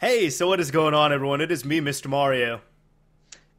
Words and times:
Hey, 0.00 0.30
so 0.30 0.46
what 0.46 0.60
is 0.60 0.70
going 0.70 0.94
on, 0.94 1.12
everyone? 1.12 1.42
It 1.42 1.52
is 1.52 1.62
me, 1.62 1.78
Mr. 1.78 2.06
Mario. 2.06 2.62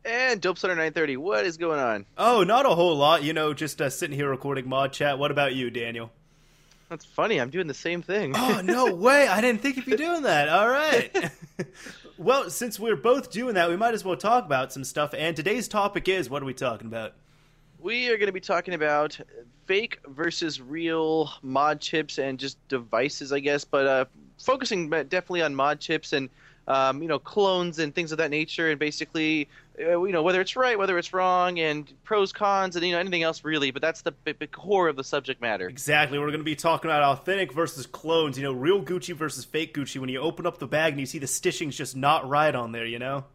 And 0.04 0.42
Dope 0.42 0.58
Center 0.58 0.74
930, 0.74 1.18
what 1.18 1.46
is 1.46 1.56
going 1.56 1.80
on? 1.80 2.08
Oh, 2.18 2.44
not 2.44 2.66
a 2.66 2.70
whole 2.70 2.96
lot. 2.96 3.22
You 3.22 3.32
know, 3.32 3.54
just 3.54 3.80
uh, 3.80 3.92
sitting 3.92 4.16
here 4.16 4.28
recording 4.28 4.68
mod 4.68 4.92
chat. 4.92 5.20
What 5.20 5.30
about 5.30 5.54
you, 5.54 5.70
Daniel? 5.70 6.12
That's 6.90 7.06
funny. 7.06 7.40
I'm 7.40 7.52
doing 7.52 7.68
the 7.68 7.76
same 7.76 8.02
thing. 8.02 8.34
oh, 8.36 8.60
no 8.64 8.92
way. 8.96 9.28
I 9.28 9.40
didn't 9.40 9.62
think 9.62 9.76
you'd 9.76 9.86
be 9.86 9.96
doing 9.96 10.24
that. 10.24 10.50
All 10.50 10.68
right. 10.68 11.32
well, 12.18 12.50
since 12.50 12.80
we're 12.80 12.96
both 12.96 13.30
doing 13.30 13.54
that, 13.54 13.70
we 13.70 13.78
might 13.78 13.94
as 13.94 14.04
well 14.04 14.18
talk 14.18 14.44
about 14.44 14.74
some 14.74 14.84
stuff. 14.84 15.14
And 15.16 15.36
today's 15.36 15.68
topic 15.68 16.08
is 16.08 16.28
what 16.28 16.42
are 16.42 16.48
we 16.48 16.56
talking 16.56 16.88
about? 16.88 17.14
We 17.78 18.10
are 18.10 18.18
going 18.18 18.26
to 18.26 18.34
be 18.34 18.42
talking 18.42 18.74
about 18.74 19.20
fake 19.68 20.00
versus 20.08 20.60
real 20.60 21.32
mod 21.44 21.82
chips 21.82 22.18
and 22.18 22.40
just 22.40 22.58
devices, 22.68 23.32
I 23.32 23.42
guess, 23.42 23.64
but 23.64 23.86
uh, 23.86 24.06
focusing 24.42 24.90
definitely 24.90 25.42
on 25.42 25.56
mod 25.56 25.80
chips 25.80 26.14
and 26.14 26.30
um, 26.68 27.02
you 27.02 27.08
know 27.08 27.20
clones 27.20 27.80
and 27.80 27.94
things 27.94 28.12
of 28.12 28.18
that 28.20 28.30
nature, 28.30 28.70
and 28.70 28.80
basically 28.80 29.50
uh, 29.80 30.02
you 30.04 30.12
know 30.12 30.24
whether 30.24 30.42
it's 30.42 30.56
right, 30.56 30.78
whether 30.78 30.98
it's 30.98 31.14
wrong, 31.14 31.60
and 31.60 31.92
pros, 32.04 32.32
cons, 32.32 32.76
and 32.76 32.86
you 32.86 32.94
know 32.94 33.00
anything 33.00 33.24
else 33.24 33.44
really. 33.44 33.72
But 33.72 33.82
that's 33.82 34.02
the 34.02 34.14
core 34.52 34.88
of 34.88 34.96
the 34.96 35.04
subject 35.04 35.42
matter. 35.42 35.68
Exactly. 35.68 36.20
We're 36.20 36.28
going 36.28 36.40
to 36.40 36.44
be 36.44 36.56
talking 36.56 36.90
about 36.90 37.04
authentic 37.04 37.52
versus 37.52 37.86
clones. 37.86 38.38
You 38.38 38.44
know, 38.44 38.54
real 38.54 38.84
Gucci 38.84 39.16
versus 39.16 39.46
fake 39.46 39.74
Gucci. 39.74 40.00
When 40.00 40.10
you 40.10 40.20
open 40.20 40.46
up 40.46 40.60
the 40.60 40.68
bag 40.68 40.94
and 40.94 41.00
you 41.00 41.06
see 41.06 41.20
the 41.20 41.28
stitching's 41.28 41.76
just 41.76 41.96
not 41.96 42.28
right 42.28 42.54
on 42.54 42.72
there, 42.72 42.86
you 42.86 43.00
know. 43.00 43.26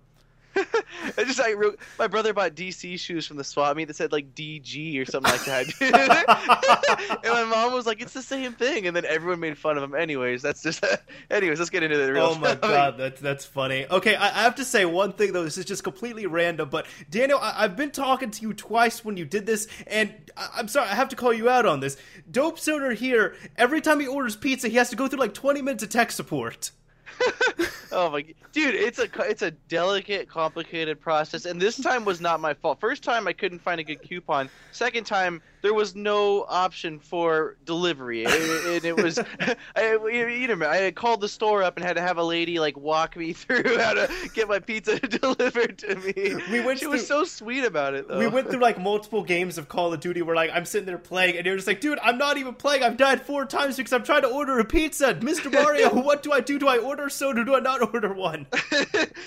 I 1.19 1.25
just 1.25 1.39
like 1.39 1.57
wrote, 1.57 1.79
my 1.99 2.07
brother 2.07 2.33
bought 2.33 2.55
DC 2.55 2.99
shoes 2.99 3.27
from 3.27 3.37
the 3.37 3.45
swap 3.45 3.77
meet 3.77 3.87
that 3.87 3.97
said 3.97 4.13
like 4.13 4.35
DG 4.35 5.01
or 5.01 5.05
something 5.05 5.31
like 5.31 5.45
that. 5.45 7.21
and 7.25 7.33
my 7.33 7.45
mom 7.45 7.73
was 7.73 7.87
like, 7.87 8.01
"It's 8.01 8.13
the 8.13 8.23
same 8.23 8.53
thing," 8.53 8.87
and 8.87 8.97
then 8.97 9.05
everyone 9.05 9.41
made 9.41 9.59
fun 9.59 9.77
of 9.77 9.83
him. 9.83 9.95
Anyways, 9.95 10.43
that's 10.43 10.63
just. 10.63 10.85
anyways, 11.31 11.59
let's 11.59 11.71
get 11.71 11.83
into 11.83 11.99
the 11.99 12.13
real. 12.13 12.25
Oh 12.25 12.39
my 12.39 12.55
god, 12.55 12.97
that's 12.99 13.21
that's 13.21 13.45
funny. 13.45 13.87
Okay, 13.91 14.15
I, 14.15 14.29
I, 14.29 14.43
have 14.43 14.55
to 14.57 14.65
say 14.65 14.85
one 14.85 15.13
thing 15.13 15.33
though. 15.33 15.45
This 15.45 15.59
is 15.59 15.65
just 15.65 15.85
completely 15.85 16.27
random, 16.27 16.69
but 16.71 16.87
Daniel, 17.11 17.39
I, 17.41 17.63
have 17.63 17.77
been 17.77 17.91
talking 17.91 18.31
to 18.31 18.43
you 18.43 18.55
twice 18.55 19.05
when 19.05 19.17
you 19.17 19.25
did 19.25 19.47
this, 19.47 19.69
and 19.87 20.13
I, 20.37 20.61
am 20.61 20.69
sorry, 20.69 20.89
I 20.89 20.95
have 20.95 21.11
to 21.11 21.17
call 21.17 21.33
you 21.33 21.49
out 21.49 21.67
on 21.67 21.81
this. 21.81 21.97
Dope 22.31 22.59
Soder 22.59 22.95
here. 22.95 23.37
Every 23.57 23.81
time 23.81 24.01
he 24.01 24.07
orders 24.07 24.37
pizza, 24.37 24.69
he 24.69 24.77
has 24.77 24.91
to 24.91 24.97
go 24.97 25.09
through 25.09 25.21
like 25.21 25.35
20 25.35 25.63
minutes 25.63 25.83
of 25.83 25.91
tech 25.91 26.11
support. 26.11 26.71
oh 27.93 28.11
my 28.11 28.23
dude 28.53 28.75
it's 28.75 28.99
a 28.99 29.09
it's 29.29 29.43
a 29.43 29.51
delicate 29.51 30.29
complicated 30.29 31.01
process 31.01 31.47
and 31.47 31.61
this 31.61 31.77
time 31.81 32.05
was 32.05 32.21
not 32.21 32.41
my 32.41 32.55
fault. 32.55 32.81
First 32.81 33.03
time 33.03 33.27
i 33.29 33.33
couldn't 33.33 33.61
find 33.61 33.81
a 33.81 33.85
good 33.85 34.03
coupon. 34.03 34.49
Second 34.73 35.05
time 35.05 35.41
there 35.67 35.75
was 35.75 35.97
no 35.97 36.47
option 36.49 37.01
for 37.01 37.57
delivery, 37.65 38.25
and 38.25 38.85
it 38.85 38.97
was 38.97 39.19
I, 39.77 39.99
you 40.07 40.55
know 40.55 40.65
I 40.65 40.93
called 40.93 41.21
the 41.21 41.29
store 41.29 41.65
up 41.65 41.77
and 41.77 41.85
had 41.85 41.97
to 41.97 42.03
have 42.03 42.19
a 42.19 42.23
lady 42.23 42.61
like 42.61 42.77
walk 42.77 43.17
me 43.17 43.33
through 43.33 43.77
how 43.79 43.95
to 43.95 44.09
get 44.33 44.49
my 44.49 44.61
pizza 44.61 45.01
delivered 45.01 45.79
to 45.79 45.97
me. 45.97 46.37
We 46.53 46.61
went. 46.61 46.79
She 46.79 46.85
through, 46.85 46.93
was 46.93 47.07
so 47.07 47.25
sweet 47.25 47.65
about 47.65 47.95
it. 47.95 48.07
Though. 48.07 48.21
We 48.21 48.29
went 48.29 48.49
through 48.49 48.61
like 48.61 48.79
multiple 48.79 49.25
games 49.25 49.59
of 49.59 49.69
Call 49.69 49.93
of 49.93 49.99
Duty 49.99 50.23
where 50.23 50.37
like 50.37 50.51
I'm 50.55 50.65
sitting 50.65 50.87
there 50.87 50.99
playing, 50.99 51.37
and 51.37 51.45
you're 51.45 51.57
just 51.57 51.67
like, 51.67 51.81
dude, 51.81 51.99
I'm 52.01 52.17
not 52.17 52.39
even 52.39 52.55
playing. 52.55 52.85
I've 52.85 52.97
died 52.97 53.23
four 53.23 53.45
times 53.45 53.77
because 53.77 53.93
I'm 53.93 54.05
trying 54.05 54.23
to 54.23 54.29
order 54.29 54.61
a 54.61 54.65
pizza, 54.65 55.15
Mr. 55.15 55.53
Mario. 55.53 55.93
what 56.01 56.23
do 56.23 56.31
I 56.31 56.41
do? 56.41 56.61
Do 56.61 56.69
I 56.69 56.79
order 56.79 57.09
soda? 57.09 57.45
Do 57.45 57.57
I 57.57 57.61
not 57.61 57.93
order 57.93 58.15
one? 58.15 58.47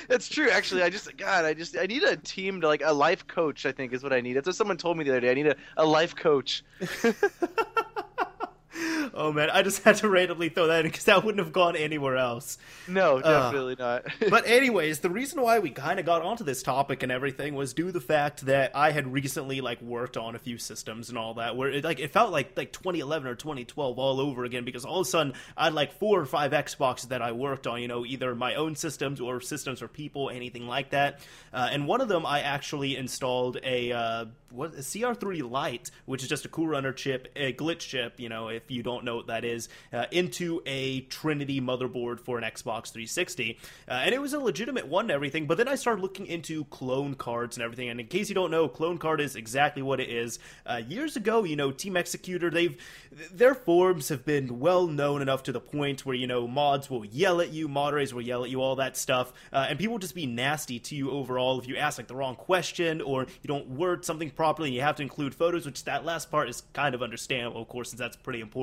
That's 0.08 0.30
true. 0.30 0.50
Actually, 0.50 0.84
I 0.84 0.90
just 0.90 1.18
God, 1.18 1.44
I 1.44 1.53
just 1.53 1.78
I 1.78 1.86
need 1.86 2.03
a 2.03 2.16
team 2.16 2.62
to 2.62 2.68
like 2.68 2.81
a 2.86 2.94
life 2.94 3.28
coach. 3.28 3.66
I 3.66 3.74
think 3.74 3.92
is 3.92 4.03
what 4.03 4.14
I 4.14 4.22
need. 4.22 4.34
That's 4.34 4.48
what 4.48 4.56
someone 4.56 4.78
told 4.78 4.98
me 4.98 5.03
the 5.03 5.12
other 5.12 5.20
day. 5.20 5.31
I 5.31 5.34
need 5.34 5.48
a, 5.48 5.56
a 5.76 5.86
life 5.86 6.16
coach 6.16 6.28
coach. 6.30 6.63
oh 9.13 9.31
man, 9.31 9.49
I 9.49 9.61
just 9.61 9.83
had 9.83 9.97
to 9.97 10.09
randomly 10.09 10.49
throw 10.49 10.67
that 10.67 10.85
in 10.85 10.91
because 10.91 11.05
that 11.05 11.23
wouldn't 11.23 11.44
have 11.44 11.53
gone 11.53 11.75
anywhere 11.75 12.17
else. 12.17 12.58
No, 12.88 13.22
definitely 13.22 13.75
uh, 13.80 13.99
not. 13.99 14.05
but 14.30 14.47
anyways, 14.47 14.99
the 14.99 15.09
reason 15.09 15.41
why 15.41 15.59
we 15.59 15.72
kind 15.72 15.99
of 15.99 16.05
got 16.05 16.22
onto 16.22 16.44
this 16.44 16.63
topic 16.63 17.03
and 17.03 17.11
everything 17.11 17.55
was 17.55 17.73
due 17.73 17.88
to 17.88 17.91
the 17.91 18.02
fact 18.02 18.45
that 18.45 18.72
I 18.75 18.91
had 18.91 19.11
recently 19.11 19.61
like 19.61 19.81
worked 19.81 20.17
on 20.17 20.35
a 20.35 20.39
few 20.39 20.57
systems 20.57 21.09
and 21.09 21.17
all 21.17 21.35
that, 21.35 21.55
where 21.55 21.69
it 21.69 21.84
like 21.84 22.00
it 22.00 22.12
felt 22.12 22.31
like 22.31 22.56
like 22.56 22.72
2011 22.72 23.28
or 23.28 23.35
2012 23.35 24.00
all 24.00 24.19
over 24.19 24.44
again 24.44 24.66
because 24.66 24.85
all 24.85 25.01
of 25.01 25.07
a 25.07 25.09
sudden 25.09 25.34
I 25.57 25.66
had 25.66 25.73
like 25.73 25.94
four 25.94 26.19
or 26.19 26.25
five 26.25 26.51
Xboxes 26.51 27.09
that 27.09 27.22
I 27.22 27.31
worked 27.31 27.68
on, 27.68 27.81
you 27.81 27.88
know, 27.88 28.06
either 28.06 28.35
my 28.35 28.56
own 28.56 28.75
systems 28.75 29.19
or 29.19 29.41
systems 29.41 29.79
for 29.79 29.88
people, 29.88 30.29
anything 30.29 30.68
like 30.68 30.91
that. 30.91 31.19
Uh, 31.53 31.69
and 31.72 31.88
one 31.88 32.01
of 32.01 32.07
them 32.07 32.25
I 32.25 32.41
actually 32.41 32.95
installed 32.95 33.57
a 33.63 33.91
uh, 33.91 34.25
what 34.51 34.73
a 34.73 34.78
CR3 34.78 35.50
Lite, 35.50 35.91
which 36.06 36.23
is 36.23 36.29
just 36.29 36.45
a 36.45 36.50
Cool 36.50 36.68
Runner 36.68 36.91
chip, 36.91 37.31
a 37.35 37.53
glitch 37.53 37.79
chip, 37.79 38.19
you 38.19 38.29
know, 38.29 38.47
if 38.47 38.69
you 38.72 38.84
don't 38.84 39.03
know 39.03 39.18
what 39.18 39.28
that 39.28 39.46
is, 39.46 39.69
uh, 39.94 40.06
into 40.12 40.62
a 40.66 41.02
Trinity 41.02 41.62
motherboard 41.62 42.19
for 42.19 42.38
an 42.38 42.44
Xbox 42.44 42.91
360. 42.91 43.57
Uh, 43.88 43.91
and 43.91 44.13
it 44.13 44.22
was 44.22 44.34
a 44.34 44.40
legitimate 44.40 44.88
one 44.88 45.06
and 45.06 45.12
everything, 45.12 45.47
but 45.47 45.57
then 45.57 45.68
I 45.68 45.75
started 45.75 46.02
looking 46.02 46.28
into 46.28 46.66
clone 46.66 47.16
cards 47.16 47.57
and 47.57 47.63
everything. 47.63 47.90
And 47.90 48.00
in 48.00 48.07
case 48.07 48.30
you 48.30 48.35
don't 48.35 48.52
know, 48.52 48.68
clone 48.68 48.97
card 48.97 49.22
is 49.22 49.35
exactly 49.35 49.81
what 49.81 50.00
it 50.00 50.09
is. 50.09 50.40
Uh, 50.66 50.81
years 50.88 51.16
ago, 51.16 51.44
you 51.44 51.56
know, 51.56 51.72
Team 51.72 51.94
Xecuter, 51.94 52.52
they've 52.52 52.78
their 53.31 53.56
forums 53.56 54.09
have 54.09 54.25
been 54.25 54.59
well 54.59 54.88
known 54.88 55.22
enough 55.22 55.44
to 55.44 55.51
the 55.51 55.59
point 55.59 56.06
where, 56.06 56.16
you 56.16 56.28
know, 56.28 56.47
mods 56.47 56.90
will 56.90 57.06
yell 57.06 57.41
at 57.41 57.51
you, 57.51 57.68
moderators 57.68 58.13
will 58.13 58.22
yell 58.22 58.44
at 58.44 58.50
you, 58.50 58.62
all 58.62 58.75
that 58.75 58.96
stuff. 58.96 59.34
Uh, 59.51 59.68
and 59.69 59.80
people 59.80 59.97
just 59.97 60.16
be 60.16 60.25
nasty 60.25 60.80
to 60.80 60.96
you 60.96 61.12
overall 61.12 61.59
if 61.59 61.68
you 61.68 61.75
ask 61.78 61.97
like 61.97 62.07
the 62.07 62.16
wrong 62.16 62.36
question 62.36 63.01
or 63.01 63.24
you 63.41 63.47
don't 63.47 63.69
word 63.69 64.06
something 64.06 64.30
properly 64.30 64.69
and 64.69 64.75
you 64.75 64.81
have 64.81 64.96
to 64.96 65.01
include 65.01 65.34
photos, 65.34 65.66
which 65.66 65.84
that 65.86 66.06
last 66.06 66.30
part 66.30 66.50
is 66.50 66.63
kind 66.74 66.94
of 66.94 67.01
understandable, 67.01 67.62
of 67.62 67.68
course, 67.68 67.90
since 67.90 68.00
that's 68.00 68.18
pretty 68.18 68.41
important. 68.41 68.59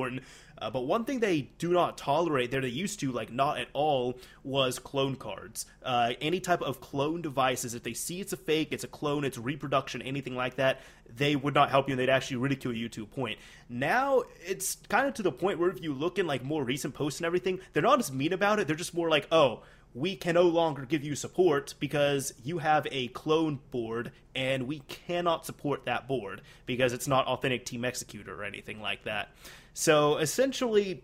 Uh, 0.59 0.69
but 0.69 0.81
one 0.81 1.05
thing 1.05 1.19
they 1.19 1.49
do 1.59 1.71
not 1.71 1.97
tolerate, 1.97 2.49
there 2.51 2.61
they 2.61 2.67
used 2.67 2.99
to, 2.99 3.11
like 3.11 3.31
not 3.31 3.59
at 3.59 3.67
all, 3.73 4.17
was 4.43 4.79
clone 4.79 5.15
cards. 5.15 5.65
Uh, 5.83 6.13
any 6.19 6.39
type 6.39 6.61
of 6.61 6.81
clone 6.81 7.21
devices, 7.21 7.73
if 7.73 7.83
they 7.83 7.93
see 7.93 8.19
it's 8.19 8.33
a 8.33 8.37
fake, 8.37 8.69
it's 8.71 8.83
a 8.83 8.87
clone, 8.87 9.23
it's 9.23 9.37
a 9.37 9.41
reproduction, 9.41 10.01
anything 10.01 10.35
like 10.35 10.55
that, 10.55 10.81
they 11.15 11.35
would 11.35 11.53
not 11.53 11.69
help 11.69 11.87
you 11.87 11.93
and 11.93 11.99
they'd 11.99 12.09
actually 12.09 12.37
ridicule 12.37 12.75
you 12.75 12.89
to 12.89 13.03
a 13.03 13.05
point. 13.05 13.37
Now 13.69 14.23
it's 14.45 14.77
kind 14.89 15.07
of 15.07 15.13
to 15.15 15.23
the 15.23 15.31
point 15.31 15.59
where 15.59 15.69
if 15.69 15.81
you 15.81 15.93
look 15.93 16.17
in 16.19 16.27
like 16.27 16.43
more 16.43 16.63
recent 16.63 16.93
posts 16.93 17.19
and 17.19 17.25
everything, 17.25 17.59
they're 17.73 17.83
not 17.83 17.99
as 17.99 18.11
mean 18.11 18.33
about 18.33 18.59
it. 18.59 18.67
They're 18.67 18.75
just 18.75 18.93
more 18.93 19.09
like, 19.09 19.27
oh, 19.31 19.61
we 19.93 20.15
can 20.15 20.35
no 20.35 20.43
longer 20.43 20.85
give 20.85 21.03
you 21.03 21.15
support 21.15 21.73
because 21.79 22.33
you 22.43 22.59
have 22.59 22.85
a 22.91 23.07
clone 23.09 23.59
board 23.71 24.11
and 24.35 24.67
we 24.67 24.79
cannot 24.87 25.45
support 25.45 25.85
that 25.85 26.07
board 26.07 26.41
because 26.67 26.93
it's 26.93 27.07
not 27.07 27.25
authentic 27.25 27.65
Team 27.65 27.81
Xecuter 27.81 28.29
or 28.29 28.43
anything 28.43 28.79
like 28.79 29.03
that. 29.05 29.29
So 29.79 30.17
essentially, 30.17 31.03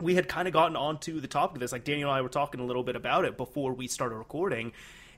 we 0.00 0.14
had 0.14 0.26
kind 0.26 0.48
of 0.48 0.54
gotten 0.54 0.74
onto 0.74 1.20
the 1.20 1.28
topic 1.28 1.56
of 1.56 1.60
this. 1.60 1.70
Like 1.70 1.84
Daniel 1.84 2.08
and 2.08 2.16
I 2.16 2.22
were 2.22 2.30
talking 2.30 2.60
a 2.60 2.64
little 2.64 2.82
bit 2.82 2.96
about 2.96 3.26
it 3.26 3.36
before 3.36 3.74
we 3.74 3.88
started 3.88 4.16
recording. 4.16 4.72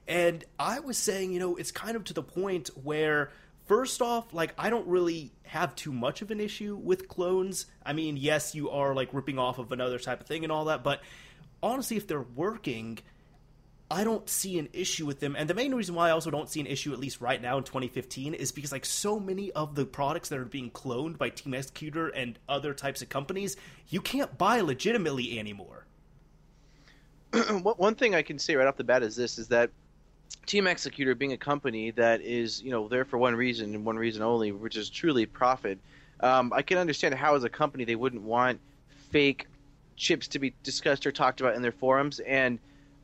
And 0.09 0.45
I 0.59 0.81
was 0.81 0.99
saying, 0.99 1.33
you 1.33 1.39
know, 1.39 1.55
it's 1.55 1.71
kind 1.71 1.95
of 1.95 2.03
to 2.05 2.13
the 2.13 2.25
point 2.25 2.71
where, 2.83 3.31
first 3.67 4.03
off, 4.03 4.35
like, 4.35 4.53
I 4.59 4.69
don't 4.69 4.89
really 4.89 5.31
have 5.45 5.77
too 5.77 5.93
much 5.93 6.23
of 6.23 6.33
an 6.33 6.41
issue 6.41 6.75
with 6.75 7.07
clones. 7.07 7.67
I 7.87 7.93
mean, 7.93 8.17
yes, 8.17 8.57
you 8.57 8.69
are, 8.71 8.97
like, 8.97 9.15
ripping 9.15 9.39
off 9.39 9.61
of 9.61 9.71
another 9.71 10.01
type 10.01 10.21
of 10.21 10.27
thing 10.27 10.43
and 10.43 10.51
all 10.51 10.65
that, 10.65 10.83
but 10.83 11.01
honestly, 11.63 11.99
if 11.99 12.09
they're 12.09 12.27
working, 12.35 12.99
I 13.91 14.05
don't 14.05 14.29
see 14.29 14.59
an 14.59 14.69
issue 14.75 15.07
with 15.07 15.21
them. 15.21 15.35
And 15.37 15.49
the 15.49 15.55
main 15.55 15.75
reason 15.75 15.95
why 15.95 16.09
I 16.09 16.11
also 16.11 16.31
don't 16.31 16.49
see 16.49 16.61
an 16.61 16.67
issue, 16.67 16.93
at 16.93 16.99
least 16.99 17.23
right 17.23 17.41
now 17.41 17.57
in 17.57 17.65
2015, 17.65 18.35
is 18.35 18.53
because 18.53 18.71
like 18.71 18.85
so 18.85 19.19
many 19.19 19.51
of 19.53 19.75
the 19.75 19.87
products 19.87 20.29
that 20.29 20.39
are 20.39 20.45
being 20.45 20.71
cloned 20.71 21.17
by 21.17 21.31
Team 21.31 21.55
Xecuter 21.55 22.11
and 22.15 22.39
other 22.49 22.75
types 22.75 23.01
of 23.01 23.09
companies, 23.09 23.57
you 23.89 24.03
can't 24.03 24.37
buy 24.37 24.61
legitimately 24.61 25.39
anymore. 25.39 25.87
One 27.63 27.95
thing 27.95 28.15
I 28.15 28.23
can 28.23 28.39
say 28.39 28.57
right 28.57 28.67
off 28.67 28.77
the 28.77 28.85
bat 28.85 29.03
is 29.03 29.17
this: 29.17 29.39
is 29.39 29.49
that 29.49 29.71
Team 30.45 30.65
Xecuter, 30.65 31.17
being 31.17 31.33
a 31.33 31.39
company 31.39 31.91
that 31.93 32.21
is 32.21 32.63
you 32.63 32.71
know 32.71 32.89
there 32.89 33.07
for 33.07 33.17
one 33.17 33.35
reason 33.37 33.75
and 33.75 33.87
one 33.87 33.97
reason 33.97 34.23
only, 34.23 34.53
which 34.53 34.77
is 34.77 34.91
truly 34.91 35.25
profit. 35.25 35.79
Um, 36.21 36.53
I 36.55 36.63
can 36.63 36.79
understand 36.79 37.15
how, 37.15 37.37
as 37.37 37.45
a 37.45 37.49
company, 37.49 37.85
they 37.85 37.97
wouldn't 37.97 38.23
want 38.23 38.61
fake 39.11 39.47
chips 39.97 40.29
to 40.29 40.39
be 40.39 40.55
discussed 40.63 41.07
or 41.07 41.13
talked 41.13 41.41
about 41.41 41.55
in 41.55 41.63
their 41.63 41.73
forums 41.73 42.21
and 42.21 42.59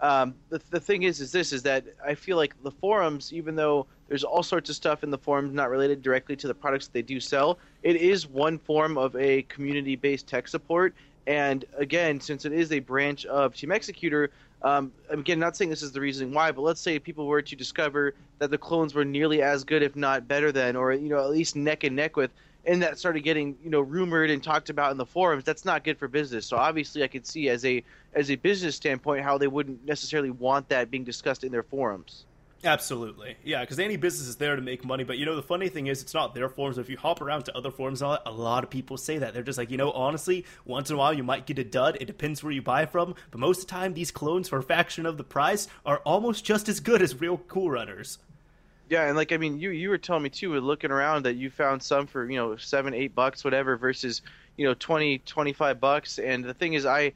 um, 0.04 0.34
the, 0.50 0.60
the 0.68 0.80
thing 0.80 1.04
is 1.04 1.18
is 1.20 1.32
this 1.32 1.50
is 1.52 1.62
that 1.62 1.84
i 2.04 2.14
feel 2.14 2.36
like 2.36 2.54
the 2.62 2.70
forums 2.70 3.32
even 3.32 3.56
though 3.56 3.86
there's 4.08 4.22
all 4.22 4.42
sorts 4.42 4.68
of 4.68 4.76
stuff 4.76 5.02
in 5.02 5.10
the 5.10 5.16
forums 5.16 5.54
not 5.54 5.70
related 5.70 6.02
directly 6.02 6.36
to 6.36 6.46
the 6.46 6.54
products 6.54 6.88
they 6.88 7.00
do 7.00 7.18
sell 7.18 7.58
it 7.82 7.96
is 7.96 8.26
one 8.26 8.58
form 8.58 8.98
of 8.98 9.16
a 9.16 9.42
community 9.42 9.96
based 9.96 10.26
tech 10.26 10.46
support. 10.46 10.94
And 11.26 11.64
again 11.78 12.20
since 12.20 12.44
it 12.44 12.52
is 12.52 12.70
a 12.70 12.80
branch 12.80 13.24
of 13.24 13.54
Team 13.54 13.70
Xecuter 13.70 14.28
um, 14.60 14.92
I'm 15.10 15.20
again 15.20 15.38
not 15.38 15.56
saying 15.56 15.70
this 15.70 15.82
is 15.82 15.92
the 15.92 16.02
reason 16.02 16.32
why 16.34 16.52
but 16.52 16.60
let's 16.60 16.82
say 16.82 16.98
people 16.98 17.26
were 17.26 17.40
to 17.40 17.56
discover 17.56 18.14
that 18.40 18.50
the 18.50 18.58
clones 18.58 18.94
were 18.94 19.06
nearly 19.06 19.40
as 19.40 19.64
good 19.64 19.82
if 19.82 19.96
not 19.96 20.28
better 20.28 20.52
than 20.52 20.76
or 20.76 20.92
you 20.92 21.08
know 21.08 21.18
at 21.18 21.30
least 21.30 21.56
neck 21.56 21.82
and 21.82 21.96
neck 21.96 22.16
with 22.16 22.30
and 22.66 22.82
that 22.82 22.98
started 22.98 23.20
getting 23.20 23.56
you 23.62 23.70
know 23.70 23.80
rumored 23.80 24.30
and 24.30 24.42
talked 24.42 24.70
about 24.70 24.90
in 24.90 24.96
the 24.96 25.06
forums 25.06 25.44
that's 25.44 25.64
not 25.64 25.84
good 25.84 25.98
for 25.98 26.08
business 26.08 26.46
so 26.46 26.56
obviously 26.56 27.02
i 27.02 27.06
could 27.06 27.26
see 27.26 27.48
as 27.48 27.64
a 27.64 27.82
as 28.14 28.30
a 28.30 28.36
business 28.36 28.76
standpoint 28.76 29.22
how 29.22 29.38
they 29.38 29.48
wouldn't 29.48 29.84
necessarily 29.84 30.30
want 30.30 30.68
that 30.68 30.90
being 30.90 31.04
discussed 31.04 31.44
in 31.44 31.52
their 31.52 31.62
forums 31.62 32.26
Absolutely, 32.64 33.36
yeah. 33.44 33.60
Because 33.60 33.78
any 33.78 33.96
business 33.96 34.26
is 34.26 34.36
there 34.36 34.56
to 34.56 34.62
make 34.62 34.84
money, 34.84 35.04
but 35.04 35.18
you 35.18 35.26
know 35.26 35.36
the 35.36 35.42
funny 35.42 35.68
thing 35.68 35.86
is, 35.86 36.02
it's 36.02 36.14
not 36.14 36.34
their 36.34 36.48
forums. 36.48 36.78
If 36.78 36.88
you 36.88 36.96
hop 36.96 37.20
around 37.20 37.44
to 37.44 37.56
other 37.56 37.70
forums, 37.70 38.00
a 38.00 38.18
lot 38.30 38.64
of 38.64 38.70
people 38.70 38.96
say 38.96 39.18
that 39.18 39.34
they're 39.34 39.42
just 39.42 39.58
like, 39.58 39.70
you 39.70 39.76
know, 39.76 39.90
honestly, 39.92 40.44
once 40.64 40.88
in 40.88 40.96
a 40.96 40.98
while 40.98 41.12
you 41.12 41.22
might 41.22 41.46
get 41.46 41.58
a 41.58 41.64
dud. 41.64 41.98
It 42.00 42.06
depends 42.06 42.42
where 42.42 42.52
you 42.52 42.62
buy 42.62 42.86
from, 42.86 43.14
but 43.30 43.38
most 43.38 43.60
of 43.60 43.66
the 43.66 43.70
time, 43.70 43.92
these 43.92 44.10
clones 44.10 44.48
for 44.48 44.58
a 44.58 44.62
fraction 44.62 45.04
of 45.04 45.18
the 45.18 45.24
price 45.24 45.68
are 45.84 45.98
almost 45.98 46.44
just 46.44 46.68
as 46.68 46.80
good 46.80 47.02
as 47.02 47.20
real 47.20 47.36
cool 47.36 47.70
runners. 47.70 48.18
Yeah, 48.88 49.06
and 49.06 49.16
like 49.16 49.32
I 49.32 49.36
mean, 49.36 49.58
you 49.58 49.70
you 49.70 49.88
were 49.88 49.98
telling 49.98 50.22
me 50.22 50.30
too, 50.30 50.58
looking 50.60 50.90
around 50.90 51.24
that 51.24 51.34
you 51.34 51.50
found 51.50 51.82
some 51.82 52.06
for 52.06 52.30
you 52.30 52.36
know 52.36 52.56
seven, 52.56 52.92
eight 52.94 53.14
bucks, 53.14 53.44
whatever, 53.44 53.76
versus 53.76 54.22
you 54.56 54.66
know 54.66 54.74
20, 54.74 55.18
25 55.18 55.80
bucks. 55.80 56.18
And 56.18 56.44
the 56.44 56.54
thing 56.54 56.74
is, 56.74 56.84
I 56.84 57.12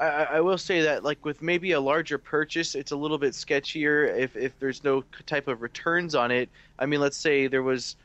I, 0.00 0.26
I, 0.30 0.40
will 0.40 0.56
say 0.56 0.80
that 0.82 1.04
like 1.04 1.22
with 1.24 1.42
maybe 1.42 1.72
a 1.72 1.80
larger 1.80 2.16
purchase, 2.16 2.74
it's 2.74 2.90
a 2.90 2.96
little 2.96 3.18
bit 3.18 3.34
sketchier 3.34 4.16
if, 4.16 4.34
if 4.34 4.58
there's 4.58 4.82
no 4.82 5.04
type 5.26 5.46
of 5.46 5.60
returns 5.60 6.14
on 6.14 6.30
it. 6.30 6.48
I 6.78 6.86
mean, 6.86 7.00
let's 7.00 7.18
say 7.18 7.48
there 7.48 7.62
was, 7.62 7.96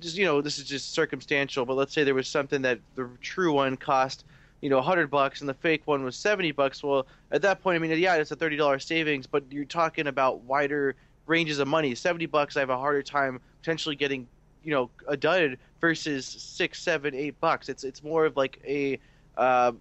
just 0.00 0.16
you 0.16 0.24
know, 0.24 0.40
this 0.40 0.58
is 0.58 0.64
just 0.64 0.92
circumstantial, 0.94 1.66
but 1.66 1.74
let's 1.74 1.92
say 1.92 2.02
there 2.02 2.14
was 2.14 2.28
something 2.28 2.62
that 2.62 2.80
the 2.94 3.10
true 3.20 3.52
one 3.52 3.76
cost, 3.76 4.24
you 4.62 4.70
know, 4.70 4.76
100 4.76 5.10
bucks 5.10 5.40
and 5.40 5.48
the 5.48 5.54
fake 5.54 5.82
one 5.84 6.02
was 6.02 6.16
70 6.16 6.52
bucks. 6.52 6.82
Well, 6.82 7.06
at 7.30 7.42
that 7.42 7.62
point, 7.62 7.76
I 7.76 7.78
mean, 7.78 7.98
yeah, 7.98 8.14
it's 8.14 8.32
a 8.32 8.36
$30 8.36 8.82
savings, 8.82 9.26
but 9.26 9.44
you're 9.50 9.66
talking 9.66 10.06
about 10.06 10.40
wider 10.44 10.96
ranges 11.26 11.58
of 11.58 11.68
money. 11.68 11.94
70 11.94 12.26
bucks, 12.26 12.56
I 12.56 12.60
have 12.60 12.70
a 12.70 12.76
harder 12.76 13.02
time 13.02 13.40
potentially 13.60 13.96
getting, 13.96 14.26
you 14.62 14.72
know, 14.72 14.90
a 15.08 15.16
dud 15.16 15.58
versus 15.80 16.26
six, 16.26 16.80
seven, 16.80 17.14
eight 17.14 17.38
bucks. 17.40 17.68
It's 17.68 17.84
it's 17.84 18.02
more 18.02 18.26
of 18.26 18.36
like 18.36 18.60
a 18.66 18.98
uh, 19.36 19.72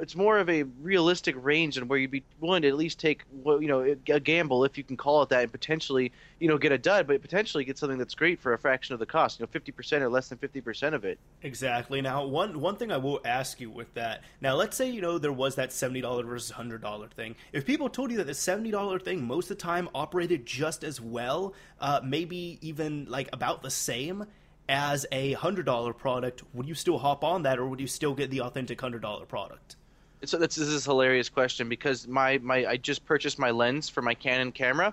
it's 0.00 0.16
more 0.16 0.38
of 0.38 0.48
a 0.48 0.62
realistic 0.80 1.34
range 1.38 1.76
and 1.76 1.88
where 1.88 1.98
you'd 1.98 2.10
be 2.10 2.24
willing 2.40 2.62
to 2.62 2.68
at 2.68 2.76
least 2.76 2.98
take 2.98 3.24
you 3.44 3.66
know 3.66 3.96
a 4.08 4.20
gamble 4.20 4.64
if 4.64 4.78
you 4.78 4.84
can 4.84 4.96
call 4.96 5.22
it 5.22 5.28
that 5.28 5.42
and 5.42 5.52
potentially 5.52 6.12
you 6.38 6.48
know 6.48 6.58
get 6.58 6.72
a 6.72 6.78
dud 6.78 7.06
but 7.06 7.20
potentially 7.20 7.64
get 7.64 7.78
something 7.78 7.98
that's 7.98 8.14
great 8.14 8.40
for 8.40 8.52
a 8.52 8.58
fraction 8.58 8.92
of 8.92 8.98
the 8.98 9.06
cost 9.06 9.38
you 9.40 9.46
know 9.46 9.60
50% 9.60 10.00
or 10.00 10.08
less 10.08 10.28
than 10.28 10.38
50% 10.38 10.94
of 10.94 11.04
it. 11.04 11.18
Exactly. 11.42 12.00
Now 12.00 12.24
one 12.24 12.60
one 12.60 12.76
thing 12.76 12.92
i 12.92 12.96
will 12.96 13.20
ask 13.24 13.60
you 13.60 13.70
with 13.70 13.92
that 13.94 14.22
now 14.40 14.54
let's 14.54 14.76
say 14.76 14.88
you 14.88 15.00
know 15.00 15.18
there 15.18 15.32
was 15.32 15.54
that 15.56 15.70
$70 15.70 16.24
versus 16.26 16.52
$100 16.52 17.10
thing. 17.12 17.34
If 17.52 17.64
people 17.64 17.88
told 17.88 18.10
you 18.10 18.18
that 18.18 18.26
the 18.26 18.32
$70 18.32 19.02
thing 19.02 19.26
most 19.26 19.50
of 19.50 19.56
the 19.56 19.62
time 19.62 19.88
operated 19.94 20.46
just 20.46 20.84
as 20.84 21.00
well 21.00 21.54
uh, 21.80 22.00
maybe 22.04 22.58
even 22.60 23.06
like 23.08 23.28
about 23.32 23.62
the 23.62 23.70
same 23.70 24.26
as 24.68 25.06
a 25.12 25.32
hundred 25.32 25.64
dollar 25.64 25.92
product, 25.92 26.42
would 26.52 26.68
you 26.68 26.74
still 26.74 26.98
hop 26.98 27.24
on 27.24 27.42
that, 27.42 27.58
or 27.58 27.66
would 27.66 27.80
you 27.80 27.86
still 27.86 28.14
get 28.14 28.30
the 28.30 28.42
authentic 28.42 28.80
hundred 28.80 29.02
dollar 29.02 29.24
product? 29.24 29.76
So 30.24 30.38
this, 30.38 30.56
this 30.56 30.68
is 30.68 30.86
a 30.86 30.90
hilarious 30.90 31.28
question 31.28 31.68
because 31.68 32.06
my, 32.08 32.38
my 32.38 32.66
I 32.66 32.76
just 32.76 33.04
purchased 33.04 33.38
my 33.38 33.50
lens 33.50 33.88
for 33.88 34.02
my 34.02 34.14
Canon 34.14 34.52
camera. 34.52 34.92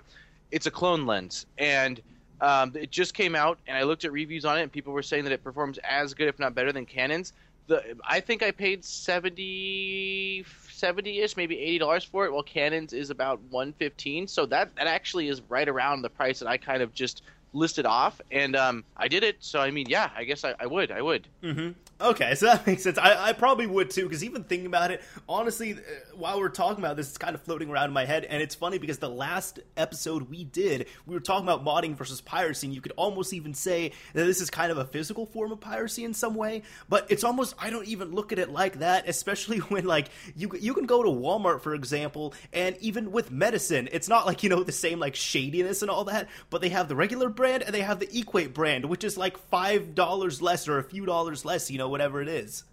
It's 0.50 0.66
a 0.66 0.70
clone 0.70 1.06
lens, 1.06 1.46
and 1.58 2.00
um, 2.40 2.72
it 2.74 2.90
just 2.90 3.14
came 3.14 3.34
out, 3.34 3.58
and 3.66 3.76
I 3.76 3.82
looked 3.82 4.04
at 4.04 4.12
reviews 4.12 4.44
on 4.44 4.58
it, 4.58 4.62
and 4.62 4.70
people 4.70 4.92
were 4.92 5.02
saying 5.02 5.24
that 5.24 5.32
it 5.32 5.42
performs 5.42 5.78
as 5.78 6.14
good, 6.14 6.28
if 6.28 6.38
not 6.38 6.54
better, 6.54 6.72
than 6.72 6.86
Canon's. 6.86 7.32
The 7.66 7.82
I 8.06 8.20
think 8.20 8.42
I 8.42 8.52
paid 8.52 8.84
70 8.84 10.44
70ish, 10.76 11.36
maybe 11.36 11.58
eighty 11.58 11.78
dollars 11.78 12.04
for 12.04 12.26
it, 12.26 12.32
while 12.32 12.42
Canon's 12.42 12.92
is 12.92 13.10
about 13.10 13.40
one 13.50 13.72
fifteen. 13.72 14.28
So 14.28 14.46
that 14.46 14.74
that 14.76 14.86
actually 14.86 15.28
is 15.28 15.40
right 15.48 15.68
around 15.68 16.02
the 16.02 16.10
price 16.10 16.38
that 16.38 16.48
I 16.48 16.58
kind 16.58 16.82
of 16.82 16.94
just 16.94 17.22
listed 17.52 17.86
off, 17.86 18.20
and 18.30 18.54
um, 18.54 18.84
I 18.96 19.08
did 19.08 19.24
it. 19.24 19.36
So 19.40 19.60
I 19.60 19.70
mean, 19.70 19.86
yeah, 19.88 20.10
I 20.14 20.24
guess 20.24 20.44
I, 20.44 20.54
I 20.60 20.66
would. 20.66 20.92
I 20.92 21.02
would. 21.02 21.26
Mm-hmm. 21.42 21.70
Okay, 21.98 22.34
so 22.34 22.46
that 22.46 22.66
makes 22.66 22.82
sense. 22.82 22.98
I, 22.98 23.28
I 23.28 23.32
probably 23.32 23.66
would 23.66 23.90
too, 23.90 24.02
because 24.02 24.22
even 24.22 24.44
thinking 24.44 24.66
about 24.66 24.90
it, 24.90 25.02
honestly, 25.28 25.74
uh, 25.74 25.76
while 26.14 26.38
we're 26.38 26.50
talking 26.50 26.84
about 26.84 26.96
this, 26.96 27.08
it's 27.08 27.18
kind 27.18 27.34
of 27.34 27.40
floating 27.42 27.70
around 27.70 27.86
in 27.86 27.92
my 27.92 28.04
head, 28.04 28.24
and 28.24 28.42
it's 28.42 28.54
funny 28.54 28.78
because 28.78 28.98
the 28.98 29.08
last 29.08 29.60
episode 29.76 30.28
we 30.28 30.44
did, 30.44 30.88
we 31.06 31.14
were 31.14 31.20
talking 31.20 31.48
about 31.48 31.64
modding 31.64 31.96
versus 31.96 32.20
piracy, 32.20 32.66
and 32.66 32.74
you 32.74 32.82
could 32.82 32.92
almost 32.96 33.32
even 33.32 33.54
say 33.54 33.92
that 34.12 34.24
this 34.24 34.42
is 34.42 34.50
kind 34.50 34.70
of 34.70 34.76
a 34.76 34.84
physical 34.84 35.24
form 35.24 35.52
of 35.52 35.60
piracy 35.60 36.04
in 36.04 36.12
some 36.12 36.34
way, 36.34 36.62
but 36.88 37.06
it's 37.10 37.24
almost, 37.24 37.54
I 37.58 37.70
don't 37.70 37.88
even 37.88 38.12
look 38.12 38.30
at 38.30 38.38
it 38.38 38.50
like 38.50 38.80
that, 38.80 39.08
especially 39.08 39.58
when, 39.58 39.86
like, 39.86 40.08
you, 40.36 40.50
you 40.60 40.74
can 40.74 40.84
go 40.84 41.02
to 41.02 41.08
Walmart, 41.08 41.62
for 41.62 41.74
example, 41.74 42.34
and 42.52 42.76
even 42.80 43.10
with 43.10 43.30
medicine, 43.30 43.88
it's 43.90 44.08
not 44.08 44.26
like, 44.26 44.42
you 44.42 44.50
know, 44.50 44.62
the 44.62 44.72
same, 44.72 44.98
like, 45.00 45.14
shadiness 45.14 45.80
and 45.80 45.90
all 45.90 46.04
that, 46.04 46.28
but 46.50 46.60
they 46.60 46.68
have 46.68 46.88
the 46.88 46.96
regular 46.96 47.30
brand 47.30 47.62
and 47.62 47.74
they 47.74 47.80
have 47.80 48.00
the 48.00 48.18
Equate 48.18 48.52
brand, 48.52 48.84
which 48.84 49.02
is 49.02 49.16
like 49.16 49.50
$5 49.50 50.42
less 50.42 50.68
or 50.68 50.78
a 50.78 50.84
few 50.84 51.06
dollars 51.06 51.44
less, 51.44 51.70
you 51.70 51.78
know 51.78 51.85
know, 51.86 51.90
whatever 51.90 52.22
it 52.22 52.28
is. 52.28 52.64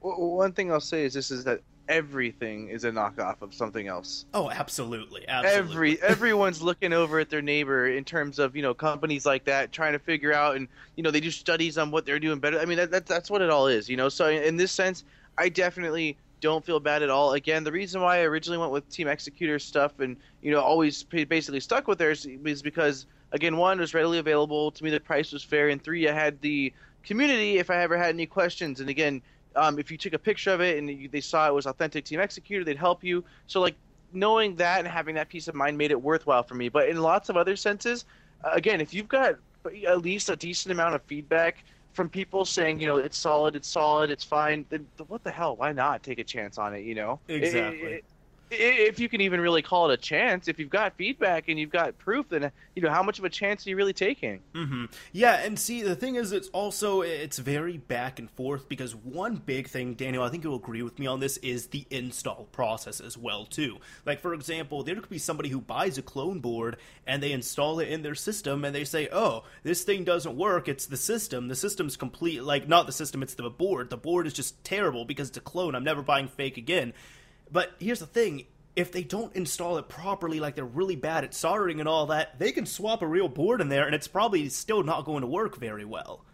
Well, 0.00 0.16
one 0.16 0.52
thing 0.52 0.70
I'll 0.70 0.80
say 0.80 1.04
is 1.04 1.14
this 1.14 1.30
is 1.30 1.44
that 1.44 1.60
everything 1.88 2.68
is 2.68 2.84
a 2.84 2.90
knockoff 2.90 3.40
of 3.40 3.54
something 3.54 3.88
else. 3.88 4.26
Oh, 4.34 4.50
absolutely, 4.50 5.26
absolutely. 5.26 5.98
Every 5.98 6.02
everyone's 6.14 6.62
looking 6.62 6.92
over 6.92 7.18
at 7.18 7.30
their 7.30 7.42
neighbor 7.42 7.88
in 7.88 8.04
terms 8.04 8.38
of 8.38 8.54
you 8.54 8.62
know 8.62 8.74
companies 8.74 9.26
like 9.26 9.44
that 9.44 9.72
trying 9.72 9.92
to 9.92 9.98
figure 9.98 10.32
out 10.32 10.56
and 10.56 10.68
you 10.96 11.02
know 11.02 11.10
they 11.10 11.20
do 11.20 11.30
studies 11.30 11.78
on 11.78 11.90
what 11.90 12.06
they're 12.06 12.20
doing 12.20 12.38
better. 12.38 12.60
I 12.60 12.64
mean 12.64 12.78
that, 12.78 12.90
that 12.90 13.06
that's 13.06 13.30
what 13.30 13.42
it 13.42 13.50
all 13.50 13.66
is, 13.66 13.88
you 13.88 13.96
know. 13.96 14.08
So 14.08 14.28
in 14.28 14.56
this 14.56 14.72
sense, 14.72 15.04
I 15.36 15.48
definitely 15.48 16.16
don't 16.40 16.64
feel 16.64 16.78
bad 16.78 17.02
at 17.02 17.10
all. 17.10 17.32
Again, 17.32 17.64
the 17.64 17.72
reason 17.72 18.00
why 18.00 18.18
I 18.18 18.22
originally 18.22 18.58
went 18.58 18.70
with 18.70 18.88
Team 18.88 19.08
Xecuter 19.08 19.60
stuff 19.60 19.98
and 19.98 20.16
you 20.42 20.52
know 20.52 20.60
always 20.60 21.02
basically 21.02 21.60
stuck 21.60 21.88
with 21.88 21.98
theirs 21.98 22.26
is 22.26 22.62
because 22.62 23.06
again, 23.32 23.56
one 23.56 23.78
was 23.78 23.94
readily 23.94 24.18
available 24.18 24.70
to 24.70 24.84
me, 24.84 24.90
the 24.90 25.00
price 25.00 25.32
was 25.32 25.42
fair, 25.42 25.68
and 25.68 25.82
three, 25.82 26.08
I 26.08 26.12
had 26.12 26.40
the 26.40 26.72
community 27.02 27.58
if 27.58 27.70
I 27.70 27.82
ever 27.82 27.96
had 27.96 28.10
any 28.10 28.26
questions. 28.26 28.80
And 28.80 28.88
again, 28.88 29.22
um, 29.56 29.78
if 29.78 29.90
you 29.90 29.98
took 29.98 30.12
a 30.12 30.18
picture 30.18 30.52
of 30.52 30.60
it 30.60 30.78
and 30.78 30.88
you, 30.88 31.08
they 31.08 31.20
saw 31.20 31.48
it 31.48 31.54
was 31.54 31.66
authentic 31.66 32.04
Team 32.04 32.20
Xecuter, 32.20 32.64
they'd 32.64 32.76
help 32.76 33.02
you. 33.02 33.24
So 33.46 33.60
like 33.60 33.74
knowing 34.12 34.56
that 34.56 34.78
and 34.78 34.88
having 34.88 35.14
that 35.16 35.28
peace 35.28 35.48
of 35.48 35.54
mind 35.54 35.76
made 35.76 35.90
it 35.90 36.00
worthwhile 36.00 36.42
for 36.42 36.54
me. 36.54 36.68
But 36.68 36.88
in 36.88 37.00
lots 37.00 37.28
of 37.28 37.36
other 37.36 37.56
senses, 37.56 38.04
uh, 38.44 38.50
again, 38.52 38.80
if 38.80 38.94
you've 38.94 39.08
got 39.08 39.36
at 39.86 40.02
least 40.02 40.30
a 40.30 40.36
decent 40.36 40.72
amount 40.72 40.94
of 40.94 41.02
feedback 41.02 41.64
from 41.92 42.08
people 42.08 42.44
saying, 42.44 42.80
you 42.80 42.86
know, 42.86 42.98
it's 42.98 43.18
solid, 43.18 43.56
it's 43.56 43.68
solid, 43.68 44.10
it's 44.10 44.24
fine, 44.24 44.64
then 44.68 44.86
what 45.08 45.24
the 45.24 45.30
hell? 45.30 45.56
Why 45.56 45.72
not 45.72 46.02
take 46.02 46.18
a 46.18 46.24
chance 46.24 46.56
on 46.58 46.74
it? 46.74 46.80
You 46.80 46.94
know, 46.94 47.20
exactly. 47.28 47.80
It, 47.80 47.92
it, 47.92 48.04
if 48.50 48.98
you 48.98 49.08
can 49.08 49.20
even 49.20 49.40
really 49.40 49.62
call 49.62 49.90
it 49.90 49.94
a 49.94 49.96
chance 49.96 50.48
if 50.48 50.58
you've 50.58 50.70
got 50.70 50.94
feedback 50.96 51.48
and 51.48 51.58
you've 51.58 51.70
got 51.70 51.96
proof 51.98 52.28
then 52.28 52.50
you 52.74 52.82
know 52.82 52.90
how 52.90 53.02
much 53.02 53.18
of 53.18 53.24
a 53.24 53.30
chance 53.30 53.66
are 53.66 53.70
you 53.70 53.76
really 53.76 53.92
taking? 53.92 54.40
Mm-hmm. 54.54 54.86
yeah 55.12 55.40
and 55.44 55.58
see 55.58 55.82
the 55.82 55.96
thing 55.96 56.16
is 56.16 56.32
it's 56.32 56.48
also 56.48 57.02
it's 57.02 57.38
very 57.38 57.76
back 57.76 58.18
and 58.18 58.30
forth 58.30 58.68
because 58.68 58.94
one 58.94 59.36
big 59.36 59.68
thing 59.68 59.94
daniel 59.94 60.22
i 60.22 60.28
think 60.28 60.44
you'll 60.44 60.56
agree 60.56 60.82
with 60.82 60.98
me 60.98 61.06
on 61.06 61.20
this 61.20 61.36
is 61.38 61.68
the 61.68 61.86
install 61.90 62.44
process 62.52 63.00
as 63.00 63.16
well 63.16 63.44
too. 63.44 63.78
Like 64.04 64.20
for 64.20 64.34
example 64.34 64.82
there 64.82 64.94
could 64.96 65.08
be 65.08 65.18
somebody 65.18 65.48
who 65.48 65.60
buys 65.60 65.98
a 65.98 66.02
clone 66.02 66.40
board 66.40 66.76
and 67.06 67.22
they 67.22 67.32
install 67.32 67.80
it 67.80 67.88
in 67.88 68.02
their 68.02 68.14
system 68.14 68.64
and 68.64 68.74
they 68.74 68.84
say 68.84 69.08
oh 69.12 69.44
this 69.62 69.84
thing 69.84 70.04
doesn't 70.04 70.36
work. 70.36 70.68
It's 70.68 70.86
the 70.86 70.96
system. 70.96 71.48
The 71.48 71.56
system's 71.56 71.96
complete 71.96 72.42
like 72.42 72.68
not 72.68 72.86
the 72.86 72.92
system 72.92 73.22
it's 73.22 73.34
the 73.34 73.50
board. 73.50 73.90
The 73.90 73.96
board 73.96 74.26
is 74.26 74.32
just 74.32 74.62
terrible 74.64 75.04
because 75.04 75.28
it's 75.28 75.38
a 75.38 75.42
clone. 75.42 75.74
I'm 75.74 75.84
never 75.84 76.02
buying 76.02 76.28
fake 76.28 76.56
again 76.56 76.92
but 77.50 77.72
here's 77.78 78.00
the 78.00 78.06
thing 78.06 78.46
if 78.76 78.92
they 78.92 79.02
don't 79.02 79.34
install 79.34 79.76
it 79.78 79.88
properly, 79.88 80.38
like 80.38 80.54
they're 80.54 80.64
really 80.64 80.94
bad 80.94 81.24
at 81.24 81.34
soldering 81.34 81.80
and 81.80 81.88
all 81.88 82.06
that, 82.06 82.38
they 82.38 82.52
can 82.52 82.64
swap 82.64 83.02
a 83.02 83.06
real 83.06 83.28
board 83.28 83.60
in 83.60 83.68
there 83.68 83.86
and 83.86 83.94
it's 83.94 84.06
probably 84.06 84.48
still 84.48 84.84
not 84.84 85.04
going 85.04 85.22
to 85.22 85.26
work 85.26 85.56
very 85.56 85.84
well. 85.84 86.24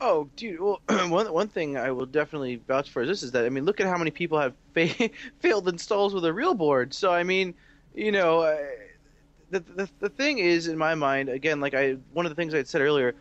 Oh, 0.00 0.28
dude. 0.36 0.60
Well, 0.60 0.80
one 1.08 1.32
one 1.32 1.48
thing 1.48 1.76
I 1.76 1.90
will 1.90 2.06
definitely 2.06 2.56
vouch 2.66 2.90
for 2.90 3.02
is 3.02 3.08
this: 3.08 3.22
is 3.22 3.32
that 3.32 3.44
I 3.44 3.48
mean, 3.48 3.64
look 3.64 3.80
at 3.80 3.86
how 3.86 3.98
many 3.98 4.10
people 4.10 4.38
have 4.40 4.54
fa- 4.74 5.10
failed 5.40 5.68
installs 5.68 6.14
with 6.14 6.24
a 6.24 6.32
real 6.32 6.54
board. 6.54 6.94
So 6.94 7.12
I 7.12 7.22
mean, 7.24 7.54
you 7.94 8.12
know, 8.12 8.40
uh, 8.40 8.58
the, 9.50 9.60
the 9.60 9.88
the 9.98 10.08
thing 10.08 10.38
is, 10.38 10.68
in 10.68 10.78
my 10.78 10.94
mind, 10.94 11.28
again, 11.28 11.60
like 11.60 11.74
I 11.74 11.96
one 12.12 12.26
of 12.26 12.30
the 12.30 12.36
things 12.36 12.54
I 12.54 12.62
said 12.62 12.80
earlier, 12.80 13.14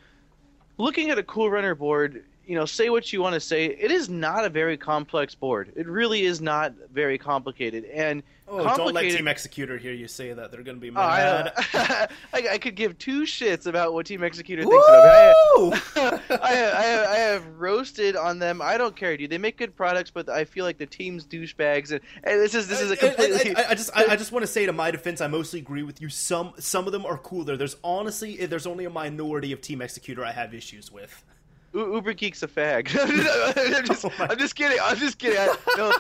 looking 0.77 1.09
at 1.09 1.17
a 1.17 1.23
Cool 1.23 1.49
Runner 1.49 1.73
board 1.73 2.23
you 2.47 2.55
know, 2.55 2.65
say 2.65 2.89
what 2.89 3.11
you 3.11 3.21
want 3.21 3.33
to 3.33 3.41
say. 3.41 3.65
It 3.65 3.91
is 3.91 4.07
not 4.07 4.45
a 4.45 4.49
very 4.49 4.77
complex 4.77 5.35
board. 5.35 5.73
It 5.75 5.85
really 5.85 6.23
is 6.23 6.39
not 6.39 6.73
very 6.93 7.17
complicated. 7.17 7.83
And 7.85 8.23
oh, 8.47 8.63
don't 8.77 8.93
let 8.93 9.01
Team 9.01 9.25
Xecuter 9.25 9.77
hear 9.77 9.91
you 9.91 10.07
say 10.07 10.31
that. 10.31 10.49
They're 10.49 10.63
going 10.63 10.77
to 10.77 10.81
be 10.81 10.89
mad. 10.89 11.51
Oh, 11.57 11.61
I, 11.73 12.07
I, 12.33 12.47
I, 12.53 12.57
could 12.57 12.75
give 12.75 12.97
two 12.97 13.23
shits 13.23 13.67
about 13.67 13.93
what 13.93 14.05
Team 14.05 14.21
Xecuter 14.21 14.63
Woo! 14.63 15.71
thinks 15.71 15.97
of 15.97 16.13
it. 16.13 16.41
I, 16.41 16.41
I, 16.41 16.53
have, 16.53 17.09
I, 17.09 17.15
have, 17.15 17.47
roasted 17.57 18.15
on 18.15 18.39
them. 18.39 18.61
I 18.61 18.77
don't 18.77 18.95
care, 18.95 19.17
dude. 19.17 19.29
They 19.29 19.37
make 19.37 19.57
good 19.57 19.75
products, 19.75 20.09
but 20.09 20.29
I 20.29 20.45
feel 20.45 20.63
like 20.63 20.77
the 20.77 20.85
team's 20.85 21.25
douchebags. 21.25 21.91
And, 21.91 21.99
and 22.23 22.39
this 22.39 22.55
is 22.55 22.69
this 22.69 22.79
is 22.79 22.91
a 22.91 22.95
completely. 22.95 23.57
I, 23.57 23.75
just 23.75 23.91
I, 23.93 24.15
just 24.15 24.31
want 24.31 24.43
to 24.43 24.47
say 24.47 24.65
to 24.65 24.73
my 24.73 24.89
defense, 24.89 25.19
I 25.19 25.27
mostly 25.27 25.59
agree 25.59 25.83
with 25.83 26.01
you. 26.01 26.07
Some 26.07 26.53
some 26.59 26.85
of 26.85 26.93
them 26.93 27.05
are 27.05 27.17
cooler. 27.17 27.57
There's 27.57 27.75
honestly 27.83 28.45
there's 28.45 28.67
only 28.67 28.85
a 28.85 28.89
minority 28.89 29.51
of 29.51 29.59
Team 29.59 29.79
Xecuter 29.79 30.23
I 30.23 30.31
have 30.31 30.53
issues 30.53 30.89
with. 30.93 31.25
Uber 31.73 32.13
Geek's 32.13 32.43
a 32.43 32.47
fag. 32.47 32.87
I'm, 32.99 33.85
just, 33.85 34.05
oh 34.05 34.11
I'm, 34.19 34.37
just, 34.37 34.55
kidding. 34.55 34.77
I'm 34.81 34.97
just 34.97 35.17
kidding. 35.17 35.37
I, 35.39 35.45
no, 35.77 35.91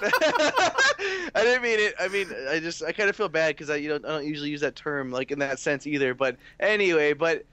I 1.35 1.43
didn't 1.43 1.61
mean 1.61 1.79
it. 1.79 1.93
I 1.99 2.07
mean, 2.07 2.27
I 2.49 2.59
just 2.59 2.83
I 2.83 2.91
kind 2.91 3.09
of 3.09 3.15
feel 3.15 3.29
bad 3.29 3.55
because 3.55 3.69
I 3.69 3.75
you 3.75 3.89
know 3.89 3.95
I 3.95 3.99
don't 3.99 4.25
usually 4.25 4.49
use 4.49 4.61
that 4.61 4.75
term 4.75 5.11
like 5.11 5.31
in 5.31 5.39
that 5.39 5.59
sense 5.59 5.85
either. 5.85 6.13
But 6.13 6.37
anyway, 6.59 7.13
but 7.13 7.43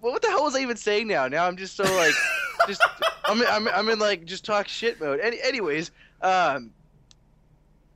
what 0.00 0.22
the 0.22 0.28
hell 0.28 0.44
was 0.44 0.56
I 0.56 0.60
even 0.60 0.76
saying 0.76 1.06
now? 1.06 1.28
Now 1.28 1.46
I'm 1.46 1.56
just 1.56 1.76
so 1.76 1.84
like, 1.84 2.14
just 2.66 2.82
I'm 3.24 3.42
I'm 3.46 3.68
I'm 3.68 3.88
in 3.88 3.98
like 3.98 4.24
just 4.24 4.44
talk 4.44 4.66
shit 4.68 5.00
mode. 5.00 5.20
Any, 5.20 5.40
anyways, 5.42 5.90
um, 6.22 6.70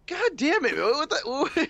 God 0.06 0.36
damn 0.36 0.64
it! 0.64 0.76
What 0.76 1.10
the, 1.10 1.20
what, 1.24 1.68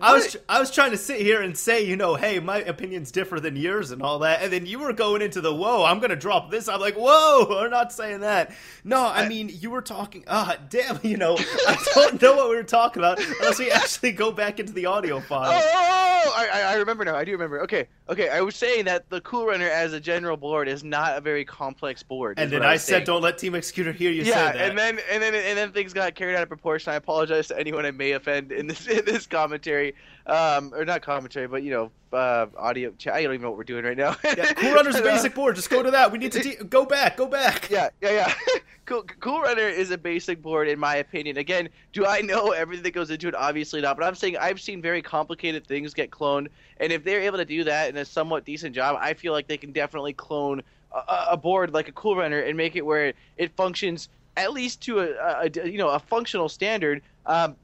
I 0.00 0.14
was 0.14 0.36
I 0.48 0.60
was 0.60 0.70
trying 0.70 0.92
to 0.92 0.96
sit 0.96 1.20
here 1.20 1.42
and 1.42 1.56
say, 1.56 1.84
you 1.84 1.96
know, 1.96 2.14
hey, 2.14 2.40
my 2.40 2.58
opinions 2.58 3.10
differ 3.10 3.38
than 3.38 3.56
yours 3.56 3.90
and 3.90 4.02
all 4.02 4.20
that, 4.20 4.42
and 4.42 4.52
then 4.52 4.66
you 4.66 4.78
were 4.78 4.92
going 4.92 5.22
into 5.22 5.40
the 5.40 5.54
whoa, 5.54 5.84
I'm 5.84 6.00
gonna 6.00 6.16
drop 6.16 6.50
this. 6.50 6.68
I'm 6.68 6.80
like, 6.80 6.94
whoa, 6.94 7.46
we're 7.50 7.68
not 7.68 7.92
saying 7.92 8.20
that. 8.20 8.52
No, 8.82 9.04
I, 9.04 9.24
I 9.24 9.28
mean 9.28 9.50
you 9.52 9.70
were 9.70 9.82
talking. 9.82 10.24
Ah, 10.26 10.56
damn, 10.70 10.98
you 11.02 11.16
know, 11.16 11.36
I 11.38 11.84
don't 11.94 12.20
know 12.20 12.36
what 12.36 12.50
we 12.50 12.56
were 12.56 12.62
talking 12.62 13.00
about 13.00 13.18
unless 13.18 13.58
we 13.58 13.70
actually 13.70 14.12
go 14.12 14.32
back 14.32 14.58
into 14.58 14.72
the 14.72 14.86
audio 14.86 15.20
file. 15.20 15.50
Oh, 15.52 15.60
oh, 15.62 16.22
oh 16.26 16.34
I, 16.36 16.62
I 16.62 16.74
remember 16.76 17.04
now. 17.04 17.16
I 17.16 17.24
do 17.24 17.32
remember. 17.32 17.60
Okay, 17.62 17.88
okay. 18.08 18.28
I 18.28 18.40
was 18.40 18.56
saying 18.56 18.86
that 18.86 19.08
the 19.10 19.20
Cool 19.20 19.46
Runner 19.46 19.68
as 19.68 19.92
a 19.92 20.00
general 20.00 20.36
board 20.36 20.68
is 20.68 20.82
not 20.82 21.16
a 21.16 21.20
very 21.20 21.44
complex 21.44 22.02
board. 22.02 22.38
And 22.38 22.50
then 22.50 22.62
I, 22.62 22.72
I 22.72 22.76
said, 22.76 22.86
saying. 22.86 23.04
don't 23.04 23.22
let 23.22 23.38
Team 23.38 23.52
Xecuter 23.52 23.94
hear 23.94 24.10
you 24.10 24.22
yeah, 24.22 24.52
say 24.52 24.58
that. 24.58 24.70
and 24.70 24.78
then 24.78 24.98
and 25.10 25.22
then 25.22 25.34
and 25.34 25.58
then 25.58 25.72
things 25.72 25.92
got 25.92 26.14
carried 26.14 26.36
out 26.36 26.42
of 26.42 26.48
proportion. 26.48 26.92
I 26.92 26.96
apologize 26.96 27.48
to 27.48 27.58
anyone 27.58 27.84
I 27.84 27.90
may 27.90 28.12
offend 28.12 28.52
in 28.52 28.66
this 28.66 28.86
in 28.94 29.04
this 29.04 29.26
commentary 29.64 29.94
um, 30.26 30.72
or 30.74 30.84
not 30.84 31.02
commentary, 31.02 31.46
but 31.46 31.62
you 31.62 31.70
know, 31.70 31.90
uh, 32.12 32.46
audio. 32.56 32.92
I 33.12 33.22
don't 33.22 33.34
even 33.34 33.42
know 33.42 33.50
what 33.50 33.58
we're 33.58 33.64
doing 33.64 33.84
right 33.84 33.96
now. 33.96 34.16
yeah, 34.24 34.52
cool 34.54 34.72
Runner's 34.72 34.96
a 34.96 35.02
basic 35.02 35.34
board. 35.34 35.56
Just 35.56 35.70
go 35.70 35.82
to 35.82 35.90
that. 35.90 36.12
We 36.12 36.18
need 36.18 36.32
to 36.32 36.40
de- 36.40 36.64
go 36.64 36.86
back. 36.86 37.16
Go 37.16 37.26
back. 37.26 37.68
Yeah, 37.70 37.90
yeah, 38.00 38.10
yeah. 38.10 38.34
cool, 38.86 39.02
cool 39.20 39.42
Runner 39.42 39.68
is 39.68 39.90
a 39.90 39.98
basic 39.98 40.40
board, 40.40 40.68
in 40.68 40.78
my 40.78 40.96
opinion. 40.96 41.36
Again, 41.36 41.68
do 41.92 42.06
I 42.06 42.20
know 42.20 42.50
everything 42.56 42.84
that 42.84 42.94
goes 42.94 43.10
into 43.10 43.28
it? 43.28 43.34
Obviously 43.34 43.80
not. 43.80 43.98
But 43.98 44.06
I'm 44.06 44.14
saying 44.14 44.36
I've 44.38 44.60
seen 44.60 44.80
very 44.80 45.02
complicated 45.02 45.66
things 45.66 45.92
get 45.92 46.10
cloned, 46.10 46.48
and 46.78 46.92
if 46.92 47.04
they're 47.04 47.20
able 47.20 47.38
to 47.38 47.44
do 47.44 47.64
that 47.64 47.90
in 47.90 47.96
a 47.96 48.04
somewhat 48.04 48.44
decent 48.44 48.74
job, 48.74 48.96
I 49.00 49.14
feel 49.14 49.32
like 49.32 49.46
they 49.46 49.58
can 49.58 49.72
definitely 49.72 50.14
clone 50.14 50.62
a, 50.92 51.26
a 51.32 51.36
board 51.36 51.74
like 51.74 51.88
a 51.88 51.92
Cool 51.92 52.16
Runner 52.16 52.40
and 52.40 52.56
make 52.56 52.76
it 52.76 52.86
where 52.86 53.12
it 53.36 53.54
functions 53.56 54.08
at 54.36 54.52
least 54.52 54.80
to 54.82 55.00
a, 55.00 55.44
a 55.44 55.68
you 55.68 55.78
know 55.78 55.90
a 55.90 55.98
functional 55.98 56.48
standard. 56.48 57.02
Um, 57.26 57.56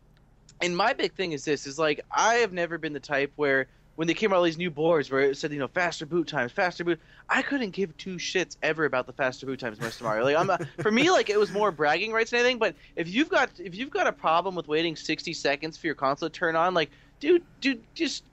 and 0.61 0.77
my 0.77 0.93
big 0.93 1.13
thing 1.13 1.33
is 1.33 1.45
this: 1.45 1.67
is 1.67 1.79
like 1.79 2.01
I 2.11 2.35
have 2.37 2.53
never 2.53 2.79
been 2.79 2.93
the 2.93 3.01
type 3.01 3.33
where 3.37 3.67
when 3.97 4.07
they 4.07 4.15
came 4.15 4.33
out 4.33 4.37
all 4.37 4.43
these 4.43 4.57
new 4.57 4.71
boards 4.71 5.11
where 5.11 5.21
it 5.21 5.37
said 5.37 5.53
you 5.53 5.59
know 5.59 5.69
faster 5.69 6.07
boot 6.07 6.27
times, 6.27 6.53
faster 6.53 6.85
boot. 6.85 7.01
I 7.29 7.43
couldn't 7.43 7.71
give 7.71 7.97
two 7.97 8.17
shits 8.17 8.57
ever 8.63 8.85
about 8.85 9.07
the 9.07 9.13
faster 9.13 9.47
boot 9.47 9.61
times, 9.61 9.79
Mr. 9.79 10.03
Mario. 10.03 10.25
Like 10.25 10.37
I'm 10.37 10.51
a, 10.51 10.59
for 10.83 10.91
me, 10.91 11.11
like 11.11 11.31
it 11.31 11.39
was 11.39 11.53
more 11.53 11.71
bragging 11.71 12.13
rights 12.13 12.31
than 12.31 12.41
anything. 12.41 12.59
But 12.59 12.77
if 12.97 13.09
you've 13.09 13.29
got 13.29 13.51
if 13.59 13.75
you've 13.75 13.91
got 13.91 14.07
a 14.07 14.13
problem 14.13 14.55
with 14.55 14.69
waiting 14.69 14.97
60 14.97 15.33
seconds 15.33 15.77
for 15.77 15.87
your 15.87 15.95
console 15.95 16.29
to 16.29 16.33
turn 16.33 16.57
on, 16.57 16.75
like 16.75 16.91
dude, 17.21 17.45
dude, 17.61 17.83
just 17.95 18.25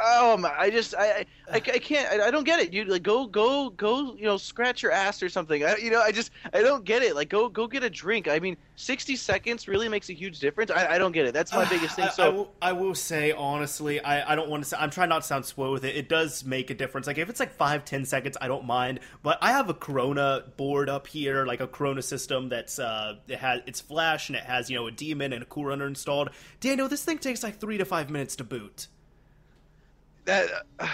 oh 0.00 0.36
my, 0.36 0.52
I 0.56 0.70
just 0.70 0.94
I 0.94 1.26
I, 1.50 1.56
I 1.56 1.60
can't 1.60 2.10
I, 2.10 2.26
I, 2.26 2.30
don't 2.30 2.44
get 2.44 2.60
it, 2.60 2.72
You 2.72 2.84
Like 2.84 3.02
go 3.02 3.26
go 3.26 3.70
go, 3.70 4.14
you 4.14 4.24
know, 4.24 4.36
scratch 4.36 4.82
your 4.82 4.92
ass 4.92 5.22
or 5.22 5.28
something. 5.28 5.64
I, 5.64 5.76
you 5.76 5.90
know, 5.90 6.00
I 6.00 6.12
just 6.12 6.30
I 6.52 6.62
don't 6.62 6.84
get 6.84 7.02
it. 7.02 7.14
Like 7.14 7.28
go 7.28 7.48
go 7.48 7.66
get 7.66 7.82
a 7.82 7.90
drink. 7.90 8.28
I 8.28 8.38
mean, 8.38 8.56
sixty 8.76 9.16
seconds 9.16 9.68
really 9.68 9.88
makes 9.88 10.10
a 10.10 10.12
huge 10.12 10.38
difference. 10.40 10.70
I, 10.70 10.94
I 10.94 10.98
don't 10.98 11.12
get 11.12 11.26
it. 11.26 11.34
That's 11.34 11.52
my 11.52 11.64
biggest 11.68 11.96
thing. 11.96 12.08
So 12.12 12.24
I, 12.24 12.28
will, 12.28 12.52
I 12.62 12.72
will 12.72 12.94
say 12.94 13.32
honestly, 13.32 14.00
I, 14.00 14.32
I 14.32 14.34
don't 14.34 14.48
want 14.48 14.62
to 14.62 14.68
say 14.68 14.76
I'm 14.78 14.90
trying 14.90 15.08
not 15.08 15.22
to 15.22 15.26
sound 15.26 15.44
slow 15.44 15.72
with 15.72 15.84
it. 15.84 15.96
It 15.96 16.08
does 16.08 16.44
make 16.44 16.70
a 16.70 16.74
difference. 16.74 17.06
Like 17.06 17.18
if 17.18 17.28
it's 17.28 17.40
like 17.40 17.54
five 17.54 17.84
ten 17.84 18.04
seconds, 18.04 18.36
I 18.40 18.48
don't 18.48 18.64
mind. 18.64 19.00
But 19.22 19.38
I 19.40 19.52
have 19.52 19.68
a 19.68 19.74
Corona 19.74 20.44
board 20.56 20.88
up 20.88 21.06
here, 21.06 21.46
like 21.46 21.60
a 21.60 21.66
Corona 21.66 22.02
system 22.02 22.48
that's 22.48 22.78
uh 22.78 23.16
it 23.28 23.38
has 23.38 23.62
it's 23.66 23.80
flash 23.80 24.28
and 24.28 24.36
it 24.36 24.44
has 24.44 24.70
you 24.70 24.76
know 24.76 24.86
a 24.86 24.90
demon 24.90 25.32
and 25.32 25.42
a 25.42 25.46
cool 25.46 25.66
runner 25.66 25.86
installed. 25.86 26.30
Daniel, 26.60 26.88
this 26.88 27.04
thing 27.04 27.18
takes 27.18 27.42
like 27.42 27.58
three 27.58 27.78
to 27.78 27.84
five 27.84 28.10
minutes 28.10 28.36
to 28.36 28.44
boot 28.44 28.88
that 30.28 30.48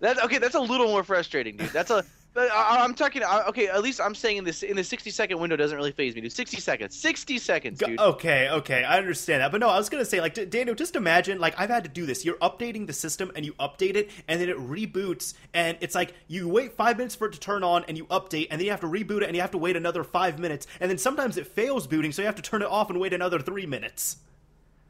that 0.00 0.24
okay. 0.24 0.38
That's 0.38 0.54
a 0.54 0.60
little 0.60 0.88
more 0.88 1.04
frustrating, 1.04 1.56
dude. 1.56 1.70
That's 1.70 1.90
a. 1.90 2.04
I, 2.36 2.84
am 2.84 2.94
talking. 2.94 3.22
Okay, 3.48 3.66
at 3.66 3.82
least 3.82 4.00
I'm 4.00 4.14
saying 4.14 4.36
in 4.36 4.44
this 4.44 4.62
in 4.62 4.76
the 4.76 4.84
60 4.84 5.10
second 5.10 5.40
window 5.40 5.56
doesn't 5.56 5.76
really 5.76 5.90
phase 5.90 6.14
me, 6.14 6.20
dude. 6.20 6.30
60 6.30 6.60
seconds, 6.60 6.96
60 6.96 7.36
seconds, 7.38 7.80
dude. 7.80 7.98
Okay, 7.98 8.48
okay, 8.48 8.84
I 8.84 8.98
understand 8.98 9.42
that, 9.42 9.50
but 9.50 9.60
no, 9.60 9.68
I 9.68 9.76
was 9.76 9.88
gonna 9.88 10.04
say 10.04 10.20
like 10.20 10.34
Daniel, 10.48 10.76
just 10.76 10.94
imagine 10.94 11.40
like 11.40 11.58
I've 11.58 11.70
had 11.70 11.82
to 11.82 11.90
do 11.90 12.06
this. 12.06 12.24
You're 12.24 12.36
updating 12.36 12.86
the 12.86 12.92
system 12.92 13.32
and 13.34 13.44
you 13.44 13.54
update 13.54 13.96
it, 13.96 14.10
and 14.28 14.40
then 14.40 14.48
it 14.48 14.56
reboots, 14.56 15.34
and 15.52 15.78
it's 15.80 15.96
like 15.96 16.14
you 16.28 16.48
wait 16.48 16.74
five 16.74 16.96
minutes 16.96 17.16
for 17.16 17.26
it 17.26 17.32
to 17.32 17.40
turn 17.40 17.64
on, 17.64 17.84
and 17.88 17.96
you 17.96 18.06
update, 18.06 18.48
and 18.52 18.60
then 18.60 18.66
you 18.66 18.70
have 18.70 18.82
to 18.82 18.86
reboot 18.86 19.22
it, 19.22 19.24
and 19.24 19.34
you 19.34 19.40
have 19.40 19.50
to 19.52 19.58
wait 19.58 19.76
another 19.76 20.04
five 20.04 20.38
minutes, 20.38 20.68
and 20.80 20.88
then 20.88 20.98
sometimes 20.98 21.38
it 21.38 21.46
fails 21.48 21.88
booting, 21.88 22.12
so 22.12 22.22
you 22.22 22.26
have 22.26 22.36
to 22.36 22.42
turn 22.42 22.62
it 22.62 22.68
off 22.68 22.88
and 22.88 23.00
wait 23.00 23.12
another 23.12 23.40
three 23.40 23.66
minutes. 23.66 24.18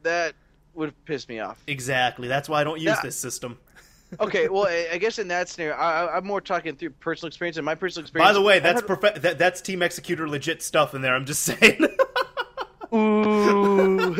That 0.03 0.35
would 0.73 0.93
piss 1.05 1.27
me 1.27 1.39
off. 1.39 1.61
Exactly. 1.67 2.27
That's 2.27 2.47
why 2.47 2.61
I 2.61 2.63
don't 2.63 2.79
use 2.79 2.97
this 3.01 3.15
system 3.15 3.57
okay, 4.19 4.49
well, 4.49 4.67
I 4.91 4.97
guess 4.97 5.19
in 5.19 5.27
that 5.29 5.49
scenario, 5.49 5.75
I, 5.75 6.17
am 6.17 6.25
more 6.25 6.41
talking 6.41 6.75
through 6.75 6.91
personal 6.91 7.27
experience. 7.27 7.57
And 7.57 7.65
my 7.65 7.75
personal 7.75 8.03
experience. 8.03 8.29
By 8.29 8.33
the 8.33 8.41
way, 8.41 8.59
that's 8.59 8.81
prof- 8.81 9.21
that, 9.21 9.37
that's 9.37 9.61
Team 9.61 9.79
Xecuter 9.79 10.27
legit 10.27 10.61
stuff 10.61 10.93
in 10.93 11.01
there. 11.01 11.15
I'm 11.15 11.25
just 11.25 11.43
saying. 11.43 11.85
Ooh, 12.91 14.15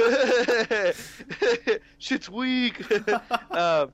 shit's 1.97 2.29
weak. 2.29 2.83
uh, 3.49 3.87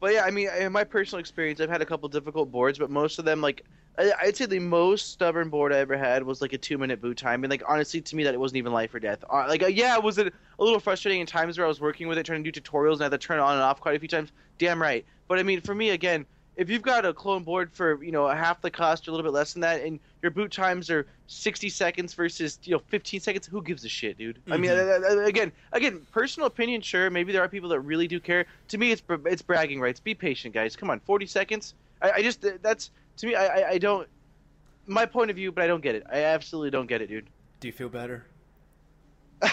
but 0.00 0.14
yeah, 0.14 0.24
I 0.24 0.30
mean, 0.30 0.48
in 0.58 0.72
my 0.72 0.84
personal 0.84 1.20
experience, 1.20 1.60
I've 1.60 1.68
had 1.68 1.82
a 1.82 1.86
couple 1.86 2.08
difficult 2.08 2.50
boards, 2.50 2.78
but 2.78 2.90
most 2.90 3.18
of 3.18 3.24
them, 3.26 3.42
like, 3.42 3.64
I'd 3.98 4.36
say 4.36 4.46
the 4.46 4.58
most 4.58 5.12
stubborn 5.12 5.50
board 5.50 5.72
I 5.72 5.78
ever 5.78 5.98
had 5.98 6.22
was 6.22 6.40
like 6.40 6.54
a 6.54 6.58
two 6.58 6.78
minute 6.78 7.00
boot 7.00 7.18
time. 7.18 7.44
And 7.44 7.50
like 7.50 7.62
honestly, 7.68 8.00
to 8.00 8.16
me, 8.16 8.24
that 8.24 8.32
it 8.32 8.40
wasn't 8.40 8.56
even 8.56 8.72
life 8.72 8.94
or 8.94 9.00
death. 9.00 9.22
Uh, 9.28 9.44
like 9.48 9.62
uh, 9.62 9.66
yeah, 9.66 9.96
it 9.96 10.02
was 10.02 10.18
a, 10.18 10.26
a 10.26 10.64
little 10.64 10.80
frustrating 10.80 11.20
in 11.20 11.26
times 11.26 11.58
where 11.58 11.66
I 11.66 11.68
was 11.68 11.80
working 11.80 12.08
with 12.08 12.16
it, 12.16 12.24
trying 12.24 12.42
to 12.42 12.50
do 12.50 12.60
tutorials, 12.60 12.94
and 12.94 13.02
I 13.02 13.04
had 13.04 13.12
to 13.12 13.18
turn 13.18 13.38
it 13.38 13.42
on 13.42 13.52
and 13.54 13.62
off 13.62 13.80
quite 13.80 13.94
a 13.94 13.98
few 13.98 14.08
times. 14.08 14.32
Damn 14.58 14.80
right. 14.80 15.04
But 15.28 15.38
I 15.38 15.42
mean, 15.42 15.60
for 15.60 15.74
me, 15.74 15.90
again, 15.90 16.24
if 16.56 16.68
you've 16.68 16.82
got 16.82 17.04
a 17.04 17.12
clone 17.12 17.44
board 17.44 17.70
for 17.72 18.02
you 18.02 18.12
know 18.12 18.28
half 18.28 18.60
the 18.62 18.70
cost 18.70 19.06
or 19.06 19.10
a 19.10 19.14
little 19.14 19.24
bit 19.24 19.34
less 19.34 19.52
than 19.52 19.60
that, 19.60 19.82
and 19.82 20.00
your 20.22 20.30
boot 20.30 20.52
times 20.52 20.90
are 20.90 21.06
60 21.26 21.68
seconds 21.68 22.14
versus 22.14 22.58
you 22.62 22.72
know 22.72 22.82
15 22.88 23.20
seconds, 23.20 23.46
who 23.46 23.62
gives 23.62 23.84
a 23.84 23.88
shit, 23.88 24.16
dude? 24.16 24.36
Mm-hmm. 24.36 24.52
I 24.52 24.56
mean, 24.56 24.70
mm-hmm. 24.70 25.26
again, 25.26 25.52
again, 25.72 26.06
personal 26.12 26.46
opinion, 26.46 26.80
sure. 26.80 27.10
Maybe 27.10 27.32
there 27.32 27.42
are 27.42 27.48
people 27.48 27.68
that 27.70 27.80
really 27.80 28.08
do 28.08 28.20
care. 28.20 28.46
To 28.68 28.78
me, 28.78 28.92
it's 28.92 29.02
it's 29.26 29.42
bragging 29.42 29.80
rights. 29.80 30.00
Be 30.00 30.14
patient, 30.14 30.54
guys. 30.54 30.76
Come 30.76 30.88
on, 30.88 31.00
40 31.00 31.26
seconds. 31.26 31.74
I, 32.00 32.12
I 32.12 32.22
just 32.22 32.44
that's 32.62 32.90
to 33.18 33.26
me, 33.26 33.34
I, 33.34 33.70
I 33.70 33.78
don't. 33.78 34.08
My 34.86 35.06
point 35.06 35.30
of 35.30 35.36
view, 35.36 35.52
but 35.52 35.62
I 35.62 35.66
don't 35.66 35.82
get 35.82 35.94
it. 35.94 36.04
I 36.10 36.24
absolutely 36.24 36.70
don't 36.70 36.86
get 36.86 37.02
it, 37.02 37.08
dude. 37.08 37.28
Do 37.60 37.68
you 37.68 37.72
feel 37.72 37.88
better? 37.88 38.26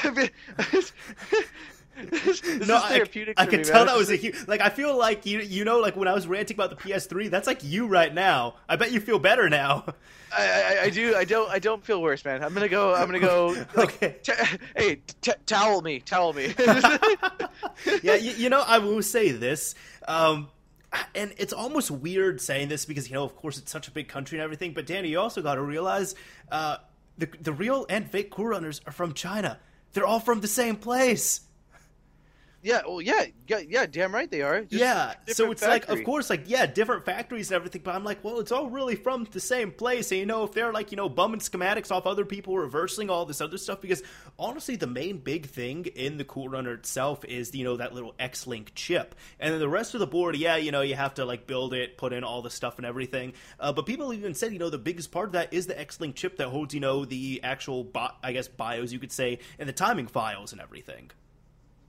this, 2.12 2.44
no, 2.68 2.76
I, 2.76 3.04
I 3.38 3.46
could 3.46 3.64
tell 3.64 3.86
that 3.86 3.96
was 3.96 4.10
a 4.10 4.16
huge. 4.16 4.48
Like, 4.48 4.62
I 4.62 4.70
feel 4.70 4.98
like 4.98 5.26
you, 5.26 5.40
you 5.40 5.66
know, 5.66 5.80
like 5.80 5.96
when 5.96 6.08
I 6.08 6.14
was 6.14 6.28
ranting 6.28 6.56
about 6.56 6.70
the 6.70 6.76
PS3, 6.76 7.30
that's 7.30 7.48
like 7.48 7.64
you 7.64 7.88
right 7.88 8.14
now. 8.14 8.56
I 8.68 8.76
bet 8.76 8.92
you 8.92 9.00
feel 9.00 9.20
better 9.20 9.50
now. 9.50 9.86
I, 10.38 10.44
I, 10.44 10.84
I 10.84 10.90
do. 10.90 11.16
I 11.16 11.26
don't. 11.26 11.50
I 11.50 11.60
don't 11.60 11.84
feel 11.84 12.02
worse, 12.02 12.24
man. 12.24 12.44
I'm 12.44 12.54
gonna 12.54 12.70
go. 12.70 12.94
I'm 12.94 13.08
gonna 13.08 13.20
go. 13.20 13.50
Like, 13.76 13.96
okay. 13.96 14.16
T- 14.24 14.34
hey, 14.76 15.02
t- 15.22 15.32
towel 15.46 15.82
me. 15.82 16.00
Towel 16.00 16.34
me. 16.34 16.54
yeah, 18.04 18.16
you, 18.16 18.32
you, 18.32 18.50
know, 18.50 18.64
I 18.66 18.80
will 18.80 19.02
say 19.02 19.32
this. 19.32 19.76
Um, 20.08 20.50
and 21.16 21.34
it's 21.38 21.54
almost 21.54 21.92
weird 21.92 22.42
saying 22.42 22.70
this 22.70 22.86
because 22.86 23.10
you 23.10 23.16
know, 23.16 23.24
of 23.24 23.36
course, 23.36 23.58
it's 23.58 23.72
such 23.72 23.88
a 23.88 23.92
big 23.92 24.08
country 24.08 24.38
and 24.38 24.44
everything. 24.44 24.74
But 24.74 24.86
Danny, 24.88 25.10
you 25.10 25.20
also 25.20 25.42
got 25.42 25.56
to 25.56 25.62
realize 25.62 26.16
uh, 26.52 26.78
the 27.18 27.28
the 27.42 27.54
real 27.54 27.86
and 27.90 28.10
fake 28.10 28.32
cool 28.32 28.48
runners 28.48 28.82
are 28.86 28.92
from 28.92 29.14
China. 29.14 29.60
They're 29.94 30.06
all 30.06 30.20
from 30.20 30.42
the 30.42 30.48
same 30.48 30.76
place. 30.76 31.42
Yeah, 32.62 32.82
well, 32.86 33.02
yeah, 33.02 33.26
yeah, 33.48 33.60
yeah, 33.60 33.86
damn 33.86 34.14
right 34.14 34.30
they 34.30 34.42
are. 34.42 34.62
Just 34.62 34.74
yeah, 34.74 35.14
so 35.28 35.50
it's 35.52 35.62
factory. 35.62 35.70
like, 35.70 36.00
of 36.00 36.06
course, 36.06 36.30
like, 36.30 36.44
yeah, 36.48 36.66
different 36.66 37.06
factories 37.06 37.52
and 37.52 37.56
everything, 37.56 37.82
but 37.84 37.96
I'm 37.96 38.04
like, 38.04 38.22
well, 38.22 38.40
it's 38.40 38.52
all 38.52 38.70
really 38.70 38.96
from 38.96 39.26
the 39.32 39.40
same 39.40 39.72
place. 39.72 40.12
And, 40.12 40.20
you 40.20 40.26
know, 40.26 40.44
if 40.44 40.52
they're 40.52 40.74
like, 40.74 40.92
you 40.92 40.98
know, 40.98 41.08
bumming 41.08 41.40
schematics 41.40 41.90
off 41.90 42.06
other 42.06 42.26
people, 42.26 42.58
reversing 42.58 43.10
all 43.10 43.26
this 43.26 43.40
other 43.40 43.58
stuff, 43.58 43.80
because 43.80 44.04
honestly, 44.38 44.76
the 44.76 44.88
main 44.88 45.20
big 45.20 45.46
thing 45.46 45.86
in 45.86 46.18
the 46.18 46.26
Cool 46.26 46.50
Runner 46.50 46.74
itself 46.74 47.24
is, 47.24 47.56
you 47.56 47.64
know, 47.64 47.78
that 47.78 47.94
little 47.94 48.14
X 48.20 48.46
Link 48.46 48.74
chip. 48.76 49.16
And 49.40 49.54
then 49.54 49.62
the 49.62 49.70
rest 49.70 49.94
of 49.94 50.02
the 50.02 50.08
board, 50.08 50.36
yeah, 50.36 50.58
you 50.58 50.72
know, 50.72 50.82
you 50.82 50.96
have 50.96 51.14
to, 51.14 51.24
like, 51.24 51.48
build 51.48 51.74
it, 51.74 51.98
put 51.98 52.12
in 52.12 52.26
all 52.26 52.42
the 52.42 52.50
stuff 52.50 52.78
and 52.78 52.86
everything. 52.86 53.34
Uh, 53.58 53.72
but 53.72 53.86
people 53.86 54.14
even 54.14 54.34
said, 54.34 54.52
you 54.52 54.60
know, 54.60 54.70
the 54.70 54.78
biggest 54.78 55.12
part 55.12 55.28
of 55.28 55.32
that 55.34 55.54
is 55.54 55.68
the 55.68 55.80
X 55.80 56.02
Link 56.02 56.16
chip 56.16 56.36
that 56.38 56.50
holds, 56.50 56.74
you 56.74 56.82
know, 56.82 57.06
the 57.06 57.40
actual, 57.42 57.86
bi- 57.86 58.12
I 58.22 58.34
guess, 58.34 58.50
BIOS, 58.50 58.92
you 58.92 59.00
could 59.00 59.14
say, 59.14 59.40
and 59.58 59.70
the 59.70 59.74
timing 59.74 60.08
files 60.08 60.52
and 60.52 60.60
everything. 60.60 61.12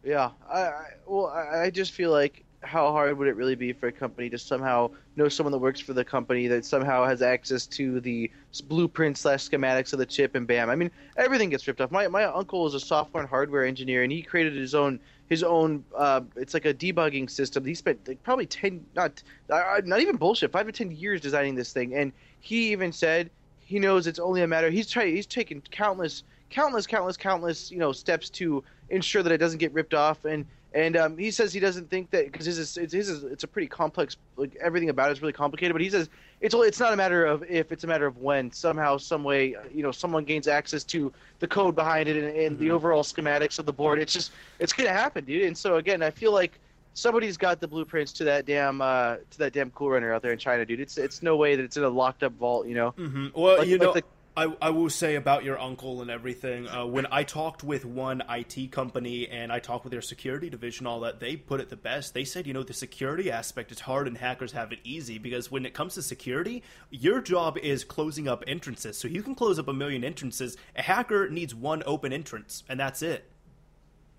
Yeah, 0.03 0.31
I, 0.51 0.61
I 0.61 0.85
well, 1.07 1.27
I, 1.27 1.71
just 1.71 1.93
feel 1.93 2.11
like 2.11 2.45
how 2.63 2.91
hard 2.91 3.17
would 3.19 3.29
it 3.29 3.37
really 3.37 3.55
be 3.55 3.73
for 3.73 3.89
a 3.89 3.93
company 3.93 4.31
to 4.31 4.39
somehow 4.39 4.91
know 5.17 5.29
someone 5.29 5.53
that 5.53 5.59
works 5.59 5.81
for 5.81 5.93
the 5.93 6.05
company 6.05 6.47
that 6.47 6.65
somehow 6.65 7.05
has 7.05 7.21
access 7.23 7.67
to 7.67 8.01
the 8.01 8.31
blueprint 8.65 9.19
slash 9.19 9.49
schematics 9.49 9.93
of 9.93 9.99
the 9.99 10.07
chip 10.07 10.35
and 10.35 10.47
bam 10.47 10.69
i 10.71 10.77
mean 10.77 10.91
everything 11.17 11.51
gets 11.51 11.67
ripped 11.67 11.81
off. 11.81 11.91
My, 11.91 12.09
my 12.09 12.25
uncle 12.25 12.67
is 12.67 12.75
a 12.75 12.81
software 12.81 13.23
and 13.23 13.29
hardware 13.29 13.65
engineer 13.65 14.03
and 14.03 14.13
he 14.13 14.23
created 14.23 14.55
his 14.55 14.75
own 14.75 15.01
his 15.29 15.43
own 15.43 15.85
uh, 15.97 16.21
it's 16.37 16.55
like 16.55 16.65
a 16.65 16.75
debugging 16.75 17.31
system. 17.31 17.65
He 17.65 17.75
spent 17.75 18.09
like, 18.09 18.23
probably 18.23 18.47
10 18.47 18.85
not 18.97 19.23
not 19.49 20.01
even 20.01 20.17
bullshit 20.17 20.53
5 20.53 20.67
to 20.67 20.73
10 20.73 20.91
years 20.93 21.21
designing 21.21 21.55
this 21.55 21.73
thing 21.73 21.95
and 21.95 22.13
he 22.41 22.73
even 22.73 22.93
said 22.93 23.31
he 23.61 23.79
knows 23.79 24.07
it's 24.07 24.19
only 24.19 24.43
a 24.43 24.47
matter 24.47 24.71
he's 24.71 24.91
trying 24.91 25.15
he's 25.15 25.27
taken 25.27 25.63
countless 25.71 26.25
countless 26.51 26.87
countless 26.87 27.17
countless 27.17 27.71
you 27.71 27.79
know 27.79 27.93
steps 27.93 28.29
to 28.31 28.65
ensure 28.91 29.23
that 29.23 29.33
it 29.33 29.39
doesn't 29.39 29.59
get 29.59 29.73
ripped 29.73 29.95
off. 29.95 30.25
And 30.25 30.45
And 30.73 30.97
um, 30.97 31.19
he 31.19 31.31
says 31.33 31.53
he 31.53 31.59
doesn't 31.61 31.91
think 31.91 32.11
that 32.11 32.31
because 32.31 32.47
his 32.47 32.59
is, 32.59 32.77
it's 32.77 32.93
his 32.93 33.09
is, 33.09 33.25
it's 33.25 33.43
a 33.45 33.49
pretty 33.49 33.67
complex 33.67 34.17
like 34.37 34.55
everything 34.61 34.89
about 34.89 35.09
it 35.11 35.13
is 35.13 35.21
really 35.23 35.33
complicated. 35.33 35.75
But 35.75 35.83
he 35.83 35.91
says 35.91 36.09
it's 36.41 36.55
only, 36.55 36.69
it's 36.69 36.79
not 36.81 36.93
a 36.93 36.97
matter 36.97 37.25
of 37.27 37.43
if, 37.51 37.73
it's 37.73 37.85
a 37.85 37.87
matter 37.89 38.07
of 38.07 38.19
when. 38.19 38.53
Somehow, 38.53 38.97
some 38.97 39.25
way, 39.25 39.57
you 39.75 39.83
know, 39.83 39.91
someone 39.93 40.25
gains 40.25 40.47
access 40.49 40.85
to 40.85 41.13
the 41.41 41.49
code 41.49 41.75
behind 41.75 42.09
it 42.09 42.17
and, 42.23 42.37
and 42.37 42.59
the 42.59 42.71
overall 42.71 43.03
schematics 43.03 43.59
of 43.59 43.67
the 43.67 43.73
board. 43.73 43.99
It's 43.99 44.13
just 44.13 44.31
it's 44.61 44.73
gonna 44.73 44.91
happen, 44.91 45.25
dude. 45.25 45.43
And 45.43 45.59
so 45.59 45.77
again, 45.77 46.03
I 46.03 46.11
feel 46.11 46.33
like 46.33 46.53
somebody's 46.95 47.37
got 47.37 47.61
the 47.61 47.69
blueprints 47.69 48.13
to 48.13 48.25
that 48.25 48.47
damn 48.47 48.81
uh, 48.81 49.17
to 49.31 49.39
that 49.39 49.53
damn 49.53 49.71
cool 49.73 49.91
runner 49.91 50.13
out 50.13 50.23
there 50.23 50.33
in 50.33 50.39
China, 50.39 50.65
dude. 50.65 50.81
It's 50.81 50.99
it's 50.99 51.21
no 51.23 51.37
way 51.37 51.57
that 51.57 51.63
it's 51.65 51.77
in 51.77 51.85
a 51.85 51.89
locked 51.89 52.23
up 52.23 52.33
vault, 52.35 52.67
you 52.69 52.75
know. 52.75 52.91
hmm 52.91 53.27
Well, 53.35 53.59
Like- 53.59 53.69
you 53.69 53.79
like 53.79 53.87
know, 53.87 53.93
the- 53.95 54.05
I, 54.37 54.55
I 54.63 54.71
will 54.71 54.91
say 54.91 55.17
about 55.17 55.43
your 55.45 55.59
uncle 55.59 56.03
and 56.03 56.11
everything. 56.11 56.69
Uh, 56.69 56.87
when 56.87 57.07
I 57.11 57.25
talked 57.25 57.65
with 57.65 57.85
one 57.85 58.23
IT 58.31 58.71
company 58.71 59.29
and 59.29 59.53
I 59.53 59.59
talked 59.59 59.85
with 59.85 59.91
their 59.91 60.01
security 60.01 60.49
division, 60.49 60.87
all 60.87 61.01
that 61.01 61.19
they 61.19 61.37
put 61.37 61.61
it 61.61 61.69
the 61.69 61.77
best. 61.77 62.15
They 62.15 62.25
said, 62.25 62.47
you 62.47 62.55
know, 62.55 62.63
the 62.63 62.73
security 62.73 63.31
aspect 63.31 63.73
is 63.73 63.81
hard 63.81 64.07
and 64.07 64.17
hackers 64.17 64.53
have 64.53 64.73
it 64.73 64.79
easy 64.85 65.19
because 65.19 65.51
when 65.51 65.67
it 65.67 65.75
comes 65.75 65.95
to 65.95 66.03
security, 66.03 66.63
your 66.91 67.21
job 67.21 67.59
is 67.59 67.83
closing 67.83 68.29
up 68.29 68.45
entrances. 68.47 68.97
So 68.97 69.09
you 69.09 69.23
can 69.23 69.35
close 69.35 69.59
up 69.59 69.67
a 69.67 69.73
million 69.73 70.05
entrances. 70.05 70.57
A 70.77 70.83
hacker 70.83 71.29
needs 71.29 71.55
one 71.55 71.83
open 71.85 72.13
entrance, 72.13 72.63
and 72.69 72.79
that's 72.79 73.03
it. 73.03 73.29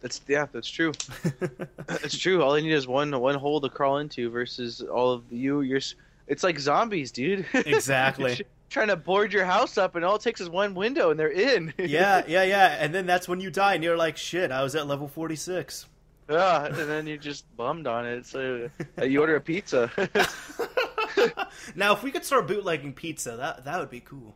That's 0.02 0.20
yeah, 0.28 0.48
that's 0.52 0.70
true. 0.70 0.94
That's 1.88 2.18
true. 2.18 2.42
All 2.42 2.54
they 2.54 2.64
need 2.64 2.74
is 2.74 2.88
one 2.88 3.18
one 3.20 3.36
hole 3.36 3.62
to 3.62 3.70
crawl 3.70 4.00
into 4.00 4.32
versus 4.32 4.82
all 4.82 5.12
of 5.12 5.32
you. 5.32 5.62
You're 5.62 5.80
it's 6.28 6.44
like 6.44 6.60
zombies, 6.60 7.12
dude. 7.12 7.46
Exactly. 7.54 8.44
Trying 8.72 8.88
to 8.88 8.96
board 8.96 9.34
your 9.34 9.44
house 9.44 9.78
up, 9.78 9.96
and 9.96 10.06
all 10.06 10.16
it 10.16 10.22
takes 10.22 10.40
is 10.40 10.50
one 10.50 10.74
window, 10.76 11.12
and 11.12 11.20
they're 11.20 11.30
in. 11.30 11.74
yeah, 11.78 12.24
yeah, 12.26 12.44
yeah. 12.44 12.78
And 12.80 12.96
then 12.96 13.06
that's 13.06 13.28
when 13.28 13.42
you 13.42 13.52
die, 13.52 13.74
and 13.76 13.84
you're 13.84 13.98
like, 13.98 14.16
shit, 14.16 14.50
I 14.50 14.64
was 14.64 14.76
at 14.76 14.88
level 14.88 15.10
46. 15.10 15.88
Yeah, 16.30 16.68
and 16.68 16.76
then 16.76 17.06
you're 17.06 17.18
just 17.18 17.46
bummed 17.58 17.86
on 17.86 18.06
it. 18.06 18.26
So 18.26 18.70
uh, 18.98 19.04
you 19.04 19.20
order 19.20 19.36
a 19.36 19.42
pizza. 19.42 19.92
now, 21.76 21.92
if 21.92 22.02
we 22.02 22.12
could 22.12 22.24
start 22.24 22.48
bootlegging 22.48 22.94
pizza, 22.94 23.36
that 23.36 23.66
that 23.66 23.78
would 23.78 23.90
be 23.90 24.00
cool. 24.00 24.36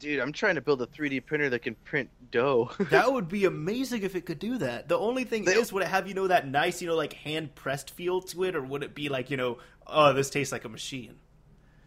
Dude, 0.00 0.18
I'm 0.18 0.32
trying 0.32 0.56
to 0.56 0.60
build 0.60 0.82
a 0.82 0.86
3D 0.86 1.24
printer 1.24 1.48
that 1.50 1.60
can 1.60 1.76
print 1.84 2.10
dough. 2.32 2.72
That 2.90 3.12
would 3.12 3.28
be 3.28 3.44
amazing 3.44 4.02
if 4.02 4.16
it 4.16 4.26
could 4.26 4.40
do 4.40 4.58
that. 4.58 4.88
The 4.88 4.98
only 4.98 5.22
thing 5.22 5.44
They- 5.44 5.52
is, 5.54 5.72
would 5.72 5.84
it 5.84 5.88
have 5.88 6.08
you 6.08 6.14
know 6.14 6.26
that 6.26 6.48
nice, 6.48 6.82
you 6.82 6.88
know, 6.88 6.96
like 6.96 7.12
hand 7.12 7.54
pressed 7.54 7.92
feel 7.92 8.20
to 8.22 8.42
it, 8.42 8.56
or 8.56 8.62
would 8.62 8.82
it 8.82 8.96
be 8.96 9.08
like, 9.08 9.30
you 9.30 9.36
know, 9.36 9.58
oh, 9.86 10.12
this 10.12 10.30
tastes 10.30 10.50
like 10.50 10.64
a 10.64 10.68
machine? 10.68 11.14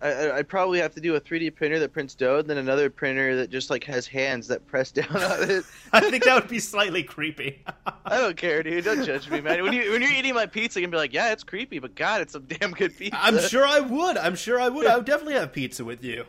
I- 0.05 0.11
I, 0.27 0.37
I'd 0.37 0.47
probably 0.47 0.79
have 0.79 0.93
to 0.95 1.01
do 1.01 1.15
a 1.15 1.21
3D 1.21 1.55
printer 1.55 1.79
that 1.79 1.91
prints 1.93 2.15
dough, 2.15 2.39
and 2.39 2.49
then 2.49 2.57
another 2.57 2.89
printer 2.89 3.35
that 3.37 3.49
just 3.49 3.69
like 3.69 3.83
has 3.85 4.05
hands 4.07 4.47
that 4.47 4.65
press 4.67 4.91
down 4.99 5.07
on 5.15 5.49
it. 5.49 5.63
I 5.93 5.99
think 6.09 6.23
that 6.25 6.35
would 6.35 6.49
be 6.49 6.59
slightly 6.59 7.03
creepy. 7.03 7.63
I 8.05 8.17
don't 8.19 8.37
care, 8.37 8.61
dude. 8.63 8.83
Don't 8.85 9.03
judge 9.05 9.29
me, 9.29 9.41
man. 9.41 9.63
When 9.63 9.73
you 9.73 9.91
when 9.91 10.01
you're 10.01 10.11
eating 10.13 10.33
my 10.33 10.45
pizza, 10.45 10.79
you 10.79 10.85
can 10.85 10.91
be 10.91 10.97
like, 10.97 11.13
yeah, 11.13 11.31
it's 11.31 11.43
creepy, 11.43 11.79
but 11.79 11.95
God, 11.95 12.21
it's 12.21 12.33
some 12.33 12.43
damn 12.43 12.71
good 12.71 12.95
pizza. 12.97 13.17
I'm 13.21 13.39
sure 13.39 13.65
I 13.65 13.79
would. 13.79 14.17
I'm 14.17 14.35
sure 14.35 14.59
I 14.59 14.69
would. 14.69 14.85
I 14.87 14.95
would 14.95 15.05
definitely 15.05 15.33
have 15.35 15.51
pizza 15.53 15.83
with 15.83 16.03
you. 16.03 16.25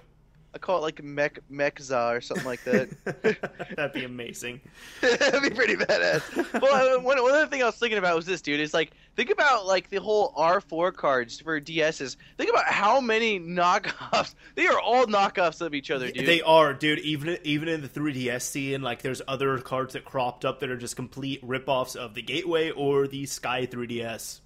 I 0.55 0.59
call 0.59 0.79
it 0.79 0.83
like 0.83 1.03
mech 1.03 1.38
mechza 1.53 2.17
or 2.17 2.21
something 2.23 2.47
like 2.47 2.65
that. 2.65 2.88
That'd 3.76 3.93
be 3.93 4.05
amazing. 4.05 4.61
That'd 5.03 5.43
be 5.43 5.50
pretty 5.50 5.76
badass. 5.76 6.61
Well, 6.62 7.03
one, 7.03 7.23
one 7.23 7.33
other 7.33 7.47
thing 7.47 7.62
I 7.62 7.67
was 7.67 7.76
thinking 7.76 7.99
about 7.99 8.17
was 8.17 8.25
this, 8.25 8.41
dude. 8.41 8.61
Is 8.61 8.73
like 8.73 8.93
think 9.17 9.31
about 9.31 9.67
like 9.67 9.91
the 9.91 9.99
whole 9.99 10.33
R4 10.33 10.95
cards 10.95 11.41
for 11.41 11.61
DSs. 11.61 12.17
Think 12.38 12.49
about 12.49 12.65
how 12.65 13.00
many 13.00 13.38
knockoffs. 13.38 14.35
They 14.55 14.67
are 14.67 14.81
all 14.81 15.05
knockoffs 15.05 15.61
of 15.61 15.75
each 15.75 15.91
other, 15.91 16.11
dude. 16.11 16.26
They 16.26 16.41
are, 16.41 16.73
dude. 16.73 17.00
Even 17.00 17.38
even 17.45 17.69
in 17.69 17.83
the 17.83 17.88
3DS 17.88 18.41
scene, 18.43 18.81
like 18.81 19.03
there's 19.03 19.21
other 19.29 19.59
cards 19.59 19.93
that 19.93 20.07
cropped 20.07 20.47
up 20.47 20.61
that 20.61 20.71
are 20.71 20.79
just 20.79 20.97
complete 20.97 21.47
ripoffs 21.47 21.95
of 21.97 22.15
the 22.15 22.23
Gateway 22.23 22.71
or 22.71 23.07
the 23.07 23.26
Sky 23.26 23.67
3DS. 23.67 24.41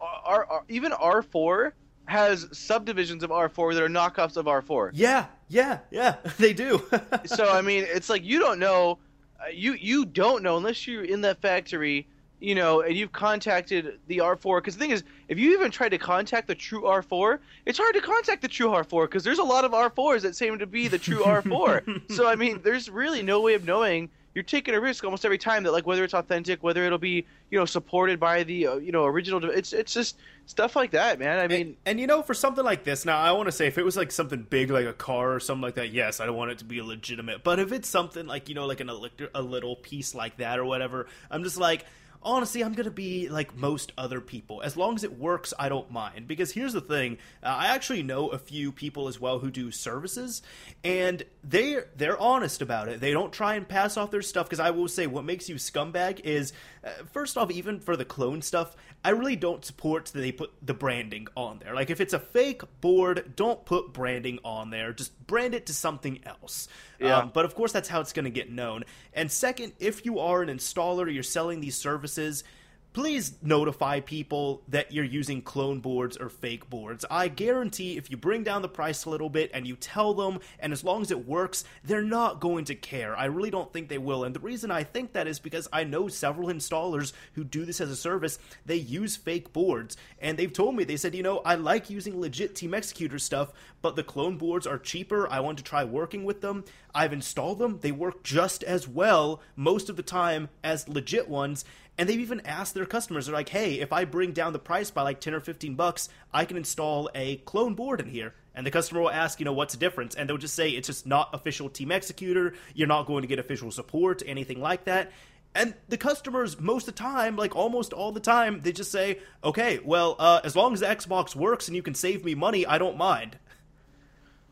R, 0.00 0.46
R, 0.48 0.64
even 0.68 0.92
R4 0.92 1.72
has 2.06 2.48
subdivisions 2.52 3.22
of 3.22 3.30
R4 3.30 3.74
that 3.74 3.82
are 3.82 3.88
knockoffs 3.88 4.36
of 4.36 4.46
R4. 4.46 4.90
Yeah, 4.92 5.26
yeah, 5.48 5.78
yeah. 5.90 6.16
They 6.38 6.52
do. 6.52 6.82
so 7.24 7.50
I 7.50 7.62
mean, 7.62 7.84
it's 7.86 8.08
like 8.08 8.24
you 8.24 8.38
don't 8.38 8.58
know, 8.58 8.98
uh, 9.40 9.48
you 9.52 9.74
you 9.74 10.04
don't 10.04 10.42
know 10.42 10.56
unless 10.56 10.86
you're 10.86 11.04
in 11.04 11.20
that 11.22 11.40
factory, 11.40 12.06
you 12.40 12.54
know, 12.54 12.80
and 12.80 12.96
you've 12.96 13.12
contacted 13.12 14.00
the 14.08 14.18
R4. 14.18 14.58
Because 14.58 14.74
the 14.74 14.80
thing 14.80 14.90
is, 14.90 15.04
if 15.28 15.38
you 15.38 15.52
even 15.52 15.70
try 15.70 15.88
to 15.88 15.98
contact 15.98 16.48
the 16.48 16.54
true 16.54 16.82
R4, 16.82 17.38
it's 17.66 17.78
hard 17.78 17.94
to 17.94 18.00
contact 18.00 18.42
the 18.42 18.48
true 18.48 18.68
R4 18.68 19.04
because 19.04 19.24
there's 19.24 19.38
a 19.38 19.44
lot 19.44 19.64
of 19.64 19.72
R4s 19.72 20.22
that 20.22 20.36
seem 20.36 20.58
to 20.58 20.66
be 20.66 20.88
the 20.88 20.98
true 20.98 21.22
R4. 21.22 22.10
so 22.14 22.26
I 22.26 22.34
mean, 22.34 22.60
there's 22.62 22.90
really 22.90 23.22
no 23.22 23.40
way 23.40 23.54
of 23.54 23.64
knowing. 23.64 24.10
You're 24.34 24.44
taking 24.44 24.74
a 24.74 24.80
risk 24.80 25.04
almost 25.04 25.24
every 25.24 25.38
time 25.38 25.62
that 25.64 25.72
like 25.72 25.86
whether 25.86 26.04
it's 26.04 26.14
authentic, 26.14 26.62
whether 26.62 26.84
it'll 26.84 26.98
be 26.98 27.26
you 27.50 27.58
know 27.58 27.64
supported 27.64 28.18
by 28.18 28.44
the 28.44 28.66
uh, 28.66 28.76
you 28.76 28.92
know 28.92 29.04
original. 29.04 29.44
It's 29.50 29.72
it's 29.72 29.92
just 29.92 30.16
stuff 30.46 30.74
like 30.74 30.92
that, 30.92 31.18
man. 31.18 31.38
I 31.38 31.48
mean, 31.48 31.60
and, 31.60 31.76
and 31.84 32.00
you 32.00 32.06
know, 32.06 32.22
for 32.22 32.34
something 32.34 32.64
like 32.64 32.84
this, 32.84 33.04
now 33.04 33.18
I 33.18 33.32
want 33.32 33.48
to 33.48 33.52
say 33.52 33.66
if 33.66 33.78
it 33.78 33.84
was 33.84 33.96
like 33.96 34.10
something 34.10 34.46
big, 34.48 34.70
like 34.70 34.86
a 34.86 34.92
car 34.92 35.34
or 35.34 35.40
something 35.40 35.62
like 35.62 35.74
that, 35.74 35.92
yes, 35.92 36.20
I 36.20 36.26
don't 36.26 36.36
want 36.36 36.50
it 36.50 36.58
to 36.58 36.64
be 36.64 36.80
legitimate. 36.80 37.44
But 37.44 37.58
if 37.58 37.72
it's 37.72 37.88
something 37.88 38.26
like 38.26 38.48
you 38.48 38.54
know, 38.54 38.66
like 38.66 38.80
an 38.80 38.90
a 39.34 39.42
little 39.42 39.76
piece 39.76 40.14
like 40.14 40.38
that 40.38 40.58
or 40.58 40.64
whatever, 40.64 41.06
I'm 41.30 41.44
just 41.44 41.58
like. 41.58 41.84
Honestly, 42.24 42.62
I'm 42.62 42.72
gonna 42.72 42.90
be 42.90 43.28
like 43.28 43.56
most 43.56 43.92
other 43.98 44.20
people. 44.20 44.62
As 44.62 44.76
long 44.76 44.94
as 44.94 45.04
it 45.04 45.18
works, 45.18 45.52
I 45.58 45.68
don't 45.68 45.90
mind. 45.90 46.28
Because 46.28 46.52
here's 46.52 46.72
the 46.72 46.80
thing: 46.80 47.18
uh, 47.42 47.46
I 47.46 47.66
actually 47.68 48.02
know 48.02 48.28
a 48.28 48.38
few 48.38 48.72
people 48.72 49.08
as 49.08 49.20
well 49.20 49.38
who 49.38 49.50
do 49.50 49.70
services, 49.70 50.42
and 50.84 51.22
they 51.42 51.78
they're 51.96 52.18
honest 52.18 52.62
about 52.62 52.88
it. 52.88 53.00
They 53.00 53.12
don't 53.12 53.32
try 53.32 53.54
and 53.54 53.68
pass 53.68 53.96
off 53.96 54.10
their 54.10 54.22
stuff. 54.22 54.46
Because 54.46 54.60
I 54.60 54.70
will 54.70 54.88
say, 54.88 55.06
what 55.06 55.24
makes 55.24 55.48
you 55.48 55.56
scumbag 55.56 56.20
is, 56.20 56.52
uh, 56.84 56.90
first 57.12 57.36
off, 57.36 57.50
even 57.50 57.80
for 57.80 57.96
the 57.96 58.04
clone 58.04 58.42
stuff, 58.42 58.76
I 59.04 59.10
really 59.10 59.36
don't 59.36 59.64
support 59.64 60.06
that 60.06 60.20
they 60.20 60.32
put 60.32 60.52
the 60.62 60.74
branding 60.74 61.26
on 61.36 61.58
there. 61.58 61.74
Like 61.74 61.90
if 61.90 62.00
it's 62.00 62.12
a 62.12 62.20
fake 62.20 62.62
board, 62.80 63.32
don't 63.34 63.64
put 63.64 63.92
branding 63.92 64.38
on 64.44 64.70
there. 64.70 64.92
Just 64.92 65.26
brand 65.26 65.54
it 65.54 65.66
to 65.66 65.74
something 65.74 66.20
else. 66.24 66.68
Yeah. 67.02 67.18
Um, 67.18 67.30
but 67.34 67.44
of 67.44 67.54
course, 67.54 67.72
that's 67.72 67.88
how 67.88 68.00
it's 68.00 68.12
going 68.12 68.24
to 68.24 68.30
get 68.30 68.50
known. 68.50 68.84
And 69.12 69.30
second, 69.30 69.72
if 69.78 70.06
you 70.06 70.18
are 70.20 70.42
an 70.42 70.48
installer, 70.48 71.12
you're 71.12 71.22
selling 71.22 71.60
these 71.60 71.76
services. 71.76 72.44
Please 72.92 73.38
notify 73.40 74.00
people 74.00 74.62
that 74.68 74.92
you're 74.92 75.02
using 75.02 75.40
clone 75.40 75.80
boards 75.80 76.18
or 76.18 76.28
fake 76.28 76.68
boards. 76.68 77.06
I 77.10 77.28
guarantee 77.28 77.96
if 77.96 78.10
you 78.10 78.18
bring 78.18 78.42
down 78.42 78.60
the 78.60 78.68
price 78.68 79.06
a 79.06 79.10
little 79.10 79.30
bit 79.30 79.50
and 79.54 79.66
you 79.66 79.76
tell 79.76 80.12
them, 80.12 80.40
and 80.58 80.74
as 80.74 80.84
long 80.84 81.00
as 81.00 81.10
it 81.10 81.26
works, 81.26 81.64
they're 81.82 82.02
not 82.02 82.38
going 82.38 82.66
to 82.66 82.74
care. 82.74 83.16
I 83.16 83.24
really 83.24 83.48
don't 83.48 83.72
think 83.72 83.88
they 83.88 83.96
will. 83.96 84.24
And 84.24 84.34
the 84.34 84.40
reason 84.40 84.70
I 84.70 84.84
think 84.84 85.14
that 85.14 85.26
is 85.26 85.38
because 85.38 85.68
I 85.72 85.84
know 85.84 86.08
several 86.08 86.48
installers 86.48 87.14
who 87.32 87.44
do 87.44 87.64
this 87.64 87.80
as 87.80 87.90
a 87.90 87.96
service. 87.96 88.38
They 88.66 88.76
use 88.76 89.16
fake 89.16 89.54
boards, 89.54 89.96
and 90.18 90.38
they've 90.38 90.52
told 90.52 90.76
me, 90.76 90.84
they 90.84 90.98
said, 90.98 91.14
you 91.14 91.22
know, 91.22 91.38
I 91.46 91.54
like 91.54 91.88
using 91.88 92.20
legit 92.20 92.54
Team 92.54 92.72
Xecuter 92.72 93.18
stuff, 93.18 93.54
but 93.80 93.96
the 93.96 94.04
clone 94.04 94.36
boards 94.36 94.66
are 94.66 94.78
cheaper. 94.78 95.26
I 95.30 95.40
want 95.40 95.56
to 95.56 95.64
try 95.64 95.82
working 95.82 96.24
with 96.24 96.42
them. 96.42 96.64
I've 96.94 97.14
installed 97.14 97.58
them. 97.58 97.78
They 97.80 97.90
work 97.90 98.22
just 98.22 98.62
as 98.62 98.86
well 98.86 99.40
most 99.56 99.88
of 99.88 99.96
the 99.96 100.02
time 100.02 100.50
as 100.62 100.88
legit 100.90 101.26
ones. 101.26 101.64
And 101.98 102.08
they've 102.08 102.20
even 102.20 102.40
asked 102.46 102.74
their 102.74 102.86
customers, 102.86 103.26
they're 103.26 103.34
like, 103.34 103.50
hey, 103.50 103.80
if 103.80 103.92
I 103.92 104.04
bring 104.04 104.32
down 104.32 104.52
the 104.52 104.58
price 104.58 104.90
by 104.90 105.02
like 105.02 105.20
10 105.20 105.34
or 105.34 105.40
15 105.40 105.74
bucks, 105.74 106.08
I 106.32 106.44
can 106.46 106.56
install 106.56 107.10
a 107.14 107.36
clone 107.36 107.74
board 107.74 108.00
in 108.00 108.08
here. 108.08 108.34
And 108.54 108.66
the 108.66 108.70
customer 108.70 109.02
will 109.02 109.10
ask, 109.10 109.38
you 109.40 109.44
know, 109.44 109.52
what's 109.52 109.74
the 109.74 109.80
difference? 109.80 110.14
And 110.14 110.28
they'll 110.28 110.38
just 110.38 110.54
say, 110.54 110.70
it's 110.70 110.86
just 110.86 111.06
not 111.06 111.30
official 111.34 111.68
Team 111.68 111.90
Xecuter. 111.90 112.54
You're 112.74 112.88
not 112.88 113.06
going 113.06 113.22
to 113.22 113.28
get 113.28 113.38
official 113.38 113.70
support, 113.70 114.22
anything 114.26 114.60
like 114.60 114.84
that. 114.84 115.12
And 115.54 115.74
the 115.88 115.98
customers, 115.98 116.58
most 116.58 116.88
of 116.88 116.94
the 116.94 117.02
time, 117.02 117.36
like 117.36 117.54
almost 117.54 117.92
all 117.92 118.10
the 118.10 118.20
time, 118.20 118.60
they 118.62 118.72
just 118.72 118.90
say, 118.90 119.20
okay, 119.44 119.80
well, 119.84 120.16
uh, 120.18 120.40
as 120.44 120.56
long 120.56 120.72
as 120.72 120.80
the 120.80 120.86
Xbox 120.86 121.36
works 121.36 121.68
and 121.68 121.76
you 121.76 121.82
can 121.82 121.94
save 121.94 122.24
me 122.24 122.34
money, 122.34 122.64
I 122.64 122.78
don't 122.78 122.96
mind. 122.96 123.36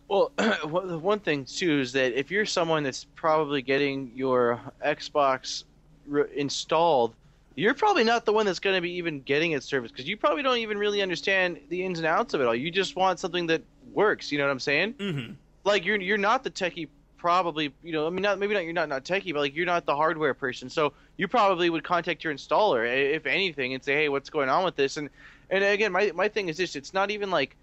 Well, 0.08 0.32
the 0.36 0.98
one 1.00 1.20
thing 1.20 1.46
too 1.46 1.80
is 1.80 1.92
that 1.92 2.18
if 2.18 2.30
you're 2.30 2.44
someone 2.44 2.82
that's 2.82 3.04
probably 3.04 3.62
getting 3.62 4.12
your 4.14 4.60
Xbox 4.84 5.64
re- 6.06 6.24
installed, 6.34 7.14
you're 7.60 7.74
probably 7.74 8.04
not 8.04 8.24
the 8.24 8.32
one 8.32 8.46
that's 8.46 8.58
going 8.58 8.74
to 8.74 8.80
be 8.80 8.92
even 8.92 9.20
getting 9.20 9.52
its 9.52 9.66
service 9.66 9.90
because 9.90 10.08
you 10.08 10.16
probably 10.16 10.42
don't 10.42 10.56
even 10.58 10.78
really 10.78 11.02
understand 11.02 11.60
the 11.68 11.84
ins 11.84 11.98
and 11.98 12.06
outs 12.06 12.32
of 12.32 12.40
it 12.40 12.46
all. 12.46 12.54
You 12.54 12.70
just 12.70 12.96
want 12.96 13.20
something 13.20 13.48
that 13.48 13.62
works. 13.92 14.32
You 14.32 14.38
know 14.38 14.44
what 14.44 14.50
I'm 14.50 14.60
saying? 14.60 14.94
Mm-hmm. 14.94 15.32
Like 15.64 15.84
you're 15.84 16.00
you're 16.00 16.18
not 16.18 16.42
the 16.42 16.50
techie. 16.50 16.88
Probably, 17.18 17.74
you 17.82 17.92
know, 17.92 18.06
I 18.06 18.10
mean, 18.10 18.22
not 18.22 18.38
maybe 18.38 18.54
not. 18.54 18.64
You're 18.64 18.72
not 18.72 18.88
not 18.88 19.04
techie, 19.04 19.34
but 19.34 19.40
like 19.40 19.54
you're 19.54 19.66
not 19.66 19.84
the 19.84 19.94
hardware 19.94 20.32
person. 20.32 20.70
So 20.70 20.94
you 21.18 21.28
probably 21.28 21.68
would 21.68 21.84
contact 21.84 22.24
your 22.24 22.32
installer, 22.32 23.14
if 23.14 23.26
anything, 23.26 23.74
and 23.74 23.84
say, 23.84 23.92
"Hey, 23.94 24.08
what's 24.08 24.30
going 24.30 24.48
on 24.48 24.64
with 24.64 24.74
this?" 24.74 24.96
And 24.96 25.10
and 25.50 25.62
again, 25.62 25.92
my 25.92 26.12
my 26.14 26.28
thing 26.28 26.48
is 26.48 26.56
this: 26.56 26.76
it's 26.76 26.94
not 26.94 27.10
even 27.10 27.30
like 27.30 27.56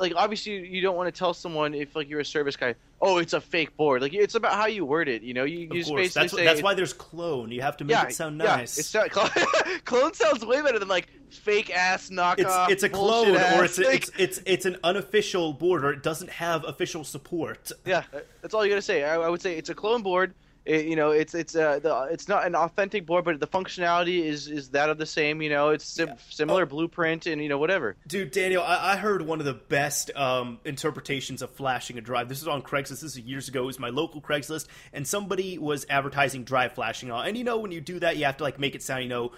like 0.00 0.14
obviously 0.16 0.66
you 0.66 0.80
don't 0.80 0.96
want 0.96 1.12
to 1.12 1.16
tell 1.16 1.34
someone 1.34 1.74
if 1.74 1.94
like 1.94 2.08
you're 2.08 2.20
a 2.20 2.24
service 2.24 2.56
guy, 2.56 2.74
oh, 3.00 3.18
it's 3.18 3.34
a 3.34 3.40
fake 3.40 3.76
board. 3.76 4.02
Like 4.02 4.14
it's 4.14 4.34
about 4.34 4.54
how 4.54 4.66
you 4.66 4.84
word 4.84 5.08
it. 5.08 5.22
You 5.22 5.34
know, 5.34 5.44
you, 5.44 5.58
you 5.58 5.68
just 5.68 5.94
basically 5.94 6.22
That's, 6.22 6.32
say 6.34 6.44
that's 6.44 6.62
why 6.62 6.74
there's 6.74 6.92
clone. 6.92 7.52
You 7.52 7.62
have 7.62 7.76
to 7.76 7.84
make 7.84 7.92
yeah, 7.92 8.06
it 8.06 8.14
sound 8.14 8.40
yeah, 8.40 8.56
nice. 8.56 8.78
it's 8.78 8.90
clone, 9.12 9.30
clone 9.84 10.14
sounds 10.14 10.44
way 10.44 10.62
better 10.62 10.78
than 10.78 10.88
like 10.88 11.08
fake 11.28 11.70
ass 11.70 12.10
knockoff. 12.10 12.70
it's 12.70 12.72
it's 12.72 12.82
a 12.82 12.88
clone 12.88 13.36
or 13.36 13.64
it's, 13.64 13.78
a, 13.78 13.90
it's 13.90 14.10
it's 14.18 14.40
it's 14.46 14.66
an 14.66 14.78
unofficial 14.82 15.52
board 15.52 15.84
or 15.84 15.92
it 15.92 16.02
doesn't 16.02 16.30
have 16.30 16.64
official 16.64 17.04
support. 17.04 17.70
yeah, 17.84 18.04
that's 18.40 18.54
all 18.54 18.64
you 18.64 18.70
gotta 18.70 18.82
say. 18.82 19.04
I, 19.04 19.16
I 19.16 19.28
would 19.28 19.42
say 19.42 19.56
it's 19.56 19.70
a 19.70 19.74
clone 19.74 20.02
board. 20.02 20.34
It, 20.66 20.84
you 20.86 20.94
know, 20.94 21.10
it's 21.10 21.34
it's 21.34 21.56
uh, 21.56 21.78
the, 21.78 22.08
it's 22.12 22.28
not 22.28 22.46
an 22.46 22.54
authentic 22.54 23.06
board, 23.06 23.24
but 23.24 23.40
the 23.40 23.46
functionality 23.46 24.24
is 24.24 24.46
is 24.48 24.68
that 24.70 24.90
of 24.90 24.98
the 24.98 25.06
same. 25.06 25.40
You 25.40 25.48
know, 25.48 25.70
it's 25.70 25.84
sim- 25.86 26.14
similar 26.28 26.62
Oh. 26.64 26.66
blueprint 26.66 27.26
and 27.26 27.42
you 27.42 27.48
know 27.48 27.56
whatever. 27.58 27.96
Dude, 28.06 28.30
Daniel, 28.30 28.62
I, 28.62 28.92
I 28.92 28.96
heard 28.96 29.22
one 29.22 29.40
of 29.40 29.46
the 29.46 29.54
best 29.54 30.14
um, 30.14 30.58
interpretations 30.66 31.40
of 31.40 31.50
flashing 31.52 31.96
a 31.96 32.02
drive. 32.02 32.28
This 32.28 32.40
was 32.40 32.48
on 32.48 32.60
Craigslist. 32.60 33.00
This 33.00 33.02
is 33.04 33.20
years 33.20 33.48
ago. 33.48 33.62
It 33.62 33.66
was 33.66 33.78
my 33.78 33.88
local 33.88 34.20
Craigslist, 34.20 34.66
and 34.92 35.06
somebody 35.08 35.56
was 35.56 35.86
advertising 35.88 36.44
drive 36.44 36.74
flashing 36.74 37.10
on. 37.10 37.26
And 37.26 37.38
you 37.38 37.44
know, 37.44 37.58
when 37.58 37.72
you 37.72 37.80
do 37.80 37.98
that, 38.00 38.18
you 38.18 38.26
have 38.26 38.36
to 38.36 38.44
like 38.44 38.58
make 38.58 38.74
it 38.74 38.82
sound, 38.82 39.02
you 39.02 39.08
know, 39.08 39.32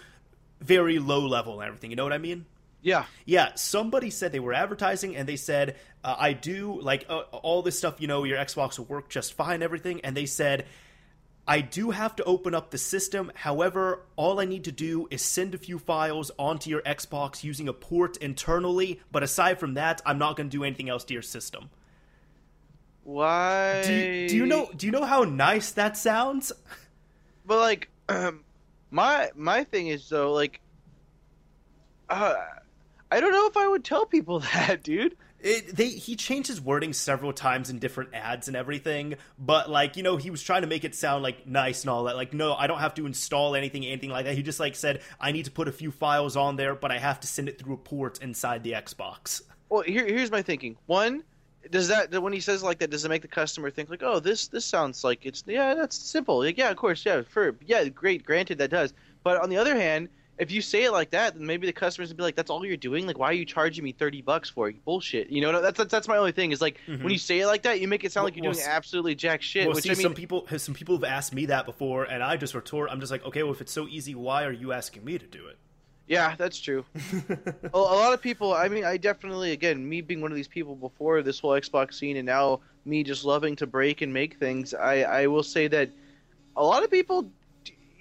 very 0.61 0.99
low 0.99 1.21
level 1.27 1.61
and 1.61 1.69
everything. 1.69 1.91
You 1.91 1.97
know 1.97 2.05
what 2.05 2.13
I 2.13 2.19
mean? 2.19 2.47
Yeah, 2.85 3.05
Yeah, 3.27 3.51
somebody 3.55 4.11
said 4.11 4.33
they 4.33 4.41
were 4.41 4.53
advertising, 4.55 5.15
and 5.15 5.29
they 5.29 5.37
said, 5.37 5.77
uh, 6.03 6.17
"I 6.19 6.33
do 6.33 6.81
like 6.81 7.07
uh, 7.09 7.21
all 7.31 7.63
this 7.63 7.79
stuff. 7.79 8.01
You 8.01 8.09
know, 8.09 8.25
your 8.25 8.39
Xbox 8.39 8.77
will 8.77 8.87
work 8.87 9.09
just 9.09 9.35
fine, 9.35 9.63
everything." 9.63 10.01
And 10.01 10.17
they 10.17 10.27
said, 10.27 10.67
"I 11.47 11.61
do 11.61 11.91
have 11.91 12.17
to 12.17 12.25
open 12.25 12.55
up 12.55 12.71
the 12.71 12.79
system. 12.79 13.33
However, 13.35 14.03
all 14.17 14.41
I 14.41 14.45
need 14.45 14.65
to 14.65 14.73
do 14.73 15.09
is 15.11 15.23
send 15.23 15.55
a 15.55 15.59
few 15.59 15.79
files 15.79 16.31
onto 16.39 16.71
your 16.71 16.83
Xbox 16.83 17.43
using 17.45 17.69
a 17.69 17.73
port 17.73 18.17
internally. 18.19 19.01
But 19.11 19.23
aside 19.23 19.59
from 19.59 19.75
that, 19.75 20.01
I'm 20.07 20.19
not 20.19 20.37
going 20.37 20.51
to 20.51 20.57
do 20.57 20.65
anything 20.65 20.89
else 20.89 21.05
to 21.05 21.15
your 21.15 21.23
system." 21.23 21.71
why? 23.05 23.83
Do 23.83 23.93
you, 23.93 24.29
do 24.29 24.37
you 24.37 24.47
know? 24.47 24.71
Do 24.77 24.87
you 24.87 24.93
know 24.93 25.05
how 25.05 25.25
nice 25.25 25.73
that 25.73 25.97
sounds? 25.97 26.53
But 27.45 27.59
like, 27.59 27.91
my 28.93 29.31
my 29.35 29.65
thing 29.65 29.89
is 29.89 30.09
though, 30.09 30.33
like, 30.33 30.61
uh, 32.09 32.35
I 33.11 33.21
don't 33.21 33.33
know 33.33 33.47
if 33.47 33.57
I 33.57 33.67
would 33.67 33.85
tell 33.85 34.07
people 34.07 34.41
that, 34.55 34.85
dude. 34.85 35.17
It, 35.43 35.75
they 35.75 35.89
he 35.89 36.15
changed 36.15 36.49
his 36.49 36.61
wording 36.61 36.93
several 36.93 37.33
times 37.33 37.69
in 37.69 37.81
different 37.81 38.15
ads 38.15 38.47
and 38.47 38.57
everything, 38.57 39.17
but 39.39 39.69
like 39.69 39.97
you 39.97 40.03
know 40.03 40.17
he 40.17 40.31
was 40.31 40.43
trying 40.43 40.63
to 40.63 40.69
make 40.69 40.85
it 40.85 40.95
sound 40.95 41.23
like 41.23 41.47
nice 41.47 41.83
and 41.83 41.91
all 41.91 42.05
that. 42.05 42.15
Like 42.15 42.33
no, 42.33 42.55
I 42.55 42.69
don't 42.69 42.79
have 42.79 42.95
to 42.95 43.07
install 43.07 43.57
anything, 43.57 43.85
anything 43.85 44.11
like 44.11 44.25
that. 44.27 44.37
He 44.37 44.43
just 44.43 44.61
like 44.61 44.77
said 44.77 45.01
I 45.21 45.33
need 45.33 45.47
to 45.47 45.51
put 45.51 45.67
a 45.67 45.73
few 45.73 45.91
files 45.91 46.37
on 46.37 46.57
there, 46.57 46.75
but 46.75 46.93
I 46.93 46.99
have 46.99 47.19
to 47.21 47.27
send 47.27 47.49
it 47.49 47.59
through 47.59 47.75
a 47.75 47.79
port 47.79 48.23
inside 48.23 48.63
the 48.63 48.73
Xbox. 48.73 49.43
Well, 49.69 49.83
here, 49.83 50.07
here's 50.07 50.31
my 50.31 50.43
thinking. 50.43 50.77
One, 50.87 51.25
does 51.71 51.89
that 51.89 52.23
when 52.23 52.33
he 52.33 52.41
says 52.41 52.63
like 52.63 52.79
that, 52.79 52.91
does 52.91 53.05
it 53.05 53.09
make 53.09 53.23
the 53.23 53.29
customer 53.29 53.71
think 53.71 53.91
like, 53.91 54.03
oh, 54.03 54.21
this 54.21 54.49
this 54.49 54.65
sounds 54.65 55.03
like 55.03 55.27
it's 55.27 55.43
yeah, 55.47 55.75
that's 55.75 55.97
simple. 55.97 56.39
Like, 56.39 56.59
yeah, 56.59 56.71
of 56.71 56.77
course, 56.77 57.05
yeah, 57.05 57.23
for 57.23 57.57
yeah, 57.65 57.89
great, 57.89 58.25
granted 58.25 58.59
that 58.59 58.71
does. 58.71 58.93
But 59.25 59.41
on 59.41 59.51
the 59.51 59.57
other 59.57 59.75
hand, 59.75 60.09
if 60.39 60.51
you 60.51 60.63
say 60.63 60.85
it 60.85 60.93
like 60.93 61.11
that, 61.11 61.35
then 61.35 61.47
maybe 61.47 61.67
the 61.67 61.73
customers 61.73 62.09
would 62.09 62.17
be 62.17 62.23
like, 62.23 62.35
that's 62.35 62.51
all 62.51 62.65
you're 62.65 62.77
doing. 62.77 63.07
Like, 63.07 63.19
why 63.19 63.27
are 63.29 63.33
you 63.35 63.45
charging 63.45 63.85
me 63.85 63.93
thirty 63.93 64.23
bucks 64.23 64.49
for 64.49 64.69
it? 64.69 64.85
Bullshit. 64.85 65.31
You 65.31 65.41
know, 65.43 65.61
that's 65.61 65.77
that's, 65.79 65.91
that's 65.91 66.09
my 66.09 66.17
only 66.17 66.33
thing 66.33 66.53
is 66.53 66.61
like 66.61 66.79
Mhm. 66.89 67.03
when 67.03 67.13
you 67.13 67.19
say 67.19 67.41
it 67.41 67.47
like 67.47 67.63
that, 67.63 67.81
you 67.81 67.87
make 67.89 68.03
it 68.05 68.13
sound 68.13 68.25
like 68.25 68.37
you're 68.37 68.45
Well, 68.45 68.55
doing 68.55 68.65
well, 68.67 68.75
absolutely 68.77 69.15
jack 69.15 69.43
shit. 69.43 69.67
well, 69.67 69.75
which 69.75 69.85
see, 69.85 69.91
I 69.91 69.95
mean, 69.95 70.03
some 70.03 70.15
people 70.15 70.47
some 70.57 70.75
people 70.75 70.97
have 70.97 71.05
asked 71.05 71.35
me 71.35 71.47
that 71.47 71.67
before, 71.67 72.05
and 72.05 72.23
I 72.23 72.37
just 72.37 72.55
retort, 72.55 72.91
I'm 72.91 72.99
just 73.01 73.13
like, 73.13 73.25
okay, 73.27 73.43
well, 73.43 73.53
if 73.53 73.61
it's 73.61 73.73
so 73.73 73.87
easy, 73.89 74.15
why 74.15 74.45
are 74.45 74.53
you 74.53 74.73
asking 74.73 75.05
me 75.05 75.19
to 75.19 75.27
do 75.27 75.47
it? 75.47 75.59
Yeah, 76.09 76.35
that's 76.37 76.59
true. 76.61 76.85
a, 77.29 77.39
a 77.73 77.79
lot 77.79 78.13
of 78.13 78.21
people. 78.21 78.53
I 78.53 78.69
mean, 78.69 78.85
I 78.85 78.97
definitely, 78.97 79.53
again, 79.53 79.89
me 79.89 80.01
being 80.01 80.21
one 80.21 80.33
of 80.33 80.37
these 80.37 80.49
people 80.49 80.75
before 80.75 81.23
this 81.23 81.39
whole 81.39 81.53
Xbox 81.53 81.95
scene, 81.95 82.17
and 82.17 82.27
now 82.27 82.61
me 82.85 83.05
just 83.05 83.25
loving 83.25 83.55
to 83.57 83.67
break 83.67 84.03
and 84.03 84.13
make 84.13 84.39
things. 84.39 84.75
I, 84.75 85.03
I 85.03 85.27
will 85.29 85.45
say 85.45 85.69
that 85.69 85.91
a 86.57 86.65
lot 86.65 86.83
of 86.83 86.91
people 86.91 87.31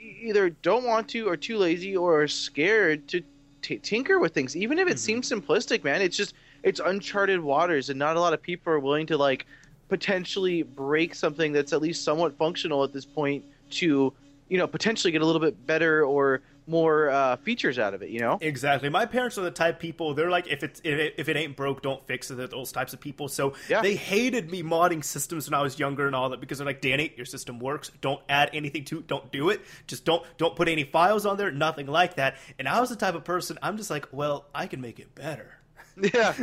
either 0.02 0.50
don't 0.50 0.86
want 0.86 1.08
to, 1.10 1.28
or 1.28 1.38
too 1.38 1.58
lazy, 1.58 1.96
or 1.96 2.22
are 2.24 2.28
scared 2.28 3.08
to 3.10 3.22
t- 3.62 3.80
tinker 3.80 4.20
with 4.20 4.34
things, 4.34 4.56
even 4.56 4.80
if 4.80 4.88
it 4.88 4.98
Mhm. 4.98 5.00
seems 5.00 5.30
simplistic. 5.30 5.84
Man, 5.84 6.02
it's 6.02 6.18
just 6.18 6.34
it's 6.64 6.80
uncharted 6.80 7.40
waters, 7.42 7.90
and 7.90 7.98
not 8.00 8.18
a 8.18 8.20
lot 8.20 8.34
of 8.34 8.42
people 8.42 8.74
are 8.74 8.80
willing 8.80 9.08
to 9.08 9.18
like 9.18 9.46
potentially 9.90 10.64
break 10.64 11.14
something 11.16 11.52
that's 11.52 11.74
at 11.74 11.82
least 11.82 12.04
somewhat 12.04 12.38
functional 12.38 12.84
at 12.84 12.94
this 12.94 13.06
point 13.06 13.44
to 13.72 14.14
you 14.50 14.58
know 14.58 14.68
potentially 14.68 15.12
get 15.12 15.22
a 15.22 15.26
little 15.26 15.42
bit 15.42 15.66
better 15.68 16.06
or 16.06 16.42
more 16.72 17.10
uh, 17.10 17.36
features 17.36 17.78
out 17.78 17.94
of 17.94 18.02
it. 18.02 18.10
You 18.10 18.20
know. 18.22 18.40
Exactly. 18.42 18.90
My 18.90 19.06
parents 19.06 19.38
are 19.38 19.42
the 19.44 19.52
type 19.52 19.76
of 19.76 19.80
people. 19.80 20.14
They're 20.16 20.32
like, 20.32 20.48
if 20.48 20.64
it's 20.64 20.80
if 20.84 20.98
it, 20.98 21.14
if 21.18 21.30
it 21.30 21.38
ain't 21.38 21.56
broke, 21.56 21.84
don't 21.84 22.06
fix 22.08 22.32
it. 22.32 22.36
They're 22.36 22.48
those 22.48 22.72
types 22.72 22.94
of 22.94 23.00
people. 23.00 23.28
So 23.28 23.54
Yeah. 23.70 23.82
they 23.82 23.96
hated 23.96 24.50
me 24.50 24.64
modding 24.64 25.04
systems 25.04 25.48
when 25.50 25.54
I 25.60 25.62
was 25.62 25.78
younger 25.78 26.08
and 26.08 26.16
all 26.16 26.30
that 26.30 26.40
because 26.40 26.58
they're 26.58 26.66
like, 26.66 26.82
Danny, 26.82 27.14
your 27.16 27.26
system 27.28 27.60
works. 27.60 27.92
Don't 28.02 28.22
add 28.28 28.50
anything 28.54 28.86
to 28.86 29.00
it. 29.00 29.08
Don't 29.08 29.32
do 29.32 29.50
it. 29.50 29.62
Just 29.86 30.06
don't 30.06 30.24
don't 30.38 30.56
put 30.56 30.68
any 30.68 30.84
files 30.86 31.26
on 31.26 31.38
there. 31.38 31.52
Nothing 31.52 31.86
like 31.88 32.16
that. 32.16 32.38
And 32.58 32.68
I 32.68 32.80
was 32.80 32.90
the 32.90 32.96
type 32.96 33.14
of 33.14 33.24
person. 33.24 33.60
I'm 33.62 33.78
just 33.78 33.90
like, 33.92 34.08
well, 34.12 34.46
I 34.56 34.66
can 34.68 34.82
make 34.82 35.00
it 35.00 35.14
better. 35.14 35.58
yeah, 36.14 36.34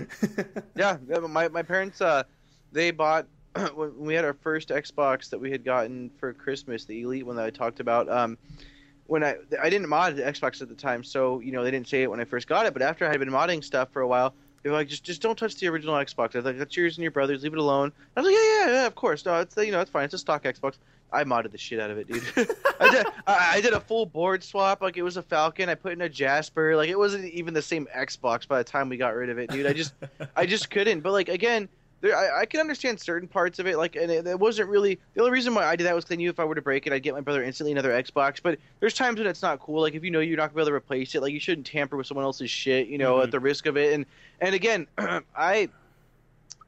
yeah. 0.76 0.96
yeah, 0.96 0.96
but 1.08 1.30
My 1.30 1.48
my 1.48 1.62
parents, 1.62 2.00
uh, 2.02 2.22
they 2.70 2.90
bought 2.90 3.26
when 3.74 3.96
we 3.98 4.14
had 4.14 4.24
our 4.24 4.34
first 4.34 4.68
Xbox 4.68 5.30
that 5.30 5.38
we 5.40 5.50
had 5.50 5.64
gotten 5.64 6.10
for 6.20 6.34
Christmas, 6.34 6.84
the 6.84 7.00
Elite 7.00 7.24
one 7.24 7.36
that 7.36 7.46
I 7.46 7.50
talked 7.50 7.80
about. 7.80 8.10
Um, 8.10 8.36
when 9.08 9.24
I 9.24 9.36
I 9.60 9.68
didn't 9.68 9.88
mod 9.88 10.16
the 10.16 10.22
Xbox 10.22 10.62
at 10.62 10.68
the 10.68 10.74
time, 10.74 11.02
so 11.02 11.40
you 11.40 11.50
know 11.50 11.64
they 11.64 11.70
didn't 11.70 11.88
say 11.88 12.02
it 12.02 12.10
when 12.10 12.20
I 12.20 12.24
first 12.24 12.46
got 12.46 12.66
it. 12.66 12.72
But 12.72 12.82
after 12.82 13.04
I 13.06 13.10
had 13.10 13.18
been 13.18 13.30
modding 13.30 13.64
stuff 13.64 13.90
for 13.90 14.02
a 14.02 14.06
while, 14.06 14.34
they 14.62 14.70
were 14.70 14.76
like, 14.76 14.88
just 14.88 15.02
just 15.02 15.22
don't 15.22 15.36
touch 15.36 15.56
the 15.56 15.66
original 15.68 15.94
Xbox. 15.94 16.34
I 16.34 16.38
was 16.38 16.44
like, 16.44 16.58
that's 16.58 16.76
yours 16.76 16.96
and 16.96 17.02
your 17.02 17.10
brother's. 17.10 17.42
Leave 17.42 17.54
it 17.54 17.58
alone. 17.58 17.90
I 18.16 18.20
was 18.20 18.26
like, 18.26 18.36
yeah, 18.36 18.66
yeah, 18.66 18.72
yeah, 18.72 18.86
of 18.86 18.94
course. 18.94 19.24
No, 19.24 19.40
it's 19.40 19.56
you 19.56 19.72
know 19.72 19.80
it's 19.80 19.90
fine. 19.90 20.04
It's 20.04 20.14
a 20.14 20.18
stock 20.18 20.44
Xbox. 20.44 20.74
I 21.10 21.24
modded 21.24 21.52
the 21.52 21.58
shit 21.58 21.80
out 21.80 21.90
of 21.90 21.96
it, 21.96 22.06
dude. 22.06 22.22
I 22.80 22.90
did 22.90 23.06
I, 23.26 23.52
I 23.54 23.60
did 23.62 23.72
a 23.72 23.80
full 23.80 24.04
board 24.04 24.44
swap. 24.44 24.82
Like 24.82 24.98
it 24.98 25.02
was 25.02 25.16
a 25.16 25.22
Falcon. 25.22 25.70
I 25.70 25.74
put 25.74 25.92
in 25.92 26.02
a 26.02 26.08
Jasper. 26.08 26.76
Like 26.76 26.90
it 26.90 26.98
wasn't 26.98 27.24
even 27.32 27.54
the 27.54 27.62
same 27.62 27.88
Xbox 27.96 28.46
by 28.46 28.58
the 28.58 28.64
time 28.64 28.90
we 28.90 28.98
got 28.98 29.14
rid 29.14 29.30
of 29.30 29.38
it, 29.38 29.50
dude. 29.50 29.66
I 29.66 29.72
just 29.72 29.94
I 30.36 30.44
just 30.44 30.68
couldn't. 30.68 31.00
But 31.00 31.12
like 31.12 31.30
again, 31.30 31.68
there 32.00 32.16
I, 32.16 32.40
I 32.40 32.46
can 32.46 32.60
understand 32.60 33.00
certain 33.00 33.28
parts 33.28 33.58
of 33.58 33.66
it. 33.66 33.76
Like 33.76 33.96
and 33.96 34.10
it, 34.10 34.26
it 34.26 34.38
wasn't 34.38 34.68
really 34.68 34.98
the 35.14 35.20
only 35.20 35.32
reason 35.32 35.54
why 35.54 35.64
I 35.64 35.76
did 35.76 35.84
that 35.84 35.94
was 35.94 36.04
'cause 36.04 36.12
I 36.12 36.16
knew 36.16 36.30
if 36.30 36.38
I 36.40 36.44
were 36.44 36.54
to 36.54 36.62
break 36.62 36.86
it, 36.86 36.92
I'd 36.92 37.02
get 37.02 37.14
my 37.14 37.20
brother 37.20 37.42
instantly 37.42 37.72
another 37.72 37.90
Xbox. 37.90 38.40
But 38.42 38.58
there's 38.80 38.94
times 38.94 39.18
when 39.18 39.26
it's 39.26 39.42
not 39.42 39.60
cool. 39.60 39.82
Like 39.82 39.94
if 39.94 40.04
you 40.04 40.10
know 40.10 40.20
you're 40.20 40.36
not 40.36 40.48
gonna 40.48 40.56
be 40.56 40.60
able 40.62 40.70
to 40.70 40.74
replace 40.74 41.14
it, 41.14 41.22
like 41.22 41.32
you 41.32 41.40
shouldn't 41.40 41.66
tamper 41.66 41.96
with 41.96 42.06
someone 42.06 42.24
else's 42.24 42.50
shit. 42.50 42.88
You 42.88 42.98
know, 42.98 43.16
Mhm. 43.16 43.24
at 43.24 43.30
the 43.30 43.40
risk 43.40 43.66
of 43.66 43.76
it. 43.76 43.92
And 43.94 44.06
and 44.40 44.54
again, 44.54 44.86
I. 44.98 45.22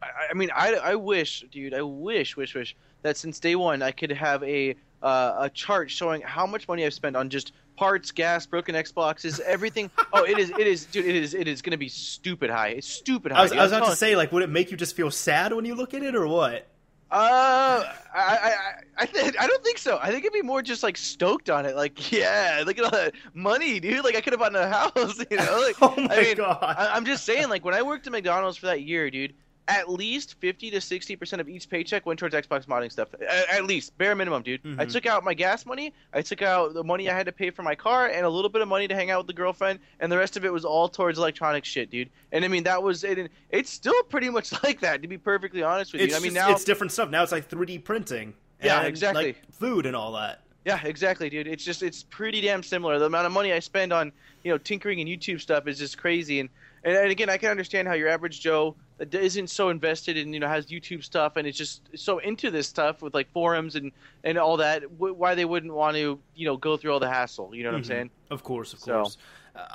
I 0.03 0.09
I 0.31 0.35
mean, 0.35 0.51
I, 0.55 0.75
I 0.77 0.95
wish, 0.95 1.45
dude, 1.51 1.75
I 1.75 1.83
wish, 1.83 2.37
wish, 2.37 2.55
wish 2.55 2.75
that 3.03 3.17
since 3.19 3.39
day 3.39 3.55
one 3.55 3.83
I 3.83 3.93
could 3.93 4.11
have 4.13 4.43
a 4.43 4.75
uh, 5.03 5.35
a 5.41 5.51
chart 5.51 5.91
showing 5.91 6.21
how 6.23 6.47
much 6.47 6.69
money 6.69 6.85
I've 6.85 6.95
spent 6.95 7.17
on 7.17 7.29
just 7.31 7.53
parts, 7.81 8.11
gas, 8.11 8.45
broken 8.45 8.75
Xboxes, 8.75 9.41
everything. 9.41 9.91
oh, 10.13 10.25
it 10.25 10.39
is, 10.39 10.51
it 10.51 10.67
is, 10.67 10.85
dude, 10.85 11.07
it 11.07 11.17
is, 11.17 11.33
it 11.33 11.49
is 11.49 11.63
going 11.63 11.71
to 11.71 11.79
be 11.79 11.89
stupid 11.89 12.51
high. 12.51 12.69
It's 12.69 12.87
stupid 12.87 13.33
high. 13.33 13.39
I 13.39 13.43
was. 13.43 13.53
I 13.53 13.63
was 13.63 13.73
about 13.73 13.89
to 13.89 13.97
say, 13.97 14.15
like, 14.17 14.31
would 14.33 14.43
it 14.43 14.51
make 14.51 14.71
you 14.71 14.77
just 14.77 14.95
feel 14.95 15.11
sad 15.11 15.55
when 15.55 15.65
you 15.65 15.75
look 15.75 15.95
at 15.95 16.03
it, 16.03 16.15
or 16.15 16.27
what? 16.27 16.69
Uh, 17.11 17.83
I, 18.15 18.15
I, 18.15 18.53
I, 18.99 19.07
th- 19.07 19.35
I 19.41 19.47
don't 19.49 19.65
think 19.65 19.79
so. 19.79 19.99
I 20.01 20.11
think 20.11 20.25
it'd 20.25 20.33
be 20.33 20.43
more 20.43 20.63
just 20.63 20.85
like 20.85 20.97
stoked 20.97 21.51
on 21.51 21.67
it. 21.67 21.75
Like, 21.75 22.13
yeah, 22.13 22.63
look 22.65 22.79
at 22.79 22.85
all 22.85 22.91
that 22.91 23.15
money, 23.35 23.81
dude. 23.81 24.05
Like, 24.05 24.15
I 24.15 24.21
could 24.21 24.35
have 24.35 24.41
bought 24.41 24.55
a 24.55 24.69
house, 24.69 25.19
you 25.31 25.39
know. 25.39 25.65
Like, 25.67 25.77
oh 25.83 25.95
my 25.97 26.17
I 26.17 26.23
mean, 26.23 26.37
god! 26.37 26.59
I, 26.63 26.95
I'm 26.95 27.07
just 27.07 27.25
saying, 27.25 27.49
like 27.49 27.65
when 27.65 27.75
I 27.75 27.83
worked 27.83 28.07
at 28.07 28.13
McDonald's 28.13 28.59
for 28.59 28.67
that 28.67 28.83
year, 28.83 29.11
dude, 29.11 29.33
at 29.79 29.89
least 29.89 30.35
fifty 30.41 30.71
to 30.71 30.81
sixty 30.81 31.17
percent 31.17 31.41
of 31.41 31.49
each 31.49 31.69
paycheck 31.69 32.07
went 32.07 32.19
towards 32.19 32.35
Xbox 32.35 32.67
modding 32.67 32.91
stuff. 32.93 33.09
At, 33.15 33.49
at 33.51 33.65
least, 33.65 33.97
bare 33.99 34.15
minimum, 34.15 34.43
dude. 34.43 34.61
I 34.79 34.85
Mhm. 34.87 34.93
took 34.93 35.07
out 35.07 35.25
my 35.25 35.35
gas 35.35 35.65
money, 35.67 35.93
I 36.13 36.23
took 36.23 36.43
out 36.43 36.75
the 36.75 36.85
money 36.85 37.09
I 37.09 37.15
had 37.17 37.27
to 37.27 37.33
pay 37.33 37.51
for 37.51 37.63
my 37.63 37.75
car, 37.75 38.07
and 38.09 38.25
a 38.27 38.29
little 38.29 38.49
bit 38.51 38.63
of 38.63 38.69
money 38.69 38.89
to 38.89 38.95
hang 38.95 39.11
out 39.11 39.19
with 39.21 39.27
the 39.29 39.33
girlfriend, 39.33 39.81
and 40.01 40.11
the 40.11 40.19
rest 40.19 40.37
of 40.37 40.45
it 40.45 40.53
was 40.53 40.65
all 40.65 40.89
towards 40.89 41.19
electronic 41.19 41.65
shit, 41.65 41.91
dude. 41.91 42.11
And 42.33 42.45
I 42.45 42.49
mean, 42.49 42.65
that 42.65 42.83
was 42.83 43.05
it. 43.05 43.19
and 43.19 43.29
It's 43.51 43.71
still 43.71 44.03
pretty 44.05 44.31
much 44.31 44.53
like 44.65 44.81
that, 44.81 45.03
to 45.03 45.09
be 45.09 45.19
perfectly 45.19 45.63
honest 45.63 45.93
with 45.93 46.03
it's 46.03 46.11
you. 46.13 46.17
I 46.17 46.21
mean, 46.21 46.35
just- 46.35 46.47
now 46.47 46.53
it's 46.53 46.65
different 46.65 46.93
stuff. 46.93 47.11
Now 47.11 47.23
it's 47.23 47.33
like 47.33 47.49
3D 47.49 47.79
printing. 47.85 48.35
Yeah, 48.63 48.79
and, 48.81 48.89
exactly. 48.89 49.25
Like 49.29 49.53
food 49.53 49.87
and 49.87 49.97
all 49.97 50.13
that. 50.13 50.41
Yeah, 50.67 50.79
exactly, 50.85 51.31
dude. 51.31 51.47
It's 51.47 51.65
just 51.65 51.83
it's 51.83 52.03
pretty 52.03 52.43
damn 52.43 52.63
similar. 52.63 52.99
The 52.99 53.07
amount 53.07 53.25
of 53.27 53.33
money 53.33 53.51
I 53.55 53.61
spend 53.61 53.95
on 53.95 54.13
you 54.43 54.51
know 54.53 54.59
tinkering 54.59 55.01
and 55.01 55.09
YouTube 55.09 55.41
stuff 55.41 55.67
is 55.67 55.79
just 55.79 55.97
crazy. 55.97 56.41
And 56.41 56.51
and, 56.85 56.95
and 56.95 57.11
again, 57.11 57.31
I 57.31 57.39
can 57.39 57.49
understand 57.51 57.89
how 57.89 57.95
your 57.95 58.09
average 58.09 58.41
Joe 58.41 58.77
that 59.01 59.15
isn't 59.15 59.49
so 59.49 59.71
invested 59.71 60.17
in 60.17 60.33
you 60.33 60.41
know 60.41 60.49
has 60.49 60.67
YouTube 60.67 61.03
stuff 61.03 61.37
and 61.37 61.47
is 61.49 61.57
just 61.57 61.83
so 61.97 62.19
into 62.19 62.51
this 62.51 62.69
stuff 62.69 63.01
with 63.03 63.15
like 63.15 63.31
forums 63.33 63.75
and 63.75 63.93
and 64.25 64.37
all 64.39 64.59
that. 64.59 64.83
W- 64.83 65.15
why 65.15 65.35
they 65.35 65.45
wouldn't 65.45 65.73
want 65.73 65.97
to 65.97 66.19
you 66.37 66.47
know 66.47 66.57
go 66.57 66.77
through 66.77 66.93
all 66.93 67.01
the 67.01 67.09
hassle? 67.09 67.55
You 67.55 67.65
know 67.65 67.71
what 67.71 67.77
I'm 67.79 67.83
Mhm. 67.83 67.87
saying? 67.87 68.11
Of 68.31 68.43
course, 68.45 68.73
of 68.75 68.81
So- 68.81 68.93
course. 69.03 69.17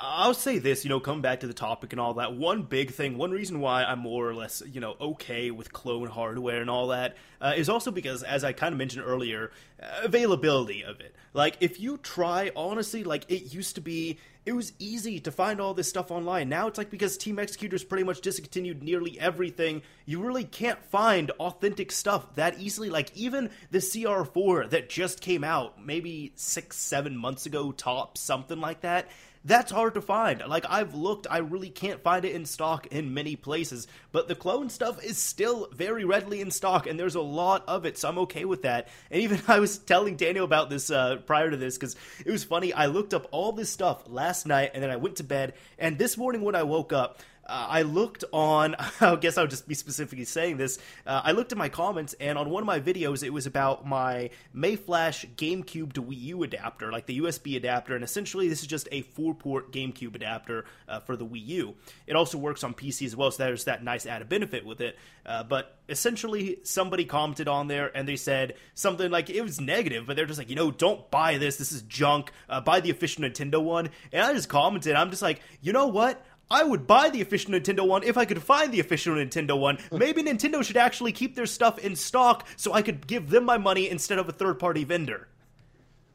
I'll 0.00 0.32
say 0.32 0.58
this, 0.58 0.84
you 0.84 0.88
know, 0.88 1.00
come 1.00 1.20
back 1.20 1.40
to 1.40 1.46
the 1.46 1.52
topic 1.52 1.92
and 1.92 2.00
all 2.00 2.14
that. 2.14 2.32
One 2.32 2.62
big 2.62 2.92
thing, 2.92 3.18
one 3.18 3.30
reason 3.30 3.60
why 3.60 3.84
I'm 3.84 3.98
more 3.98 4.26
or 4.26 4.34
less, 4.34 4.62
you 4.72 4.80
know, 4.80 4.96
okay 4.98 5.50
with 5.50 5.70
clone 5.70 6.08
hardware 6.08 6.62
and 6.62 6.70
all 6.70 6.88
that, 6.88 7.14
uh, 7.42 7.52
is 7.54 7.68
also 7.68 7.90
because, 7.90 8.22
as 8.22 8.42
I 8.42 8.52
kind 8.52 8.72
of 8.72 8.78
mentioned 8.78 9.04
earlier, 9.06 9.52
uh, 9.80 9.86
availability 10.02 10.82
of 10.82 11.00
it. 11.00 11.14
Like, 11.34 11.58
if 11.60 11.78
you 11.78 11.98
try, 11.98 12.50
honestly, 12.56 13.04
like 13.04 13.26
it 13.30 13.52
used 13.52 13.74
to 13.74 13.82
be, 13.82 14.18
it 14.46 14.54
was 14.54 14.72
easy 14.78 15.18
to 15.18 15.32
find 15.32 15.60
all 15.60 15.74
this 15.74 15.88
stuff 15.88 16.12
online. 16.12 16.48
Now 16.48 16.68
it's 16.68 16.78
like 16.78 16.88
because 16.88 17.18
Team 17.18 17.36
Xecuter's 17.36 17.82
pretty 17.82 18.04
much 18.04 18.20
discontinued 18.20 18.80
nearly 18.80 19.18
everything, 19.18 19.82
you 20.06 20.22
really 20.22 20.44
can't 20.44 20.82
find 20.84 21.32
authentic 21.32 21.90
stuff 21.90 22.32
that 22.36 22.60
easily. 22.60 22.88
Like, 22.88 23.14
even 23.16 23.50
the 23.72 23.78
CR4 23.78 24.70
that 24.70 24.88
just 24.88 25.20
came 25.20 25.42
out 25.42 25.84
maybe 25.84 26.32
six, 26.36 26.76
seven 26.76 27.16
months 27.16 27.46
ago, 27.46 27.72
top, 27.72 28.16
something 28.16 28.60
like 28.60 28.82
that 28.82 29.08
that's 29.46 29.70
hard 29.70 29.94
to 29.94 30.00
find. 30.00 30.42
Like 30.46 30.66
I've 30.68 30.94
looked, 30.94 31.28
I 31.30 31.38
really 31.38 31.70
can't 31.70 32.02
find 32.02 32.24
it 32.24 32.34
in 32.34 32.46
stock 32.46 32.88
in 32.88 33.14
many 33.14 33.36
places, 33.36 33.86
but 34.10 34.26
the 34.26 34.34
clone 34.34 34.68
stuff 34.68 35.02
is 35.04 35.18
still 35.18 35.68
very 35.72 36.04
readily 36.04 36.40
in 36.40 36.50
stock, 36.50 36.86
and 36.86 36.98
there's 36.98 37.14
a 37.14 37.20
lot 37.20 37.62
of 37.68 37.86
it, 37.86 37.96
so 37.96 38.08
I'm 38.08 38.18
okay 38.18 38.44
with 38.44 38.62
that. 38.62 38.88
And 39.10 39.22
even 39.22 39.40
I 39.48 39.60
was 39.60 39.78
telling 39.78 40.16
Daniel 40.16 40.44
about 40.44 40.68
this 40.68 40.90
uh, 40.90 41.16
prior 41.26 41.50
to 41.50 41.56
this 41.56 41.78
because 41.78 41.94
it 42.24 42.30
was 42.30 42.42
funny. 42.42 42.72
I 42.72 42.86
looked 42.86 43.14
up 43.14 43.28
all 43.30 43.52
this 43.52 43.70
stuff 43.70 44.02
last 44.08 44.46
night, 44.46 44.72
and 44.74 44.82
then 44.82 44.90
I 44.90 44.96
went 44.96 45.16
to 45.16 45.24
bed, 45.24 45.54
and 45.78 45.96
this 45.96 46.16
morning 46.16 46.42
when 46.42 46.56
I 46.56 46.64
woke 46.64 46.92
up 46.92 47.20
uh, 47.46 47.66
I 47.70 47.82
looked 47.82 48.24
on, 48.32 48.76
I 49.00 49.16
guess 49.16 49.38
I'll 49.38 49.46
just 49.46 49.68
be 49.68 49.74
specifically 49.74 50.24
saying 50.24 50.56
this. 50.56 50.78
Uh, 51.06 51.22
I 51.24 51.32
looked 51.32 51.52
at 51.52 51.58
my 51.58 51.68
comments, 51.68 52.14
and 52.20 52.36
on 52.36 52.50
one 52.50 52.62
of 52.62 52.66
my 52.66 52.80
videos, 52.80 53.22
it 53.22 53.32
was 53.32 53.46
about 53.46 53.86
my 53.86 54.30
Mayflash 54.54 55.26
GameCube 55.36 55.92
to 55.94 56.02
Wii 56.02 56.20
U 56.22 56.42
adapter, 56.42 56.90
like 56.90 57.06
the 57.06 57.20
USB 57.20 57.56
adapter, 57.56 57.94
and 57.94 58.02
essentially 58.02 58.48
this 58.48 58.60
is 58.62 58.66
just 58.66 58.88
a 58.90 59.02
four 59.02 59.34
port 59.34 59.72
GameCube 59.72 60.14
adapter 60.14 60.64
uh, 60.88 61.00
for 61.00 61.16
the 61.16 61.24
Wii 61.24 61.46
U. 61.46 61.74
It 62.06 62.16
also 62.16 62.38
works 62.38 62.64
on 62.64 62.74
PC 62.74 63.06
as 63.06 63.16
well, 63.16 63.30
so 63.30 63.44
there's 63.44 63.64
that 63.64 63.84
nice 63.84 64.06
added 64.06 64.28
benefit 64.28 64.64
with 64.66 64.80
it. 64.80 64.98
Uh, 65.24 65.42
but 65.42 65.78
essentially, 65.88 66.58
somebody 66.62 67.04
commented 67.04 67.48
on 67.48 67.68
there, 67.68 67.96
and 67.96 68.08
they 68.08 68.16
said 68.16 68.54
something 68.74 69.10
like 69.10 69.30
it 69.30 69.42
was 69.42 69.60
negative, 69.60 70.06
but 70.06 70.16
they're 70.16 70.26
just 70.26 70.38
like, 70.38 70.50
you 70.50 70.56
know, 70.56 70.70
don't 70.70 71.10
buy 71.10 71.38
this. 71.38 71.56
This 71.56 71.72
is 71.72 71.82
junk. 71.82 72.30
Uh, 72.48 72.60
buy 72.60 72.80
the 72.80 72.90
official 72.90 73.24
Nintendo 73.24 73.62
one. 73.62 73.90
And 74.12 74.22
I 74.22 74.32
just 74.32 74.48
commented, 74.48 74.94
I'm 74.94 75.10
just 75.10 75.22
like, 75.22 75.40
you 75.60 75.72
know 75.72 75.88
what? 75.88 76.24
I 76.50 76.62
would 76.62 76.86
buy 76.86 77.10
the 77.10 77.20
official 77.20 77.52
Nintendo 77.52 77.86
one 77.86 78.02
if 78.04 78.16
I 78.16 78.24
could 78.24 78.42
find 78.42 78.72
the 78.72 78.80
official 78.80 79.14
Nintendo 79.14 79.58
one. 79.58 79.78
Maybe 79.90 80.22
Nintendo 80.22 80.62
should 80.62 80.76
actually 80.76 81.12
keep 81.12 81.34
their 81.34 81.46
stuff 81.46 81.78
in 81.78 81.96
stock 81.96 82.46
so 82.56 82.72
I 82.72 82.82
could 82.82 83.06
give 83.06 83.30
them 83.30 83.44
my 83.44 83.58
money 83.58 83.88
instead 83.88 84.18
of 84.18 84.28
a 84.28 84.32
third 84.32 84.58
party 84.58 84.84
vendor. 84.84 85.26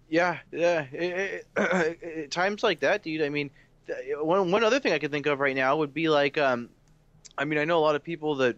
Yeah, 0.09 0.39
yeah. 0.51 0.85
It, 0.91 1.45
it, 1.57 1.97
it, 2.01 2.31
times 2.31 2.63
like 2.63 2.79
that, 2.81 3.03
dude. 3.03 3.21
I 3.21 3.29
mean, 3.29 3.49
one 4.19 4.51
one 4.51 4.63
other 4.63 4.79
thing 4.79 4.93
I 4.93 4.99
could 4.99 5.11
think 5.11 5.25
of 5.25 5.39
right 5.39 5.55
now 5.55 5.77
would 5.77 5.93
be 5.93 6.07
like, 6.09 6.37
um, 6.37 6.69
I 7.37 7.45
mean, 7.45 7.59
I 7.59 7.65
know 7.65 7.77
a 7.77 7.81
lot 7.83 7.95
of 7.95 8.03
people 8.03 8.35
that 8.35 8.55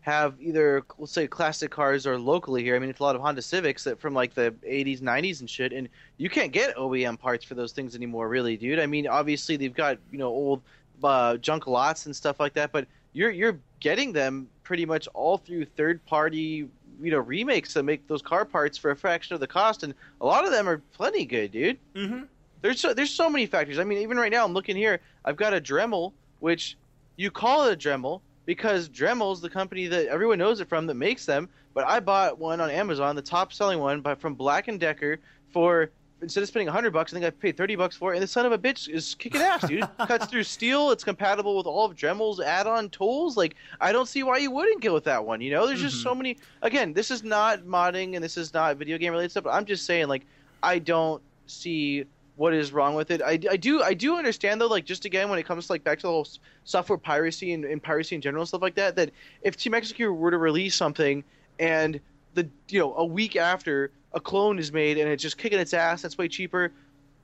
have 0.00 0.34
either 0.38 0.84
let's 0.98 1.12
say 1.12 1.26
classic 1.26 1.70
cars 1.70 2.06
or 2.06 2.18
locally 2.18 2.62
here. 2.62 2.76
I 2.76 2.78
mean, 2.78 2.90
it's 2.90 3.00
a 3.00 3.02
lot 3.02 3.16
of 3.16 3.22
Honda 3.22 3.40
Civics 3.40 3.84
that 3.84 3.98
from 3.98 4.12
like 4.12 4.34
the 4.34 4.54
80s, 4.66 5.00
90s 5.00 5.40
and 5.40 5.48
shit, 5.48 5.72
and 5.72 5.88
you 6.18 6.28
can't 6.28 6.52
get 6.52 6.76
OEM 6.76 7.18
parts 7.18 7.44
for 7.44 7.54
those 7.54 7.72
things 7.72 7.94
anymore, 7.94 8.28
really, 8.28 8.58
dude. 8.58 8.78
I 8.78 8.84
mean, 8.84 9.06
obviously 9.06 9.56
they've 9.56 9.74
got 9.74 9.98
you 10.12 10.18
know 10.18 10.28
old 10.28 10.60
uh, 11.02 11.36
junk 11.38 11.66
lots 11.66 12.06
and 12.06 12.14
stuff 12.14 12.40
like 12.40 12.54
that, 12.54 12.72
but 12.72 12.86
you're 13.12 13.30
you're 13.30 13.58
getting 13.80 14.12
them 14.12 14.48
pretty 14.62 14.86
much 14.86 15.08
all 15.14 15.38
through 15.38 15.64
third 15.64 16.04
party 16.06 16.68
you 17.00 17.10
know 17.10 17.18
remakes 17.18 17.74
that 17.74 17.82
make 17.82 18.06
those 18.06 18.22
car 18.22 18.44
parts 18.44 18.78
for 18.78 18.90
a 18.90 18.96
fraction 18.96 19.34
of 19.34 19.40
the 19.40 19.46
cost, 19.46 19.82
and 19.82 19.94
a 20.20 20.26
lot 20.26 20.44
of 20.44 20.50
them 20.50 20.68
are 20.68 20.78
plenty 20.92 21.24
good, 21.24 21.52
dude. 21.52 21.78
Mm-hmm. 21.94 22.24
There's 22.62 22.80
so, 22.80 22.94
there's 22.94 23.10
so 23.10 23.28
many 23.28 23.46
factors. 23.46 23.78
I 23.78 23.84
mean, 23.84 23.98
even 23.98 24.16
right 24.16 24.32
now, 24.32 24.44
I'm 24.44 24.54
looking 24.54 24.76
here. 24.76 25.00
I've 25.24 25.36
got 25.36 25.52
a 25.52 25.60
Dremel, 25.60 26.12
which 26.40 26.76
you 27.16 27.30
call 27.30 27.66
it 27.66 27.72
a 27.74 27.76
Dremel 27.76 28.20
because 28.46 28.88
Dremel's 28.88 29.40
the 29.40 29.50
company 29.50 29.86
that 29.86 30.06
everyone 30.06 30.38
knows 30.38 30.60
it 30.60 30.68
from 30.68 30.86
that 30.86 30.94
makes 30.94 31.26
them. 31.26 31.48
But 31.74 31.86
I 31.86 32.00
bought 32.00 32.38
one 32.38 32.60
on 32.60 32.70
Amazon, 32.70 33.16
the 33.16 33.22
top 33.22 33.52
selling 33.52 33.80
one, 33.80 34.00
but 34.00 34.20
from 34.20 34.34
Black 34.34 34.68
and 34.68 34.78
Decker 34.78 35.18
for 35.52 35.90
instead 36.22 36.42
of 36.42 36.48
spending 36.48 36.66
100 36.66 36.92
bucks, 36.92 37.12
I 37.12 37.16
think 37.16 37.26
I 37.26 37.30
paid 37.30 37.56
30 37.56 37.76
bucks 37.76 37.96
for 37.96 38.12
it. 38.12 38.16
And 38.16 38.22
the 38.22 38.28
son 38.28 38.46
of 38.46 38.52
a 38.52 38.58
bitch 38.58 38.88
is 38.88 39.14
kicking 39.14 39.40
ass, 39.40 39.66
dude. 39.66 39.88
Cuts 39.98 40.26
through 40.26 40.44
steel. 40.44 40.90
It's 40.90 41.04
compatible 41.04 41.56
with 41.56 41.66
all 41.66 41.84
of 41.84 41.94
Dremel's 41.96 42.40
add-on 42.40 42.90
tools. 42.90 43.36
Like, 43.36 43.56
I 43.80 43.92
don't 43.92 44.06
see 44.06 44.22
why 44.22 44.38
you 44.38 44.50
wouldn't 44.50 44.82
go 44.82 44.94
with 44.94 45.04
that 45.04 45.24
one. 45.24 45.40
You 45.40 45.50
know, 45.50 45.66
there's 45.66 45.80
just 45.80 45.96
mm-hmm. 45.96 46.08
so 46.08 46.14
many. 46.14 46.38
Again, 46.62 46.92
this 46.92 47.10
is 47.10 47.22
not 47.22 47.64
modding 47.64 48.14
and 48.14 48.24
this 48.24 48.36
is 48.36 48.54
not 48.54 48.76
video 48.76 48.98
game 48.98 49.12
related 49.12 49.30
stuff. 49.30 49.44
But 49.44 49.54
I'm 49.54 49.64
just 49.64 49.86
saying, 49.86 50.08
like, 50.08 50.26
I 50.62 50.78
don't 50.78 51.22
see 51.46 52.06
what 52.36 52.52
is 52.52 52.72
wrong 52.72 52.94
with 52.94 53.10
it. 53.10 53.22
I, 53.22 53.38
I 53.48 53.56
do 53.56 53.82
I 53.82 53.94
do 53.94 54.16
understand 54.16 54.60
though, 54.60 54.66
like 54.66 54.84
just 54.84 55.04
again 55.04 55.30
when 55.30 55.38
it 55.38 55.44
comes 55.44 55.66
to, 55.66 55.72
like 55.72 55.84
back 55.84 55.98
to 56.00 56.02
the 56.02 56.08
whole 56.08 56.26
software 56.64 56.98
piracy 56.98 57.52
and, 57.52 57.64
and 57.64 57.82
piracy 57.82 58.16
in 58.16 58.20
general 58.20 58.42
and 58.42 58.48
stuff 58.48 58.62
like 58.62 58.74
that. 58.74 58.96
That 58.96 59.10
if 59.42 59.56
Team 59.56 59.72
Xecuter 59.72 60.14
were 60.14 60.30
to 60.30 60.38
release 60.38 60.74
something 60.74 61.22
and 61.60 62.00
the 62.34 62.48
you 62.68 62.80
know 62.80 62.94
a 62.96 63.04
week 63.04 63.36
after 63.36 63.92
a 64.14 64.20
clone 64.20 64.58
is 64.58 64.72
made 64.72 64.98
and 64.98 65.08
it's 65.08 65.22
just 65.22 65.36
kicking 65.36 65.58
its 65.58 65.74
ass. 65.74 66.02
That's 66.02 66.16
way 66.16 66.28
cheaper. 66.28 66.72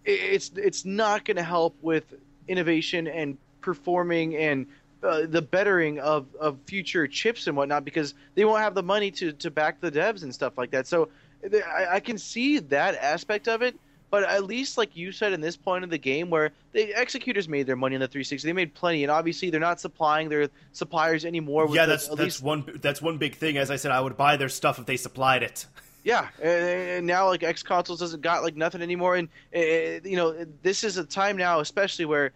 It's 0.04 0.50
it's 0.56 0.84
not 0.84 1.24
going 1.24 1.36
to 1.36 1.42
help 1.42 1.76
with 1.82 2.14
innovation 2.48 3.06
and 3.06 3.38
performing 3.60 4.36
and 4.36 4.66
uh, 5.02 5.22
the 5.26 5.42
bettering 5.42 5.98
of, 6.00 6.26
of 6.38 6.58
future 6.66 7.06
chips 7.06 7.46
and 7.46 7.56
whatnot 7.56 7.84
because 7.84 8.14
they 8.34 8.44
won't 8.44 8.60
have 8.60 8.74
the 8.74 8.82
money 8.82 9.10
to, 9.10 9.32
to 9.32 9.50
back 9.50 9.80
the 9.80 9.90
devs 9.90 10.22
and 10.22 10.34
stuff 10.34 10.58
like 10.58 10.70
that. 10.70 10.86
So 10.86 11.08
I, 11.44 11.86
I 11.92 12.00
can 12.00 12.18
see 12.18 12.58
that 12.58 12.96
aspect 12.96 13.48
of 13.48 13.62
it, 13.62 13.78
but 14.10 14.24
at 14.24 14.44
least 14.44 14.76
like 14.76 14.96
you 14.96 15.12
said 15.12 15.32
in 15.32 15.40
this 15.40 15.56
point 15.56 15.84
of 15.84 15.90
the 15.90 15.98
game 15.98 16.28
where 16.28 16.50
the 16.72 17.00
executors 17.00 17.48
made 17.48 17.66
their 17.66 17.76
money 17.76 17.94
in 17.94 18.00
the 18.00 18.08
360 18.08 18.46
they 18.46 18.52
made 18.52 18.74
plenty 18.74 19.04
and 19.04 19.10
obviously 19.10 19.50
they're 19.50 19.60
not 19.60 19.80
supplying 19.80 20.28
their 20.28 20.48
suppliers 20.72 21.24
anymore 21.24 21.68
yeah 21.72 21.86
that's 21.86 22.08
the, 22.08 22.16
that's 22.16 22.24
least... 22.26 22.42
one 22.42 22.64
that's 22.82 23.00
one 23.00 23.18
big 23.18 23.34
thing 23.36 23.56
as 23.56 23.70
i 23.70 23.76
said 23.76 23.90
i 23.90 24.00
would 24.00 24.16
buy 24.16 24.36
their 24.36 24.48
stuff 24.48 24.78
if 24.78 24.86
they 24.86 24.96
supplied 24.96 25.42
it 25.42 25.66
yeah, 26.04 26.28
and 26.42 27.06
now 27.06 27.26
like 27.28 27.40
Xconsoles 27.40 27.98
doesn't 27.98 28.22
got 28.22 28.42
like 28.42 28.56
nothing 28.56 28.82
anymore, 28.82 29.16
and 29.16 29.28
uh, 29.54 30.00
you 30.08 30.16
know 30.16 30.46
this 30.62 30.84
is 30.84 30.96
a 30.96 31.04
time 31.04 31.36
now, 31.36 31.60
especially 31.60 32.06
where, 32.06 32.32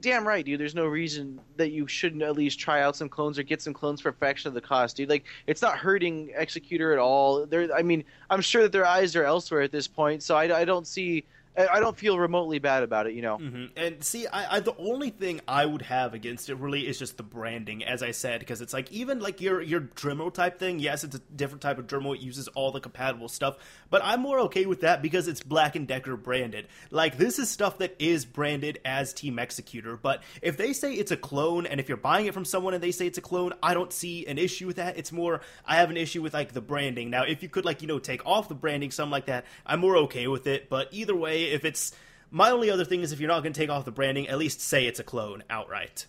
damn 0.00 0.26
right, 0.26 0.44
dude. 0.44 0.58
There's 0.58 0.74
no 0.74 0.86
reason 0.86 1.40
that 1.56 1.70
you 1.70 1.86
shouldn't 1.86 2.22
at 2.22 2.34
least 2.34 2.58
try 2.58 2.80
out 2.80 2.96
some 2.96 3.08
clones 3.08 3.38
or 3.38 3.42
get 3.42 3.60
some 3.60 3.74
clones 3.74 4.00
for 4.00 4.08
a 4.08 4.14
fraction 4.14 4.48
of 4.48 4.54
the 4.54 4.60
cost, 4.60 4.96
dude. 4.96 5.10
Like 5.10 5.24
it's 5.46 5.60
not 5.60 5.76
hurting 5.76 6.32
Xecuter 6.38 6.92
at 6.92 6.98
all. 6.98 7.44
There, 7.44 7.68
I 7.74 7.82
mean, 7.82 8.04
I'm 8.30 8.40
sure 8.40 8.62
that 8.62 8.72
their 8.72 8.86
eyes 8.86 9.14
are 9.14 9.24
elsewhere 9.24 9.60
at 9.60 9.72
this 9.72 9.86
point, 9.86 10.22
so 10.22 10.36
I, 10.36 10.60
I 10.60 10.64
don't 10.64 10.86
see 10.86 11.24
I 11.56 11.80
don't 11.80 11.96
feel 11.96 12.18
remotely 12.18 12.58
bad 12.58 12.82
about 12.82 13.06
it, 13.06 13.14
you 13.14 13.22
know. 13.22 13.38
Mm-hmm. 13.38 13.64
And 13.76 14.04
see, 14.04 14.26
I, 14.26 14.56
I, 14.56 14.60
the 14.60 14.76
only 14.76 15.10
thing 15.10 15.40
I 15.48 15.64
would 15.64 15.82
have 15.82 16.12
against 16.12 16.50
it 16.50 16.56
really 16.56 16.86
is 16.86 16.98
just 16.98 17.16
the 17.16 17.22
branding, 17.22 17.82
as 17.84 18.02
I 18.02 18.10
said, 18.10 18.40
because 18.40 18.60
it's 18.60 18.72
like 18.72 18.92
even 18.92 19.20
like 19.20 19.40
your 19.40 19.62
your 19.62 19.80
Dremel 19.80 20.32
type 20.32 20.58
thing. 20.58 20.78
Yes, 20.78 21.04
it's 21.04 21.16
a 21.16 21.20
different 21.34 21.62
type 21.62 21.78
of 21.78 21.86
Dremel; 21.86 22.16
it 22.16 22.20
uses 22.20 22.48
all 22.48 22.72
the 22.72 22.80
compatible 22.80 23.28
stuff. 23.28 23.56
But 23.88 24.02
I'm 24.04 24.20
more 24.20 24.40
okay 24.40 24.66
with 24.66 24.82
that 24.82 25.00
because 25.00 25.28
it's 25.28 25.42
Black 25.42 25.76
and 25.76 25.88
Decker 25.88 26.16
branded. 26.16 26.68
Like 26.90 27.16
this 27.16 27.38
is 27.38 27.48
stuff 27.48 27.78
that 27.78 27.96
is 27.98 28.26
branded 28.26 28.80
as 28.84 29.14
Team 29.14 29.36
Xecuter. 29.36 29.98
But 30.00 30.22
if 30.42 30.56
they 30.56 30.72
say 30.72 30.92
it's 30.92 31.10
a 31.10 31.16
clone, 31.16 31.66
and 31.66 31.80
if 31.80 31.88
you're 31.88 31.96
buying 31.96 32.26
it 32.26 32.34
from 32.34 32.44
someone 32.44 32.74
and 32.74 32.82
they 32.82 32.92
say 32.92 33.06
it's 33.06 33.18
a 33.18 33.22
clone, 33.22 33.54
I 33.62 33.72
don't 33.74 33.92
see 33.92 34.26
an 34.26 34.38
issue 34.38 34.66
with 34.66 34.76
that. 34.76 34.98
It's 34.98 35.12
more 35.12 35.40
I 35.64 35.76
have 35.76 35.90
an 35.90 35.96
issue 35.96 36.22
with 36.22 36.34
like 36.34 36.52
the 36.52 36.60
branding. 36.60 37.08
Now, 37.10 37.24
if 37.24 37.42
you 37.42 37.48
could 37.48 37.64
like 37.64 37.80
you 37.80 37.88
know 37.88 37.98
take 37.98 38.26
off 38.26 38.48
the 38.48 38.54
branding, 38.54 38.90
something 38.90 39.12
like 39.12 39.26
that, 39.26 39.46
I'm 39.64 39.80
more 39.80 39.96
okay 39.98 40.26
with 40.26 40.46
it. 40.46 40.68
But 40.68 40.88
either 40.92 41.16
way 41.16 41.45
if 41.52 41.64
it's 41.64 41.92
my 42.30 42.50
only 42.50 42.70
other 42.70 42.84
thing 42.84 43.02
is 43.02 43.12
if 43.12 43.20
you're 43.20 43.28
not 43.28 43.42
going 43.42 43.52
to 43.52 43.60
take 43.60 43.70
off 43.70 43.84
the 43.84 43.92
branding, 43.92 44.28
at 44.28 44.38
least 44.38 44.60
say 44.60 44.86
it's 44.86 45.00
a 45.00 45.04
clone 45.04 45.44
outright. 45.48 46.06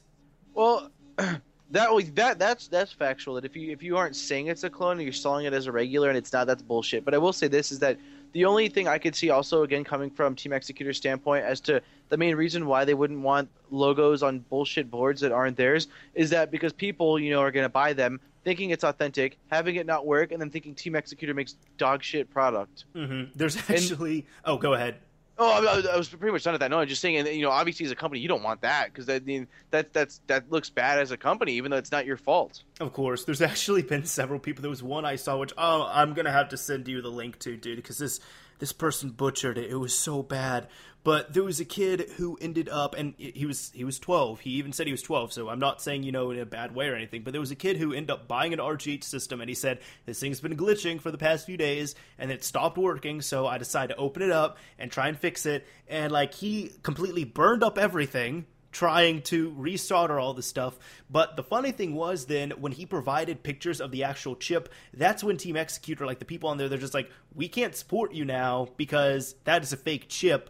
Well, 0.54 0.91
that 1.17 1.89
that 2.15 2.39
that's 2.39 2.67
that's 2.67 2.91
factual. 2.91 3.36
That 3.36 3.45
if 3.45 3.56
you 3.56 3.71
if 3.71 3.84
you 3.84 3.97
aren't 3.97 4.15
saying 4.15 4.47
it's 4.47 4.63
a 4.63 4.69
clone 4.69 4.93
and 4.93 5.04
you're 5.04 5.13
selling 5.13 5.45
it 5.45 5.54
as 5.54 5.67
a 5.67 5.71
regular 5.71 6.10
and 6.10 6.17
it's 6.17 6.34
not, 6.34 6.47
that's 6.47 6.62
bullshit. 6.62 7.06
But 7.06 7.13
I 7.13 7.17
will 7.17 7.34
say 7.34 7.47
this 7.47 7.71
is 7.71 7.80
that 7.80 7.97
the 8.34 8.45
only 8.45 8.67
thing 8.69 8.88
I 8.88 8.97
could 8.97 9.15
see 9.15 9.30
also 9.30 9.63
again 9.63 9.84
coming 9.84 10.10
from 10.10 10.36
Team 10.36 10.52
Xecuter's 10.52 10.97
standpoint 10.97 11.45
as 11.45 11.60
to 11.62 11.82
the 12.10 12.17
main 12.17 12.36
reason 12.36 12.65
why 12.65 12.86
they 12.86 12.93
wouldn't 12.93 13.21
want 13.21 13.50
logos 13.69 14.23
on 14.23 14.39
bullshit 14.39 14.89
boards 14.89 15.21
that 15.21 15.32
aren't 15.32 15.58
theirs 15.58 15.88
is 16.13 16.30
that 16.32 16.52
because 16.52 16.73
people 16.73 17.19
you 17.19 17.32
know 17.32 17.41
are 17.41 17.52
going 17.52 17.65
to 17.65 17.69
buy 17.69 17.93
them 17.93 18.19
thinking 18.47 18.69
it's 18.69 18.86
authentic, 18.86 19.38
having 19.52 19.76
it 19.76 19.86
not 19.86 20.06
work, 20.06 20.32
and 20.32 20.39
then 20.39 20.50
thinking 20.50 20.73
Team 20.73 20.93
Xecuter 20.93 21.36
makes 21.36 21.58
dog 21.78 22.02
shit 22.02 22.30
product. 22.30 22.86
Mm-hmm. 22.95 23.32
There's 23.36 23.58
actually. 23.69 24.19
And, 24.19 24.26
oh, 24.45 24.58
go 24.58 24.73
ahead. 24.73 24.95
Oh, 25.39 25.50
I, 25.50 25.93
I 25.93 25.97
was 25.97 26.10
pretty 26.10 26.32
much 26.32 26.43
done 26.43 26.56
at 26.56 26.60
that. 26.62 26.71
No, 26.71 26.80
I'm 26.80 26.88
just 26.88 27.02
saying, 27.02 27.28
you 27.28 27.43
know, 27.43 27.52
obviously 27.52 27.86
as 27.86 27.91
a 27.91 27.95
company, 27.95 28.21
you 28.21 28.28
don't 28.28 28.43
want 28.43 28.62
that 28.62 28.88
because 28.88 29.06
that 29.06 29.21
I 29.21 29.26
mean, 29.26 29.47
that 29.69 29.93
that's 29.93 30.19
that 30.28 30.52
looks 30.52 30.69
bad 30.69 31.00
as 31.00 31.12
a 31.12 31.17
company, 31.17 31.54
even 31.54 31.69
though 31.69 31.78
it's 31.78 31.91
not 31.91 32.06
your 32.06 32.17
fault. 32.17 32.63
Of 32.80 32.93
course, 32.93 33.23
there's 33.23 33.41
actually 33.54 33.84
been 33.84 34.06
several 34.06 34.39
people. 34.39 34.62
There 34.62 34.69
was 34.69 34.84
one 34.84 35.06
I 35.06 35.15
saw, 35.15 35.38
which 35.38 35.54
oh, 35.58 35.88
I'm 35.91 36.13
gonna 36.13 36.32
have 36.32 36.50
to 36.50 36.58
send 36.58 36.88
you 36.88 37.02
the 37.02 37.12
link 37.12 37.38
to, 37.39 37.56
dude, 37.56 37.78
because 37.78 38.00
this 38.00 38.19
this 38.60 38.72
person 38.72 39.12
butchered 39.12 39.58
it. 39.58 39.70
It 39.70 39.76
was 39.76 39.93
so 39.93 40.24
bad. 40.24 40.67
But 41.04 41.34
there 41.34 41.43
was 41.43 41.62
a 41.62 41.65
kid 41.65 42.10
who 42.17 42.38
ended 42.41 42.67
up, 42.67 42.93
and 42.93 43.13
he 43.17 43.46
was 43.46 43.72
he 43.74 43.86
was 43.86 43.98
12. 43.98 44.41
He 44.41 44.50
even 44.52 44.74
said 44.74 44.88
he 44.88 44.91
was 44.91 45.02
12. 45.02 45.32
So 45.32 45.48
I'm 45.48 45.60
not 45.60 45.82
saying 45.82 46.04
you 46.04 46.12
know 46.12 46.32
in 46.32 46.39
a 46.39 46.46
bad 46.46 46.76
way 46.76 46.89
or 46.89 46.96
anything. 46.96 47.24
But 47.24 47.32
there 47.32 47.39
was 47.39 47.50
a 47.50 47.56
kid 47.56 47.78
who 47.78 47.93
ended 47.93 48.12
up 48.12 48.28
buying 48.28 48.52
an 48.52 48.60
RGH 48.60 49.06
system, 49.06 49.39
and 49.39 49.48
he 49.48 49.56
said 49.56 49.80
this 50.06 50.20
thing's 50.20 50.41
been 50.41 50.58
glitching 50.58 51.00
for 51.00 51.10
the 51.10 51.17
past 51.17 51.46
few 51.46 51.56
days, 51.56 51.96
and 52.20 52.30
it 52.30 52.43
stopped 52.43 52.78
working. 52.78 53.22
So 53.22 53.48
I 53.48 53.58
decided 53.58 53.93
to 53.93 54.00
open 54.00 54.22
it 54.22 54.32
up 54.32 54.58
and 54.78 54.91
try 54.91 55.08
and 55.08 55.17
fix 55.17 55.46
it. 55.46 55.65
And 55.88 56.12
like 56.12 56.34
he 56.34 56.72
completely 56.84 57.24
burned 57.24 57.63
up 57.63 57.78
everything 57.78 58.46
trying 58.71 59.21
to 59.23 59.51
resolder 59.51 60.21
all 60.21 60.34
the 60.34 60.43
stuff. 60.43 60.77
But 61.10 61.36
the 61.36 61.43
funny 61.43 61.71
thing 61.71 61.95
was 61.95 62.25
then 62.25 62.51
when 62.51 62.71
he 62.71 62.86
provided 62.86 63.43
pictures 63.43 63.82
of 63.82 63.91
the 63.91 64.03
actual 64.03 64.36
chip, 64.36 64.69
that's 64.93 65.23
when 65.23 65.38
Team 65.38 65.56
Xecuter, 65.56 66.06
like 66.06 66.19
the 66.19 66.25
people 66.25 66.49
on 66.49 66.58
there, 66.58 66.69
they're 66.69 66.77
just 66.77 66.93
like, 66.93 67.10
we 67.34 67.47
can't 67.47 67.75
support 67.75 68.13
you 68.13 68.25
now 68.25 68.69
because 68.77 69.36
that 69.45 69.63
is 69.63 69.73
a 69.73 69.77
fake 69.77 70.10
chip. 70.10 70.49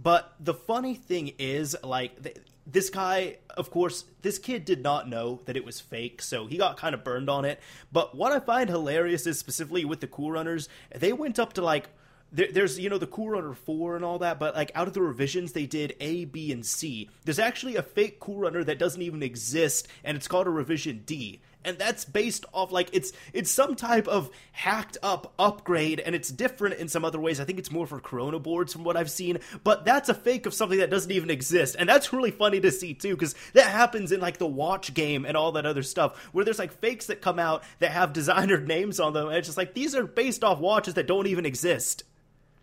But 0.00 0.32
the 0.38 0.54
funny 0.54 0.94
thing 0.94 1.32
is, 1.38 1.76
like, 1.82 2.22
th- 2.22 2.36
this 2.70 2.90
guy, 2.90 3.38
of 3.56 3.70
course, 3.70 4.04
this 4.22 4.38
kid 4.38 4.64
did 4.64 4.82
not 4.82 5.08
know 5.08 5.40
that 5.46 5.56
it 5.56 5.64
was 5.64 5.80
fake, 5.80 6.20
so 6.22 6.46
he 6.46 6.56
got 6.58 6.76
kind 6.76 6.94
of 6.94 7.02
burned 7.02 7.30
on 7.30 7.44
it. 7.44 7.60
But 7.90 8.14
what 8.14 8.30
I 8.30 8.40
find 8.40 8.68
hilarious 8.68 9.26
is 9.26 9.38
specifically 9.38 9.84
with 9.84 10.00
the 10.00 10.06
Cool 10.06 10.30
Runners, 10.30 10.68
they 10.94 11.12
went 11.12 11.38
up 11.38 11.54
to 11.54 11.62
like 11.62 11.88
there, 12.32 12.48
there's 12.52 12.78
you 12.78 12.90
know 12.90 12.98
the 12.98 13.06
Cool 13.06 13.30
Runner 13.30 13.54
four 13.54 13.96
and 13.96 14.04
all 14.04 14.18
that, 14.18 14.38
but 14.38 14.54
like 14.54 14.72
out 14.74 14.88
of 14.88 14.94
the 14.94 15.02
revisions 15.02 15.52
they 15.52 15.66
did 15.66 15.94
A, 16.00 16.24
B, 16.26 16.52
and 16.52 16.64
C. 16.64 17.08
There's 17.24 17.38
actually 17.38 17.76
a 17.76 17.82
fake 17.82 18.20
Cool 18.20 18.38
Runner 18.38 18.64
that 18.64 18.78
doesn't 18.78 19.02
even 19.02 19.22
exist, 19.22 19.88
and 20.04 20.16
it's 20.16 20.28
called 20.28 20.46
a 20.46 20.50
revision 20.50 21.02
D. 21.06 21.40
And 21.64 21.76
that's 21.76 22.04
based 22.04 22.46
off 22.54 22.70
like 22.70 22.88
it's 22.92 23.12
it's 23.32 23.50
some 23.50 23.74
type 23.74 24.06
of 24.06 24.30
hacked 24.52 24.96
up 25.02 25.34
upgrade 25.38 26.00
and 26.00 26.14
it's 26.14 26.30
different 26.30 26.76
in 26.76 26.88
some 26.88 27.04
other 27.04 27.18
ways. 27.18 27.40
I 27.40 27.44
think 27.44 27.58
it's 27.58 27.70
more 27.70 27.86
for 27.86 28.00
corona 28.00 28.38
boards 28.38 28.72
from 28.72 28.84
what 28.84 28.96
i've 28.96 29.10
seen 29.10 29.38
but 29.64 29.84
that's 29.84 30.08
a 30.08 30.14
fake 30.14 30.46
of 30.46 30.54
something 30.54 30.78
that 30.78 30.88
doesn't 30.88 31.10
even 31.10 31.30
exist. 31.30 31.76
And 31.78 31.88
that's 31.88 32.12
really 32.12 32.30
funny 32.30 32.60
to 32.60 32.70
see 32.70 32.94
too 32.94 33.16
because 33.16 33.34
that 33.54 33.66
happens 33.66 34.12
in 34.12 34.20
like 34.20 34.38
the 34.38 34.46
watch 34.46 34.94
game 34.94 35.26
and 35.26 35.36
all 35.36 35.52
that 35.52 35.66
other 35.66 35.82
stuff 35.82 36.16
where 36.32 36.44
there's 36.44 36.60
like 36.60 36.72
fakes 36.72 37.06
that 37.06 37.20
come 37.20 37.40
out 37.40 37.64
that 37.80 37.90
have 37.90 38.12
designer 38.12 38.60
names 38.60 39.00
on 39.00 39.12
them 39.12 39.26
and 39.26 39.36
it's 39.36 39.48
just 39.48 39.58
like 39.58 39.74
these 39.74 39.96
are 39.96 40.06
based 40.06 40.44
off 40.44 40.60
watches 40.60 40.94
that 40.94 41.08
don't 41.08 41.26
even 41.26 41.44
exist 41.44 42.04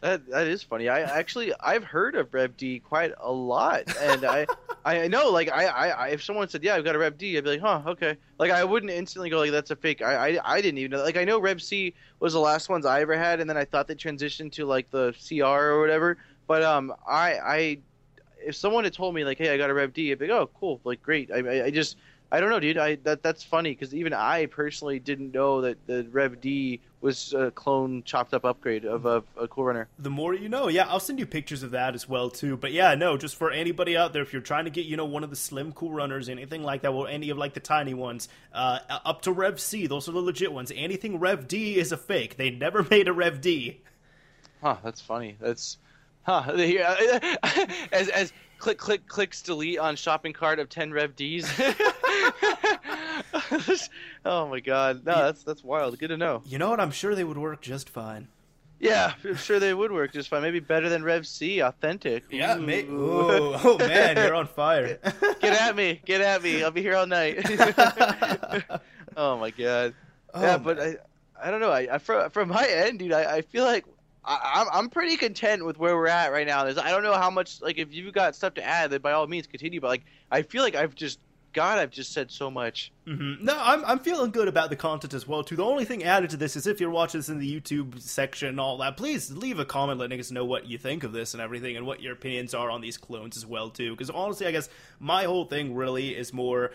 that 0.06 0.30
that 0.30 0.48
is 0.48 0.62
funny. 0.62 0.88
I 0.88 1.02
actually 1.02 1.52
I've 1.60 1.84
heard 1.84 2.16
of 2.16 2.32
Rev 2.32 2.56
D 2.56 2.80
quite 2.80 3.14
a 3.20 3.32
lot, 3.32 3.84
and 4.00 4.24
I 4.24 4.46
I 4.86 5.08
know 5.08 5.32
like 5.32 5.52
I, 5.52 5.66
I 5.66 6.08
if 6.10 6.24
someone 6.24 6.48
said 6.48 6.64
yeah 6.64 6.76
I've 6.76 6.86
got 6.86 6.96
a 6.96 7.00
Rev 7.00 7.18
D 7.18 7.36
I'd 7.36 7.44
be 7.44 7.58
like 7.58 7.62
huh 7.62 7.82
okay 7.88 8.16
like 8.38 8.52
I 8.52 8.64
wouldn't 8.64 8.92
instantly 8.92 9.32
go 9.32 9.40
like 9.40 9.50
that's 9.50 9.72
a 9.72 9.76
fake. 9.76 10.04
I 10.04 10.38
I, 10.38 10.54
I 10.58 10.62
didn't 10.62 10.78
even 10.78 10.92
know 10.92 11.04
like 11.04 11.18
I 11.18 11.24
know 11.24 11.40
Rev 11.40 11.60
C 11.60 11.96
was 12.20 12.34
the 12.34 12.40
last 12.40 12.70
ones 12.70 12.86
I 12.86 13.02
ever 13.02 13.18
had, 13.18 13.40
and 13.40 13.50
then 13.50 13.58
I 13.58 13.66
thought 13.66 13.88
they 13.88 13.96
transitioned 13.96 14.52
to 14.54 14.66
like 14.66 14.92
the 14.92 15.16
CR 15.28 15.44
or 15.46 15.82
whatever. 15.82 16.18
But 16.46 16.62
um 16.62 16.94
I 17.08 17.40
I 17.40 17.78
if 18.46 18.56
someone 18.56 18.84
had 18.84 18.94
told 18.94 19.16
me 19.16 19.26
like 19.26 19.40
hey 19.40 19.52
I 19.52 19.58
got 19.58 19.72
a 19.72 19.74
Rev 19.74 19.92
D 19.92 20.12
I'd 20.12 20.20
be 20.20 20.28
like 20.28 20.40
oh 20.40 20.52
cool 20.60 20.82
like 20.84 21.02
great 21.02 21.32
I 21.32 21.40
I, 21.40 21.66
I 21.66 21.72
just 21.72 21.98
I 22.36 22.42
don't 22.42 22.50
know, 22.50 22.60
dude. 22.60 22.78
I 22.78 22.96
that 23.04 23.24
that's 23.24 23.46
funny 23.46 23.72
because 23.72 23.96
even 23.96 24.12
I 24.12 24.48
personally 24.48 25.00
didn't 25.00 25.34
know 25.34 25.62
that 25.62 25.78
the 25.88 26.06
Rev 26.12 26.42
D 26.42 26.82
was 27.00 27.32
a 27.32 27.50
clone 27.50 28.04
chopped 28.04 28.34
up 28.34 28.44
upgrade 28.44 28.84
of 28.84 29.06
a, 29.06 29.24
a 29.40 29.48
Cool 29.48 29.64
Runner. 29.64 29.88
The 30.00 30.10
more 30.10 30.34
you 30.34 30.50
know, 30.50 30.68
yeah. 30.68 30.86
I'll 30.90 31.00
send 31.00 31.18
you 31.18 31.26
pictures 31.26 31.64
of 31.64 31.72
that 31.72 31.96
as 31.96 32.10
well 32.10 32.30
too. 32.30 32.58
But 32.58 32.74
yeah, 32.74 32.94
no, 32.96 33.16
just 33.16 33.38
for 33.38 33.52
anybody 33.52 33.96
out 33.96 34.12
there, 34.12 34.22
if 34.22 34.34
you're 34.34 34.42
trying 34.42 34.66
to 34.66 34.70
get 34.70 34.86
you 34.86 34.98
know 34.98 35.06
one 35.06 35.24
of 35.24 35.30
the 35.30 35.38
slim 35.38 35.72
Cool 35.72 35.94
Runners, 35.94 36.28
anything 36.28 36.62
like 36.62 36.82
that, 36.82 36.90
or 36.90 37.08
any 37.08 37.30
of 37.30 37.38
like 37.38 37.54
the 37.54 37.62
tiny 37.62 37.94
ones, 37.94 38.28
uh, 38.52 38.80
up 38.90 39.22
to 39.22 39.32
Rev 39.32 39.58
C, 39.58 39.88
those 39.88 40.10
are 40.10 40.12
the 40.12 40.20
legit 40.20 40.52
ones. 40.52 40.74
Anything 40.76 41.22
Rev 41.22 41.48
D 41.48 41.78
is 41.78 41.94
a 41.94 41.98
fake. 41.98 42.36
They 42.36 42.50
never 42.50 42.84
made 42.92 43.08
a 43.08 43.14
Rev 43.14 43.40
D. 43.40 43.80
Huh? 44.62 44.76
That's 44.84 45.00
funny. 45.00 45.38
That's 45.40 45.78
huh. 46.26 46.44
Uh, 46.56 47.66
as 47.92 48.10
as 48.10 48.34
click 48.58 48.78
click 48.78 49.08
clicks 49.08 49.42
delete 49.42 49.80
on 49.80 49.96
shopping 49.96 50.34
cart 50.34 50.60
of 50.60 50.70
10 50.70 50.92
rev 50.92 51.16
d's. 51.16 51.50
Oh 54.26 54.48
my 54.48 54.60
god. 54.60 55.06
No 55.06 55.16
that's 55.26 55.44
that's 55.44 55.64
wild. 55.64 55.98
Good 56.00 56.08
to 56.08 56.18
know. 56.18 56.42
You 56.46 56.58
know 56.58 56.72
what? 56.72 56.80
I'm 56.80 56.90
sure 56.92 57.14
they 57.14 57.24
would 57.24 57.38
work 57.38 57.62
just 57.62 57.90
fine. 57.90 58.28
Yeah 58.80 59.14
i'm 59.24 59.36
sure 59.38 59.60
they 59.60 59.74
would 59.74 59.92
work 59.92 60.12
just 60.12 60.30
fine. 60.30 60.42
Maybe 60.42 60.60
better 60.60 60.90
than 60.90 61.04
rev 61.04 61.26
c 61.28 61.60
authentic. 61.62 62.24
Yeah 62.32 62.56
may- 62.56 62.88
oh 62.90 63.78
man 63.78 64.18
you're 64.18 64.34
on 64.34 64.48
fire. 64.48 65.00
Get 65.40 65.62
at 65.62 65.76
me 65.76 66.02
get 66.06 66.22
at 66.22 66.42
me. 66.42 66.64
I'll 66.64 66.72
be 66.72 66.82
here 66.82 66.96
all 66.96 67.08
night. 67.08 67.40
Oh 69.18 69.38
my 69.38 69.52
god. 69.52 69.94
Oh, 70.34 70.42
yeah 70.42 70.58
but 70.58 70.80
i 70.80 70.96
i 71.42 71.52
don't 71.52 71.62
know. 71.62 71.72
I, 71.72 71.88
I 71.96 71.98
from, 72.00 72.30
from 72.32 72.50
my 72.50 72.66
end 72.68 73.00
dude 73.00 73.14
I, 73.14 73.38
I 73.38 73.42
feel 73.42 73.64
like 73.64 73.86
I, 74.26 74.66
I'm 74.74 74.90
pretty 74.90 75.18
content 75.18 75.66
with 75.66 75.78
where 75.78 75.96
we're 75.96 76.08
at 76.08 76.32
right 76.32 76.48
now. 76.48 76.64
There's, 76.64 76.78
I 76.78 76.90
don't 76.90 77.04
know 77.04 77.14
how 77.14 77.30
much 77.30 77.62
like 77.62 77.78
if 77.78 77.94
you've 77.94 78.14
got 78.14 78.36
stuff 78.36 78.56
to 78.56 78.64
add, 78.64 78.90
then 78.92 79.02
by 79.02 79.12
all 79.12 79.28
means 79.28 79.48
continue. 79.48 79.80
But 79.80 79.90
like 79.90 80.06
I 80.32 80.42
feel 80.42 80.64
like 80.64 80.76
I've 80.76 80.96
just 80.96 81.20
God, 81.54 81.80
I've 81.80 81.90
just 81.90 82.12
said 82.12 82.32
so 82.32 82.52
much. 82.52 82.92
Mm-hmm. 83.08 83.46
No, 83.46 83.58
I'm 83.58 83.86
I'm 83.86 84.00
feeling 84.00 84.32
good 84.32 84.50
about 84.50 84.70
the 84.70 84.76
content 84.76 85.14
as 85.14 85.26
well 85.26 85.44
too. 85.44 85.56
The 85.56 85.64
only 85.64 85.86
thing 85.86 86.04
added 86.04 86.32
to 86.32 86.38
this 86.38 86.58
is 86.58 86.68
if 86.68 86.82
you're 86.82 86.90
watching 86.90 87.20
this 87.20 87.30
in 87.30 87.40
the 87.40 87.62
YouTube 87.62 88.02
section 88.02 88.50
and 88.50 88.60
all 88.60 88.78
that, 88.80 88.98
please 88.98 89.32
leave 89.32 89.58
a 89.58 89.66
comment 89.66 90.00
letting 90.00 90.20
us 90.20 90.32
know 90.32 90.44
what 90.44 90.66
you 90.66 90.78
think 90.78 91.04
of 91.04 91.14
this 91.14 91.34
and 91.34 91.42
everything, 91.42 91.78
and 91.78 91.86
what 91.86 92.02
your 92.02 92.14
opinions 92.14 92.54
are 92.54 92.70
on 92.70 92.82
these 92.82 92.98
clones 92.98 93.38
as 93.38 93.46
well 93.46 93.70
too. 93.70 93.92
Because 93.92 94.10
honestly, 94.10 94.48
I 94.48 94.52
guess 94.52 94.68
my 95.00 95.24
whole 95.24 95.46
thing 95.46 95.76
really 95.76 96.14
is 96.16 96.34
more 96.34 96.72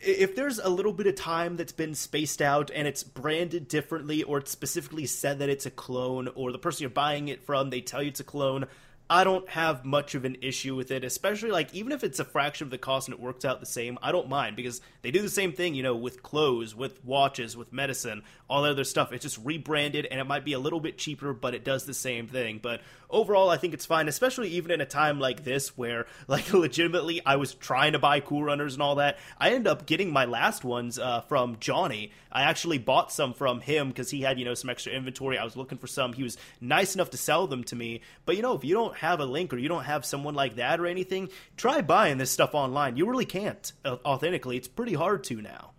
if 0.00 0.34
there's 0.34 0.58
a 0.58 0.68
little 0.68 0.92
bit 0.92 1.06
of 1.06 1.14
time 1.14 1.56
that's 1.56 1.72
been 1.72 1.94
spaced 1.94 2.42
out 2.42 2.70
and 2.74 2.88
it's 2.88 3.02
branded 3.02 3.68
differently 3.68 4.22
or 4.22 4.38
it's 4.38 4.50
specifically 4.50 5.06
said 5.06 5.38
that 5.38 5.48
it's 5.48 5.66
a 5.66 5.70
clone 5.70 6.28
or 6.34 6.52
the 6.52 6.58
person 6.58 6.82
you're 6.82 6.90
buying 6.90 7.28
it 7.28 7.42
from 7.42 7.70
they 7.70 7.80
tell 7.80 8.02
you 8.02 8.08
it's 8.08 8.20
a 8.20 8.24
clone 8.24 8.66
I 9.10 9.24
don't 9.24 9.48
have 9.48 9.86
much 9.86 10.14
of 10.14 10.26
an 10.26 10.36
issue 10.42 10.74
with 10.74 10.90
it, 10.90 11.02
especially 11.02 11.50
like 11.50 11.72
even 11.72 11.92
if 11.92 12.04
it's 12.04 12.18
a 12.18 12.24
fraction 12.24 12.66
of 12.66 12.70
the 12.70 12.76
cost 12.76 13.08
and 13.08 13.14
it 13.14 13.20
works 13.20 13.44
out 13.44 13.60
the 13.60 13.66
same, 13.66 13.98
I 14.02 14.12
don't 14.12 14.28
mind 14.28 14.54
because 14.54 14.82
they 15.00 15.10
do 15.10 15.22
the 15.22 15.30
same 15.30 15.52
thing, 15.52 15.74
you 15.74 15.82
know, 15.82 15.96
with 15.96 16.22
clothes, 16.22 16.74
with 16.74 17.02
watches, 17.04 17.56
with 17.56 17.72
medicine, 17.72 18.22
all 18.50 18.62
that 18.62 18.70
other 18.70 18.84
stuff. 18.84 19.12
It's 19.12 19.22
just 19.22 19.38
rebranded 19.42 20.06
and 20.06 20.20
it 20.20 20.24
might 20.24 20.44
be 20.44 20.52
a 20.52 20.58
little 20.58 20.80
bit 20.80 20.98
cheaper, 20.98 21.32
but 21.32 21.54
it 21.54 21.64
does 21.64 21.86
the 21.86 21.94
same 21.94 22.26
thing. 22.26 22.60
But 22.62 22.82
overall, 23.10 23.48
I 23.48 23.56
think 23.56 23.74
it's 23.74 23.86
fine, 23.86 24.08
especially 24.08 24.50
even 24.50 24.70
in 24.70 24.80
a 24.80 24.86
time 24.86 25.18
like 25.20 25.44
this 25.44 25.76
where, 25.76 26.06
like, 26.28 26.52
legitimately, 26.52 27.24
I 27.24 27.36
was 27.36 27.54
trying 27.54 27.92
to 27.92 27.98
buy 27.98 28.20
Cool 28.20 28.44
Runners 28.44 28.74
and 28.74 28.82
all 28.82 28.96
that. 28.96 29.18
I 29.38 29.50
ended 29.50 29.68
up 29.68 29.86
getting 29.86 30.12
my 30.12 30.24
last 30.26 30.64
ones 30.64 30.98
uh, 30.98 31.22
from 31.22 31.56
Johnny. 31.60 32.12
I 32.30 32.42
actually 32.42 32.78
bought 32.78 33.10
some 33.10 33.32
from 33.32 33.60
him 33.60 33.88
because 33.88 34.10
he 34.10 34.20
had, 34.20 34.38
you 34.38 34.44
know, 34.44 34.54
some 34.54 34.68
extra 34.68 34.92
inventory. 34.92 35.38
I 35.38 35.44
was 35.44 35.56
looking 35.56 35.78
for 35.78 35.86
some. 35.86 36.12
He 36.12 36.22
was 36.22 36.36
nice 36.60 36.94
enough 36.94 37.10
to 37.10 37.16
sell 37.16 37.46
them 37.46 37.64
to 37.64 37.76
me. 37.76 38.02
But, 38.26 38.36
you 38.36 38.42
know, 38.42 38.54
if 38.54 38.64
you 38.64 38.74
don't 38.74 38.96
have 38.98 39.20
a 39.20 39.24
link 39.24 39.52
or 39.52 39.58
you 39.58 39.68
don't 39.68 39.84
have 39.84 40.04
someone 40.04 40.34
like 40.34 40.56
that 40.56 40.80
or 40.80 40.86
anything, 40.86 41.28
try 41.56 41.80
buying 41.80 42.18
this 42.18 42.30
stuff 42.30 42.54
online. 42.54 42.96
You 42.96 43.06
really 43.08 43.24
can't 43.24 43.72
uh, 43.84 43.96
authentically. 44.04 44.56
It's 44.56 44.68
pretty 44.68 44.94
hard 44.94 45.24
to 45.24 45.40
now. 45.40 45.72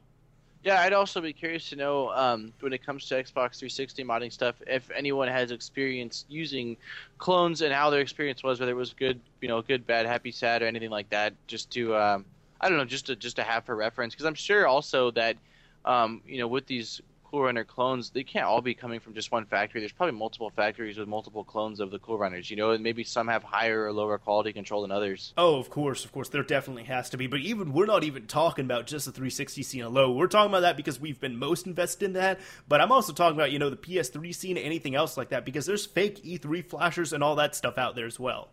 Yeah, 0.64 0.82
I'd 0.82 0.92
also 0.92 1.22
be 1.22 1.32
curious 1.32 1.70
to 1.70 1.78
know 1.78 2.10
um, 2.10 2.52
when 2.60 2.74
it 2.74 2.86
comes 2.86 3.06
to 3.06 3.16
Xbox 3.16 3.60
360 3.60 4.04
modding 4.04 4.32
stuff, 4.32 4.56
if 4.68 4.92
anyone 4.94 5.30
has 5.30 5.52
experience 5.52 6.26
using 6.28 6.76
clones 7.18 7.62
and 7.62 7.74
how 7.74 7.90
their 7.90 8.02
experience 8.02 8.44
was, 8.44 8.60
whether 8.60 8.74
it 8.74 8.76
was 8.76 8.94
good, 8.94 9.22
you 9.40 9.48
know, 9.48 9.62
good, 9.62 9.88
bad, 9.88 10.06
happy, 10.06 10.32
sad, 10.32 10.62
or 10.62 10.66
anything 10.66 10.90
like 10.90 11.10
that. 11.12 11.34
Just 11.48 11.72
to, 11.72 11.96
um, 11.96 12.26
I 12.60 12.68
don't 12.68 12.78
know, 12.78 12.84
just 12.84 13.06
to 13.06 13.16
just 13.16 13.38
to 13.38 13.44
have 13.44 13.64
for 13.64 13.76
reference, 13.76 14.14
because 14.14 14.26
I'm 14.26 14.36
sure 14.36 14.68
also 14.68 15.12
that, 15.12 15.38
um, 15.86 16.22
you 16.28 16.40
know, 16.40 16.48
with 16.48 16.66
these 16.66 17.02
Cool 17.30 17.44
Runner 17.44 17.64
clones, 17.64 18.10
they 18.10 18.24
can't 18.24 18.46
all 18.46 18.62
be 18.62 18.74
coming 18.74 19.00
from 19.00 19.14
just 19.14 19.32
one 19.32 19.46
factory. 19.46 19.82
There's 19.82 19.92
probably 19.92 20.18
multiple 20.18 20.50
factories 20.50 20.98
with 20.98 21.08
multiple 21.08 21.44
clones 21.44 21.80
of 21.80 21.92
the 21.92 22.00
Cool 22.00 22.18
Runners, 22.18 22.50
you 22.50 22.58
know, 22.58 22.72
and 22.72 22.84
maybe 22.84 23.04
some 23.04 23.28
have 23.28 23.44
higher 23.44 23.86
or 23.86 23.94
lower 23.94 24.18
quality 24.18 24.52
control 24.52 24.82
than 24.82 24.92
others. 24.92 25.34
Oh, 25.38 25.60
of 25.60 25.70
course, 25.70 26.06
of 26.06 26.12
course, 26.12 26.30
there 26.30 26.42
definitely 26.42 26.86
has 26.86 27.10
to 27.12 27.18
be. 27.18 27.28
But 27.28 27.42
even 27.42 27.72
we're 27.72 27.86
not 27.86 28.04
even 28.04 28.26
talking 28.26 28.66
about 28.66 28.88
just 28.88 29.06
the 29.06 29.12
360 29.12 29.62
scene 29.62 29.84
alone. 29.84 30.16
We're 30.16 30.28
talking 30.28 30.50
about 30.50 30.62
that 30.62 30.76
because 30.76 31.00
we've 31.00 31.20
been 31.20 31.38
most 31.38 31.68
invested 31.68 32.06
in 32.06 32.14
that. 32.14 32.40
But 32.68 32.82
I'm 32.82 32.92
also 32.92 33.14
talking 33.14 33.38
about, 33.38 33.52
you 33.52 33.60
know, 33.60 33.70
the 33.70 33.78
PS3 33.78 34.34
scene, 34.34 34.58
anything 34.58 34.96
else 34.96 35.16
like 35.16 35.30
that, 35.30 35.46
because 35.46 35.68
there's 35.68 35.86
fake 35.86 36.24
E3 36.24 36.66
flashers 36.66 37.14
and 37.14 37.24
all 37.24 37.36
that 37.36 37.56
stuff 37.56 37.78
out 37.78 37.96
there 37.96 38.08
as 38.08 38.20
well. 38.20 38.50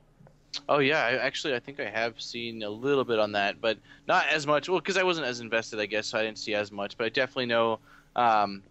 Oh 0.69 0.79
yeah, 0.79 1.05
I, 1.05 1.17
actually, 1.17 1.55
I 1.55 1.61
think 1.61 1.81
I 1.81 1.89
have 1.89 2.21
seen 2.21 2.63
a 2.63 2.71
little 2.71 3.05
bit 3.05 3.19
on 3.19 3.33
that, 3.33 3.61
but 3.61 3.79
not 4.07 4.27
as 4.29 4.47
much. 4.47 4.69
Well, 4.69 4.81
because 4.81 4.97
I 4.97 5.03
wasn't 5.03 5.27
as 5.27 5.41
invested, 5.41 5.81
I 5.81 5.87
guess, 5.87 6.07
so 6.07 6.19
I 6.19 6.23
didn't 6.23 6.39
see 6.39 6.55
as 6.55 6.73
much. 6.73 6.97
But 6.97 7.05
I 7.05 7.09
definitely 7.09 7.47
know 7.47 7.79
um, 8.17 8.63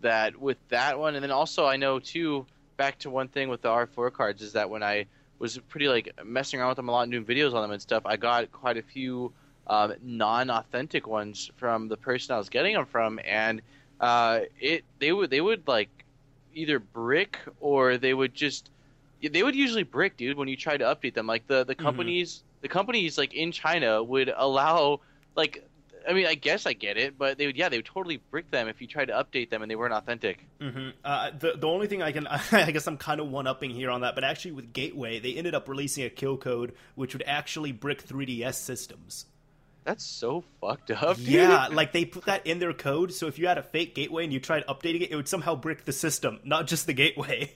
that 0.00 0.40
with 0.40 0.56
that 0.68 0.98
one, 0.98 1.14
and 1.14 1.22
then 1.22 1.30
also 1.30 1.66
I 1.66 1.76
know 1.76 1.98
too. 1.98 2.46
Back 2.78 2.98
to 3.00 3.10
one 3.10 3.28
thing 3.28 3.48
with 3.48 3.62
the 3.62 3.68
R4 3.68 4.12
cards 4.12 4.42
is 4.42 4.52
that 4.52 4.68
when 4.68 4.82
I 4.82 5.06
was 5.38 5.56
pretty 5.56 5.88
like 5.88 6.12
messing 6.24 6.60
around 6.60 6.70
with 6.70 6.76
them 6.76 6.88
a 6.90 6.92
lot 6.92 7.02
and 7.02 7.12
doing 7.12 7.24
videos 7.24 7.54
on 7.54 7.62
them 7.62 7.70
and 7.70 7.80
stuff, 7.80 8.04
I 8.04 8.16
got 8.16 8.52
quite 8.52 8.76
a 8.76 8.82
few 8.82 9.32
um, 9.66 9.94
non-authentic 10.02 11.06
ones 11.06 11.50
from 11.56 11.88
the 11.88 11.96
person 11.96 12.34
I 12.34 12.38
was 12.38 12.50
getting 12.50 12.74
them 12.74 12.84
from, 12.84 13.18
and 13.24 13.62
uh, 14.00 14.40
it 14.60 14.84
they 14.98 15.12
would 15.12 15.30
they 15.30 15.40
would 15.40 15.66
like 15.66 15.88
either 16.54 16.78
brick 16.78 17.38
or 17.60 17.96
they 17.96 18.14
would 18.14 18.34
just 18.34 18.70
they 19.22 19.42
would 19.42 19.56
usually 19.56 19.82
brick, 19.82 20.16
dude. 20.16 20.36
When 20.36 20.48
you 20.48 20.56
try 20.56 20.76
to 20.76 20.84
update 20.84 21.14
them, 21.14 21.26
like 21.26 21.46
the 21.46 21.64
the 21.64 21.74
mm-hmm. 21.74 21.84
companies 21.84 22.32
mm-hmm. 22.34 22.62
the 22.62 22.68
companies 22.68 23.18
like 23.18 23.34
in 23.34 23.52
China 23.52 24.02
would 24.02 24.32
allow 24.36 25.00
like 25.34 25.66
I 26.08 26.12
mean, 26.12 26.26
I 26.26 26.34
guess 26.34 26.66
I 26.66 26.72
get 26.72 26.96
it, 26.96 27.18
but 27.18 27.38
they 27.38 27.46
would, 27.46 27.56
yeah, 27.56 27.68
they 27.68 27.78
would 27.78 27.86
totally 27.86 28.18
brick 28.30 28.50
them 28.50 28.68
if 28.68 28.80
you 28.80 28.86
tried 28.86 29.06
to 29.06 29.14
update 29.14 29.50
them 29.50 29.62
and 29.62 29.70
they 29.70 29.76
weren't 29.76 29.92
authentic. 29.92 30.46
Mm-hmm. 30.60 30.90
Uh, 31.04 31.30
the 31.38 31.54
the 31.56 31.66
only 31.66 31.86
thing 31.86 32.02
I 32.02 32.12
can, 32.12 32.26
I 32.52 32.70
guess 32.70 32.86
I'm 32.86 32.96
kind 32.96 33.20
of 33.20 33.28
one 33.28 33.46
upping 33.46 33.70
here 33.70 33.90
on 33.90 34.02
that, 34.02 34.14
but 34.14 34.24
actually 34.24 34.52
with 34.52 34.72
Gateway, 34.72 35.18
they 35.18 35.34
ended 35.34 35.54
up 35.54 35.68
releasing 35.68 36.04
a 36.04 36.10
kill 36.10 36.36
code 36.36 36.74
which 36.94 37.14
would 37.14 37.24
actually 37.26 37.72
brick 37.72 38.06
3DS 38.06 38.54
systems. 38.54 39.26
That's 39.84 40.04
so 40.04 40.42
fucked 40.60 40.90
up. 40.90 41.16
Dude. 41.16 41.28
Yeah, 41.28 41.68
like 41.72 41.92
they 41.92 42.04
put 42.04 42.24
that 42.26 42.46
in 42.46 42.58
their 42.58 42.72
code, 42.72 43.12
so 43.12 43.28
if 43.28 43.38
you 43.38 43.46
had 43.46 43.56
a 43.56 43.62
fake 43.62 43.94
gateway 43.94 44.24
and 44.24 44.32
you 44.32 44.40
tried 44.40 44.66
updating 44.66 45.02
it, 45.02 45.12
it 45.12 45.16
would 45.16 45.28
somehow 45.28 45.54
brick 45.54 45.84
the 45.84 45.92
system, 45.92 46.40
not 46.44 46.66
just 46.66 46.86
the 46.86 46.92
gateway. 46.92 47.52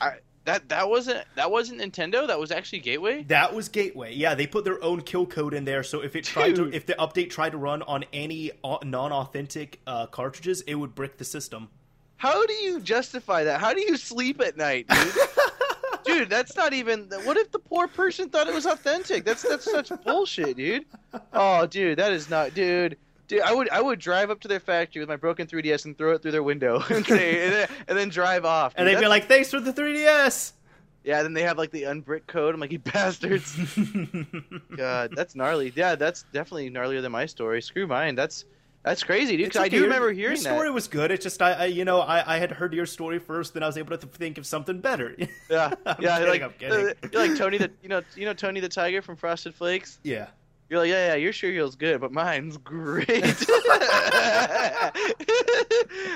I 0.00 0.16
that 0.44 0.68
that 0.70 0.88
wasn't 0.88 1.24
that 1.36 1.50
wasn't 1.50 1.80
Nintendo. 1.80 2.26
That 2.26 2.38
was 2.38 2.50
actually 2.50 2.80
Gateway. 2.80 3.22
That 3.24 3.54
was 3.54 3.68
Gateway. 3.68 4.14
Yeah, 4.14 4.34
they 4.34 4.46
put 4.46 4.64
their 4.64 4.82
own 4.82 5.02
kill 5.02 5.26
code 5.26 5.54
in 5.54 5.64
there, 5.64 5.82
so 5.82 6.00
if 6.02 6.16
it 6.16 6.24
tried 6.24 6.54
Dude. 6.54 6.72
to, 6.72 6.76
if 6.76 6.86
the 6.86 6.94
update 6.94 7.30
tried 7.30 7.50
to 7.50 7.58
run 7.58 7.82
on 7.82 8.04
any 8.12 8.50
non-authentic 8.82 9.80
uh, 9.86 10.06
cartridges, 10.06 10.62
it 10.62 10.74
would 10.74 10.94
brick 10.94 11.18
the 11.18 11.24
system. 11.24 11.68
How 12.16 12.44
do 12.46 12.52
you 12.54 12.80
justify 12.80 13.44
that? 13.44 13.60
How 13.60 13.72
do 13.74 13.80
you 13.80 13.96
sleep 13.96 14.40
at 14.40 14.56
night, 14.56 14.86
dude? 14.88 15.14
dude, 16.04 16.30
that's 16.30 16.56
not 16.56 16.72
even. 16.72 17.08
What 17.24 17.36
if 17.36 17.50
the 17.50 17.58
poor 17.58 17.88
person 17.88 18.28
thought 18.28 18.48
it 18.48 18.54
was 18.54 18.66
authentic? 18.66 19.24
That's 19.24 19.42
that's 19.42 19.70
such 19.70 19.92
bullshit, 20.04 20.56
dude. 20.56 20.86
Oh, 21.32 21.66
dude, 21.66 21.98
that 21.98 22.12
is 22.12 22.30
not, 22.30 22.54
dude 22.54 22.96
Dude, 23.32 23.40
I 23.42 23.52
would 23.54 23.68
I 23.70 23.80
would 23.80 23.98
drive 23.98 24.30
up 24.30 24.40
to 24.40 24.48
their 24.48 24.60
factory 24.60 25.00
with 25.00 25.08
my 25.08 25.16
broken 25.16 25.46
3DS 25.46 25.86
and 25.86 25.96
throw 25.96 26.12
it 26.12 26.20
through 26.22 26.32
their 26.32 26.42
window 26.42 26.82
and, 26.90 27.04
say, 27.06 27.44
and, 27.44 27.52
then, 27.52 27.68
and 27.88 27.96
then 27.98 28.08
drive 28.10 28.44
off. 28.44 28.74
and 28.76 28.86
they'd 28.86 29.00
be 29.00 29.06
like, 29.06 29.26
"Thanks 29.26 29.50
for 29.50 29.58
the 29.60 29.72
3DS." 29.72 30.52
yeah. 31.04 31.22
Then 31.22 31.32
they 31.32 31.42
have 31.42 31.56
like 31.58 31.70
the 31.70 31.82
unbrick 31.84 32.26
code. 32.26 32.54
I'm 32.54 32.60
like, 32.60 32.72
you 32.72 32.78
bastards. 32.78 33.56
God, 34.76 35.12
that's 35.16 35.34
gnarly. 35.34 35.72
Yeah, 35.74 35.94
that's 35.94 36.24
definitely 36.32 36.70
gnarlier 36.70 37.02
than 37.02 37.12
my 37.12 37.26
story. 37.26 37.62
Screw 37.62 37.86
mine. 37.86 38.14
That's 38.14 38.44
that's 38.84 39.02
crazy, 39.04 39.36
dude. 39.36 39.46
'cause 39.46 39.56
It's 39.56 39.62
I 39.62 39.66
okay. 39.66 39.76
do 39.76 39.82
remember 39.84 40.10
your 40.12 40.34
story 40.36 40.68
that. 40.68 40.72
was 40.72 40.88
good. 40.88 41.10
It's 41.12 41.22
just 41.22 41.40
I, 41.40 41.52
I 41.52 41.64
you 41.66 41.84
know, 41.84 42.00
I, 42.00 42.34
I 42.36 42.38
had 42.38 42.50
heard 42.50 42.74
your 42.74 42.84
story 42.86 43.18
first, 43.20 43.54
then 43.54 43.62
I 43.62 43.66
was 43.66 43.78
able 43.78 43.96
to 43.96 44.06
think 44.06 44.38
of 44.38 44.46
something 44.46 44.80
better. 44.80 45.14
Yeah, 45.48 45.72
yeah. 46.00 46.18
kidding, 46.18 46.28
like 46.28 46.42
uh, 46.42 46.94
you're 47.12 47.28
like 47.28 47.36
Tony 47.38 47.58
the 47.58 47.70
you 47.82 47.88
know 47.88 48.02
you 48.16 48.24
know 48.26 48.34
Tony 48.34 48.60
the 48.60 48.68
Tiger 48.68 49.00
from 49.02 49.16
Frosted 49.16 49.54
Flakes. 49.54 49.98
yeah. 50.02 50.28
You're 50.72 50.80
like, 50.80 50.88
yeah, 50.88 51.08
yeah, 51.08 51.14
your 51.16 51.34
cereal's 51.34 51.76
good, 51.76 52.00
but 52.00 52.12
mine's 52.12 52.56
great. 52.56 53.06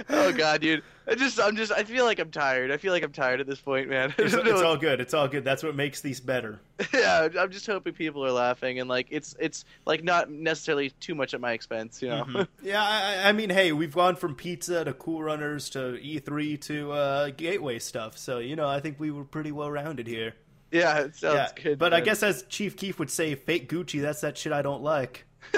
oh 0.09 0.33
god, 0.35 0.63
dude. 0.63 0.83
I 1.07 1.15
just, 1.15 1.39
I'm 1.39 1.57
just, 1.57 1.73
I 1.73 1.85
feel 1.85 2.07
like 2.07 2.19
I'm 2.19 2.31
tired. 2.31 2.71
I 2.71 2.79
feel 2.79 2.91
like 2.91 3.03
I'm 3.03 3.13
tired 3.13 3.43
at 3.43 3.47
this 3.47 3.61
point, 3.61 3.91
man. 3.91 4.15
It's, 4.19 4.33
it's 4.33 4.63
all 4.63 4.79
good. 4.79 5.03
It's 5.03 5.13
all 5.13 5.29
good. 5.29 5.45
That's 5.45 5.63
what 5.63 5.77
makes 5.77 6.01
these 6.01 6.21
better. 6.21 6.59
yeah, 6.95 7.29
I'm 7.39 7.51
just 7.51 7.67
hoping 7.67 7.93
people 7.93 8.25
are 8.25 8.33
laughing 8.33 8.81
and 8.81 8.89
like 8.89 9.09
it's, 9.11 9.37
it's 9.39 9.67
like 9.85 10.03
not 10.03 10.31
necessarily 10.31 10.89
too 10.89 11.15
much 11.15 11.35
at 11.35 11.41
my 11.43 11.53
expense, 11.53 12.01
you 12.01 12.09
know. 12.09 12.25
Mhm. 12.25 12.49
Yeah, 12.63 12.83
I, 12.83 13.29
I 13.29 13.33
mean, 13.33 13.51
hey, 13.51 13.73
we've 13.73 13.95
gone 13.95 14.17
from 14.17 14.35
pizza 14.35 14.87
to 14.87 14.95
Cool 14.95 15.23
Runners 15.23 15.69
to 15.71 15.99
E3 16.03 16.59
to 16.63 16.93
uh, 16.93 17.29
Gateway 17.37 17.79
stuff. 17.79 18.17
So 18.17 18.39
you 18.39 18.57
know, 18.57 18.67
I 18.67 18.81
think 18.81 18.99
we 18.99 19.11
were 19.11 19.25
pretty 19.25 19.53
well 19.53 19.71
rounded 19.71 20.07
here. 20.07 20.33
Yeah, 20.77 20.99
it 21.01 21.17
sounds 21.17 21.53
yeah, 21.57 21.63
good. 21.63 21.79
but 21.79 21.93
I 21.93 22.01
guess 22.01 22.23
as 22.23 22.45
Chief 22.49 22.77
Keef 22.77 22.99
would 22.99 23.11
say, 23.11 23.35
"Fake 23.35 23.71
Gucci." 23.71 24.01
That's 24.01 24.21
that 24.21 24.37
shit 24.39 24.53
I 24.53 24.63
don't 24.63 24.83
like. 24.83 25.25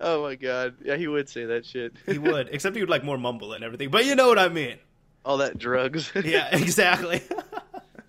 oh 0.00 0.22
my 0.22 0.34
god, 0.36 0.74
yeah, 0.82 0.96
he 0.96 1.08
would 1.08 1.28
say 1.28 1.46
that 1.46 1.66
shit. 1.66 1.94
He 2.06 2.18
would, 2.18 2.48
except 2.52 2.76
he 2.76 2.82
would 2.82 2.90
like 2.90 3.04
more 3.04 3.18
mumble 3.18 3.52
and 3.52 3.64
everything. 3.64 3.90
But 3.90 4.04
you 4.06 4.14
know 4.14 4.28
what 4.28 4.38
I 4.38 4.48
mean? 4.48 4.78
All 5.24 5.38
that 5.38 5.58
drugs. 5.58 6.10
Yeah, 6.14 6.48
exactly. 6.56 7.20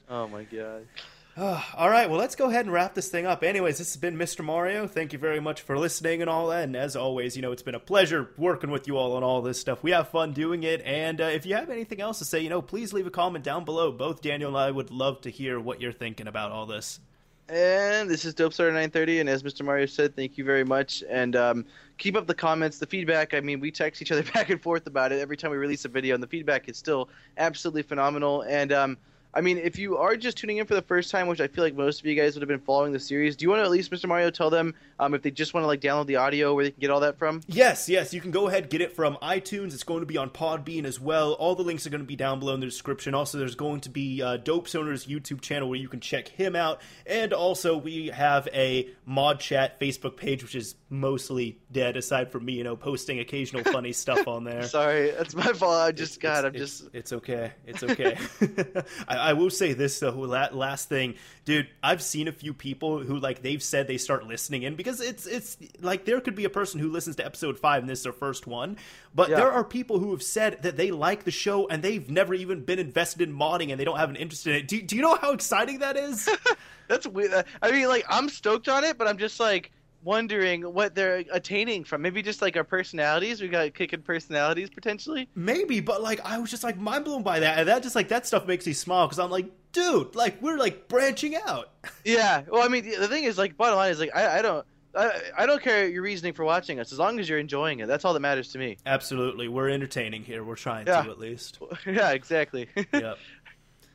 oh 0.09 0.27
my 0.27 0.43
god. 0.43 0.87
all 1.37 1.89
right, 1.89 2.09
well, 2.09 2.19
let's 2.19 2.35
go 2.35 2.49
ahead 2.49 2.65
and 2.65 2.73
wrap 2.73 2.93
this 2.93 3.07
thing 3.07 3.25
up. 3.25 3.41
Anyways, 3.41 3.77
this 3.77 3.93
has 3.93 3.97
been 3.97 4.17
Mr. 4.17 4.43
Mario. 4.43 4.85
Thank 4.85 5.13
you 5.13 5.19
very 5.19 5.39
much 5.39 5.61
for 5.61 5.77
listening 5.77 6.19
and 6.19 6.29
all 6.29 6.47
that. 6.47 6.65
And 6.65 6.75
as 6.75 6.97
always, 6.97 7.37
you 7.37 7.41
know, 7.41 7.53
it's 7.53 7.61
been 7.61 7.75
a 7.75 7.79
pleasure 7.79 8.31
working 8.37 8.69
with 8.69 8.85
you 8.85 8.97
all 8.97 9.15
on 9.15 9.23
all 9.23 9.41
this 9.41 9.57
stuff. 9.57 9.81
We 9.81 9.91
have 9.91 10.09
fun 10.09 10.33
doing 10.33 10.63
it. 10.63 10.81
And 10.81 11.21
uh, 11.21 11.25
if 11.25 11.45
you 11.45 11.55
have 11.55 11.69
anything 11.69 12.01
else 12.01 12.19
to 12.19 12.25
say, 12.25 12.41
you 12.41 12.49
know, 12.49 12.61
please 12.61 12.91
leave 12.91 13.07
a 13.07 13.11
comment 13.11 13.45
down 13.45 13.63
below. 13.63 13.93
Both 13.93 14.21
Daniel 14.21 14.49
and 14.49 14.57
I 14.57 14.71
would 14.71 14.91
love 14.91 15.21
to 15.21 15.29
hear 15.29 15.57
what 15.57 15.79
you're 15.79 15.93
thinking 15.93 16.27
about 16.27 16.51
all 16.51 16.65
this. 16.65 16.99
And 17.47 18.09
this 18.09 18.25
is 18.25 18.33
Dope 18.33 18.53
Starter 18.53 18.71
930, 18.71 19.19
and 19.19 19.29
as 19.29 19.43
Mr. 19.43 19.65
Mario 19.65 19.85
said, 19.85 20.15
thank 20.15 20.37
you 20.37 20.45
very 20.45 20.63
much. 20.63 21.03
And 21.09 21.35
um, 21.35 21.65
keep 21.97 22.15
up 22.15 22.25
the 22.25 22.33
comments, 22.33 22.77
the 22.77 22.85
feedback. 22.85 23.33
I 23.33 23.41
mean, 23.41 23.59
we 23.59 23.71
text 23.71 24.01
each 24.01 24.11
other 24.11 24.23
back 24.33 24.49
and 24.49 24.61
forth 24.61 24.87
about 24.87 25.11
it 25.11 25.19
every 25.19 25.35
time 25.35 25.51
we 25.51 25.57
release 25.57 25.83
a 25.85 25.89
video, 25.89 26.13
and 26.13 26.23
the 26.23 26.27
feedback 26.27 26.69
is 26.69 26.77
still 26.77 27.09
absolutely 27.37 27.83
phenomenal. 27.83 28.43
And 28.43 28.71
um, 28.71 28.97
I 29.33 29.41
mean, 29.41 29.57
if 29.57 29.77
you 29.79 29.97
are 29.97 30.17
just 30.17 30.37
tuning 30.37 30.57
in 30.57 30.65
for 30.65 30.75
the 30.75 30.81
first 30.81 31.09
time, 31.11 31.27
which 31.27 31.39
I 31.39 31.47
feel 31.47 31.63
like 31.63 31.75
most 31.75 31.99
of 32.01 32.05
you 32.05 32.15
guys 32.15 32.35
would 32.35 32.41
have 32.41 32.49
been 32.49 32.59
following 32.59 32.91
the 32.91 32.99
series, 32.99 33.35
do 33.35 33.43
you 33.43 33.49
want 33.49 33.59
to 33.61 33.63
at 33.63 33.71
least, 33.71 33.89
Mr. 33.91 34.07
Mario, 34.07 34.29
tell 34.29 34.49
them 34.49 34.73
um, 34.99 35.13
if 35.13 35.21
they 35.21 35.31
just 35.31 35.53
want 35.53 35.63
to 35.63 35.67
like 35.67 35.79
download 35.81 36.07
the 36.07 36.17
audio 36.17 36.53
where 36.53 36.65
they 36.65 36.71
can 36.71 36.79
get 36.81 36.89
all 36.89 36.99
that 36.99 37.17
from? 37.17 37.41
Yes, 37.47 37.87
yes, 37.87 38.13
you 38.13 38.19
can 38.21 38.31
go 38.31 38.47
ahead 38.47 38.69
get 38.69 38.81
it 38.81 38.93
from 38.93 39.17
iTunes. 39.21 39.73
It's 39.73 39.83
going 39.83 40.01
to 40.01 40.05
be 40.05 40.17
on 40.17 40.29
Podbean 40.29 40.83
as 40.85 40.99
well. 40.99 41.33
All 41.33 41.55
the 41.55 41.63
links 41.63 41.87
are 41.87 41.89
going 41.89 42.01
to 42.01 42.07
be 42.07 42.15
down 42.15 42.39
below 42.39 42.53
in 42.53 42.59
the 42.59 42.65
description. 42.65 43.13
Also, 43.13 43.37
there's 43.37 43.55
going 43.55 43.79
to 43.81 43.89
be 43.89 44.21
uh, 44.21 44.37
Dope 44.37 44.67
Soner's 44.67 45.05
YouTube 45.05 45.41
channel 45.41 45.69
where 45.69 45.79
you 45.79 45.87
can 45.87 45.99
check 46.01 46.27
him 46.27 46.55
out. 46.55 46.81
And 47.05 47.31
also, 47.33 47.77
we 47.77 48.07
have 48.07 48.47
a 48.53 48.89
Mod 49.05 49.39
Chat 49.39 49.79
Facebook 49.79 50.17
page, 50.17 50.43
which 50.43 50.55
is 50.55 50.75
mostly 50.89 51.57
dead, 51.71 51.95
aside 51.97 52.31
from 52.31 52.43
me, 52.45 52.53
you 52.53 52.63
know, 52.63 52.75
posting 52.75 53.19
occasional 53.19 53.63
funny 53.63 53.91
stuff 53.93 54.27
on 54.27 54.43
there. 54.43 54.63
Sorry, 54.63 55.11
that's 55.11 55.33
my 55.33 55.53
fault. 55.53 55.73
I 55.75 55.91
just, 55.93 56.19
God, 56.19 56.45
I'm 56.45 56.53
It's- 56.55 56.79
just. 56.79 56.89
It's 56.93 57.13
okay. 57.13 57.51
It's 57.65 57.83
okay. 57.83 58.17
I, 59.07 59.20
I 59.21 59.33
will 59.33 59.49
say 59.49 59.73
this 59.73 59.99
though. 59.99 60.11
la- 60.11 60.49
Last 60.51 60.89
thing, 60.89 61.15
dude. 61.45 61.67
I've 61.83 62.01
seen 62.01 62.27
a 62.27 62.31
few 62.31 62.53
people 62.53 62.99
who 62.99 63.17
like 63.17 63.41
they've 63.41 63.61
said 63.63 63.87
they 63.87 63.97
start 63.97 64.25
listening 64.27 64.63
in 64.63 64.75
because 64.75 64.99
it's 65.01 65.25
it's 65.25 65.57
like 65.79 66.05
there 66.05 66.19
could 66.21 66.35
be 66.35 66.45
a 66.45 66.49
person 66.49 66.79
who 66.79 66.89
listens 66.89 67.15
to 67.17 67.25
episode 67.25 67.59
five 67.59 67.81
and 67.83 67.89
this 67.89 67.99
is 67.99 68.03
their 68.03 68.13
first 68.13 68.47
one, 68.47 68.77
but 69.15 69.29
Yeah. 69.29 69.37
there 69.37 69.51
are 69.51 69.63
people 69.63 69.99
who 69.99 70.11
have 70.11 70.23
said 70.23 70.61
that 70.63 70.77
they 70.77 70.91
like 70.91 71.23
the 71.23 71.31
show 71.31 71.67
and 71.67 71.83
they've 71.83 72.09
never 72.09 72.33
even 72.33 72.63
been 72.63 72.79
invested 72.79 73.21
in 73.27 73.35
modding 73.35 73.71
and 73.71 73.79
they 73.79 73.85
don't 73.85 73.97
have 73.97 74.09
an 74.09 74.15
interest 74.15 74.45
in 74.47 74.53
it. 74.55 74.67
Do, 74.67 74.81
do 74.81 74.95
you 74.95 75.01
know 75.01 75.15
how 75.15 75.31
exciting 75.33 75.79
that 75.79 75.95
is? 75.97 76.27
That's 76.87 77.07
weird. 77.07 77.45
I 77.61 77.71
mean, 77.71 77.87
like, 77.87 78.05
I'm 78.09 78.27
stoked 78.27 78.67
on 78.67 78.83
it, 78.83 78.97
but 78.97 79.07
I'm 79.07 79.17
just 79.17 79.39
like 79.39 79.71
wondering 80.03 80.61
what 80.63 80.95
they're 80.95 81.23
attaining 81.31 81.83
from. 81.83 82.01
Maybe 82.01 82.21
just 82.21 82.41
like 82.41 82.55
our 82.57 82.63
personalities. 82.63 83.41
We 83.41 83.47
got 83.47 83.73
kicking 83.73 84.01
personalities 84.01 84.69
potentially. 84.69 85.29
Maybe, 85.35 85.79
but 85.79 86.01
like 86.01 86.19
I 86.25 86.37
was 86.39 86.49
just 86.49 86.63
like 86.63 86.77
mind 86.77 87.05
blown 87.05 87.23
by 87.23 87.39
that, 87.41 87.59
and 87.59 87.67
that 87.67 87.83
just 87.83 87.95
like 87.95 88.09
that 88.09 88.25
stuff 88.27 88.45
makes 88.47 88.65
me 88.65 88.73
smile 88.73 89.07
because 89.07 89.19
I'm 89.19 89.29
like, 89.31 89.47
dude, 89.71 90.15
like 90.15 90.41
we're 90.41 90.57
like 90.57 90.87
branching 90.87 91.35
out. 91.35 91.69
Yeah. 92.05 92.43
Well, 92.49 92.63
I 92.63 92.67
mean, 92.67 92.83
the 92.89 93.07
thing 93.07 93.23
is, 93.25 93.37
like, 93.37 93.57
bottom 93.57 93.75
line 93.75 93.91
is, 93.91 93.99
like, 93.99 94.15
I, 94.15 94.39
I 94.39 94.41
don't. 94.41 94.65
I, 94.95 95.21
I 95.37 95.45
don't 95.45 95.61
care 95.61 95.87
your 95.87 96.01
reasoning 96.03 96.33
for 96.33 96.43
watching 96.43 96.79
us 96.79 96.91
as 96.91 96.99
long 96.99 97.19
as 97.19 97.29
you're 97.29 97.39
enjoying 97.39 97.79
it. 97.79 97.87
That's 97.87 98.03
all 98.05 98.13
that 98.13 98.19
matters 98.19 98.51
to 98.53 98.57
me. 98.59 98.77
Absolutely, 98.85 99.47
we're 99.47 99.69
entertaining 99.69 100.23
here. 100.23 100.43
We're 100.43 100.55
trying 100.55 100.85
Yeah. 100.87 101.03
to 101.03 101.09
at 101.11 101.17
least. 101.19 101.59
yeah, 101.85 102.11
exactly. 102.11 102.67
yep. 102.93 103.17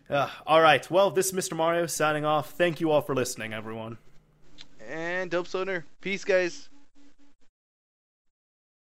Uh, 0.08 0.28
all 0.46 0.60
right. 0.62 0.88
Well, 0.90 1.10
this 1.10 1.26
is 1.26 1.32
Mr. 1.32 1.56
Mario 1.56 1.86
signing 1.86 2.24
off. 2.24 2.50
Thank 2.52 2.80
you 2.80 2.90
all 2.92 3.02
for 3.02 3.14
listening, 3.14 3.52
everyone. 3.52 3.98
And 4.88 5.30
Dope 5.30 5.48
Soner. 5.48 5.84
Peace, 6.00 6.24
guys. 6.24 6.68